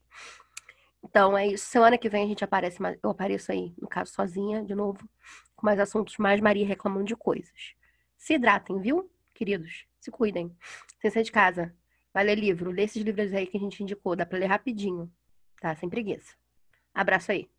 Então, 1.03 1.37
é 1.37 1.47
isso. 1.47 1.65
Semana 1.65 1.97
que 1.97 2.09
vem 2.09 2.23
a 2.23 2.27
gente 2.27 2.43
aparece, 2.43 2.77
eu 3.01 3.09
apareço 3.09 3.51
aí, 3.51 3.73
no 3.79 3.87
caso, 3.87 4.11
sozinha, 4.11 4.63
de 4.63 4.75
novo, 4.75 4.99
com 5.55 5.65
mais 5.65 5.79
assuntos, 5.79 6.17
mais 6.17 6.39
Maria 6.39 6.65
reclamando 6.65 7.05
de 7.05 7.15
coisas. 7.15 7.75
Se 8.17 8.35
hidratem, 8.35 8.79
viu, 8.79 9.11
queridos? 9.33 9.85
Se 9.99 10.11
cuidem. 10.11 10.55
Sem 10.99 11.11
sair 11.11 11.23
de 11.23 11.31
casa. 11.31 11.75
Vai 12.13 12.23
ler 12.23 12.37
livro. 12.37 12.71
Lê 12.71 12.83
esses 12.83 13.01
livros 13.01 13.33
aí 13.33 13.47
que 13.47 13.57
a 13.57 13.59
gente 13.59 13.81
indicou. 13.81 14.15
Dá 14.15 14.25
pra 14.25 14.37
ler 14.37 14.47
rapidinho. 14.47 15.11
Tá? 15.59 15.75
Sem 15.75 15.89
preguiça. 15.89 16.35
Abraço 16.93 17.31
aí. 17.31 17.49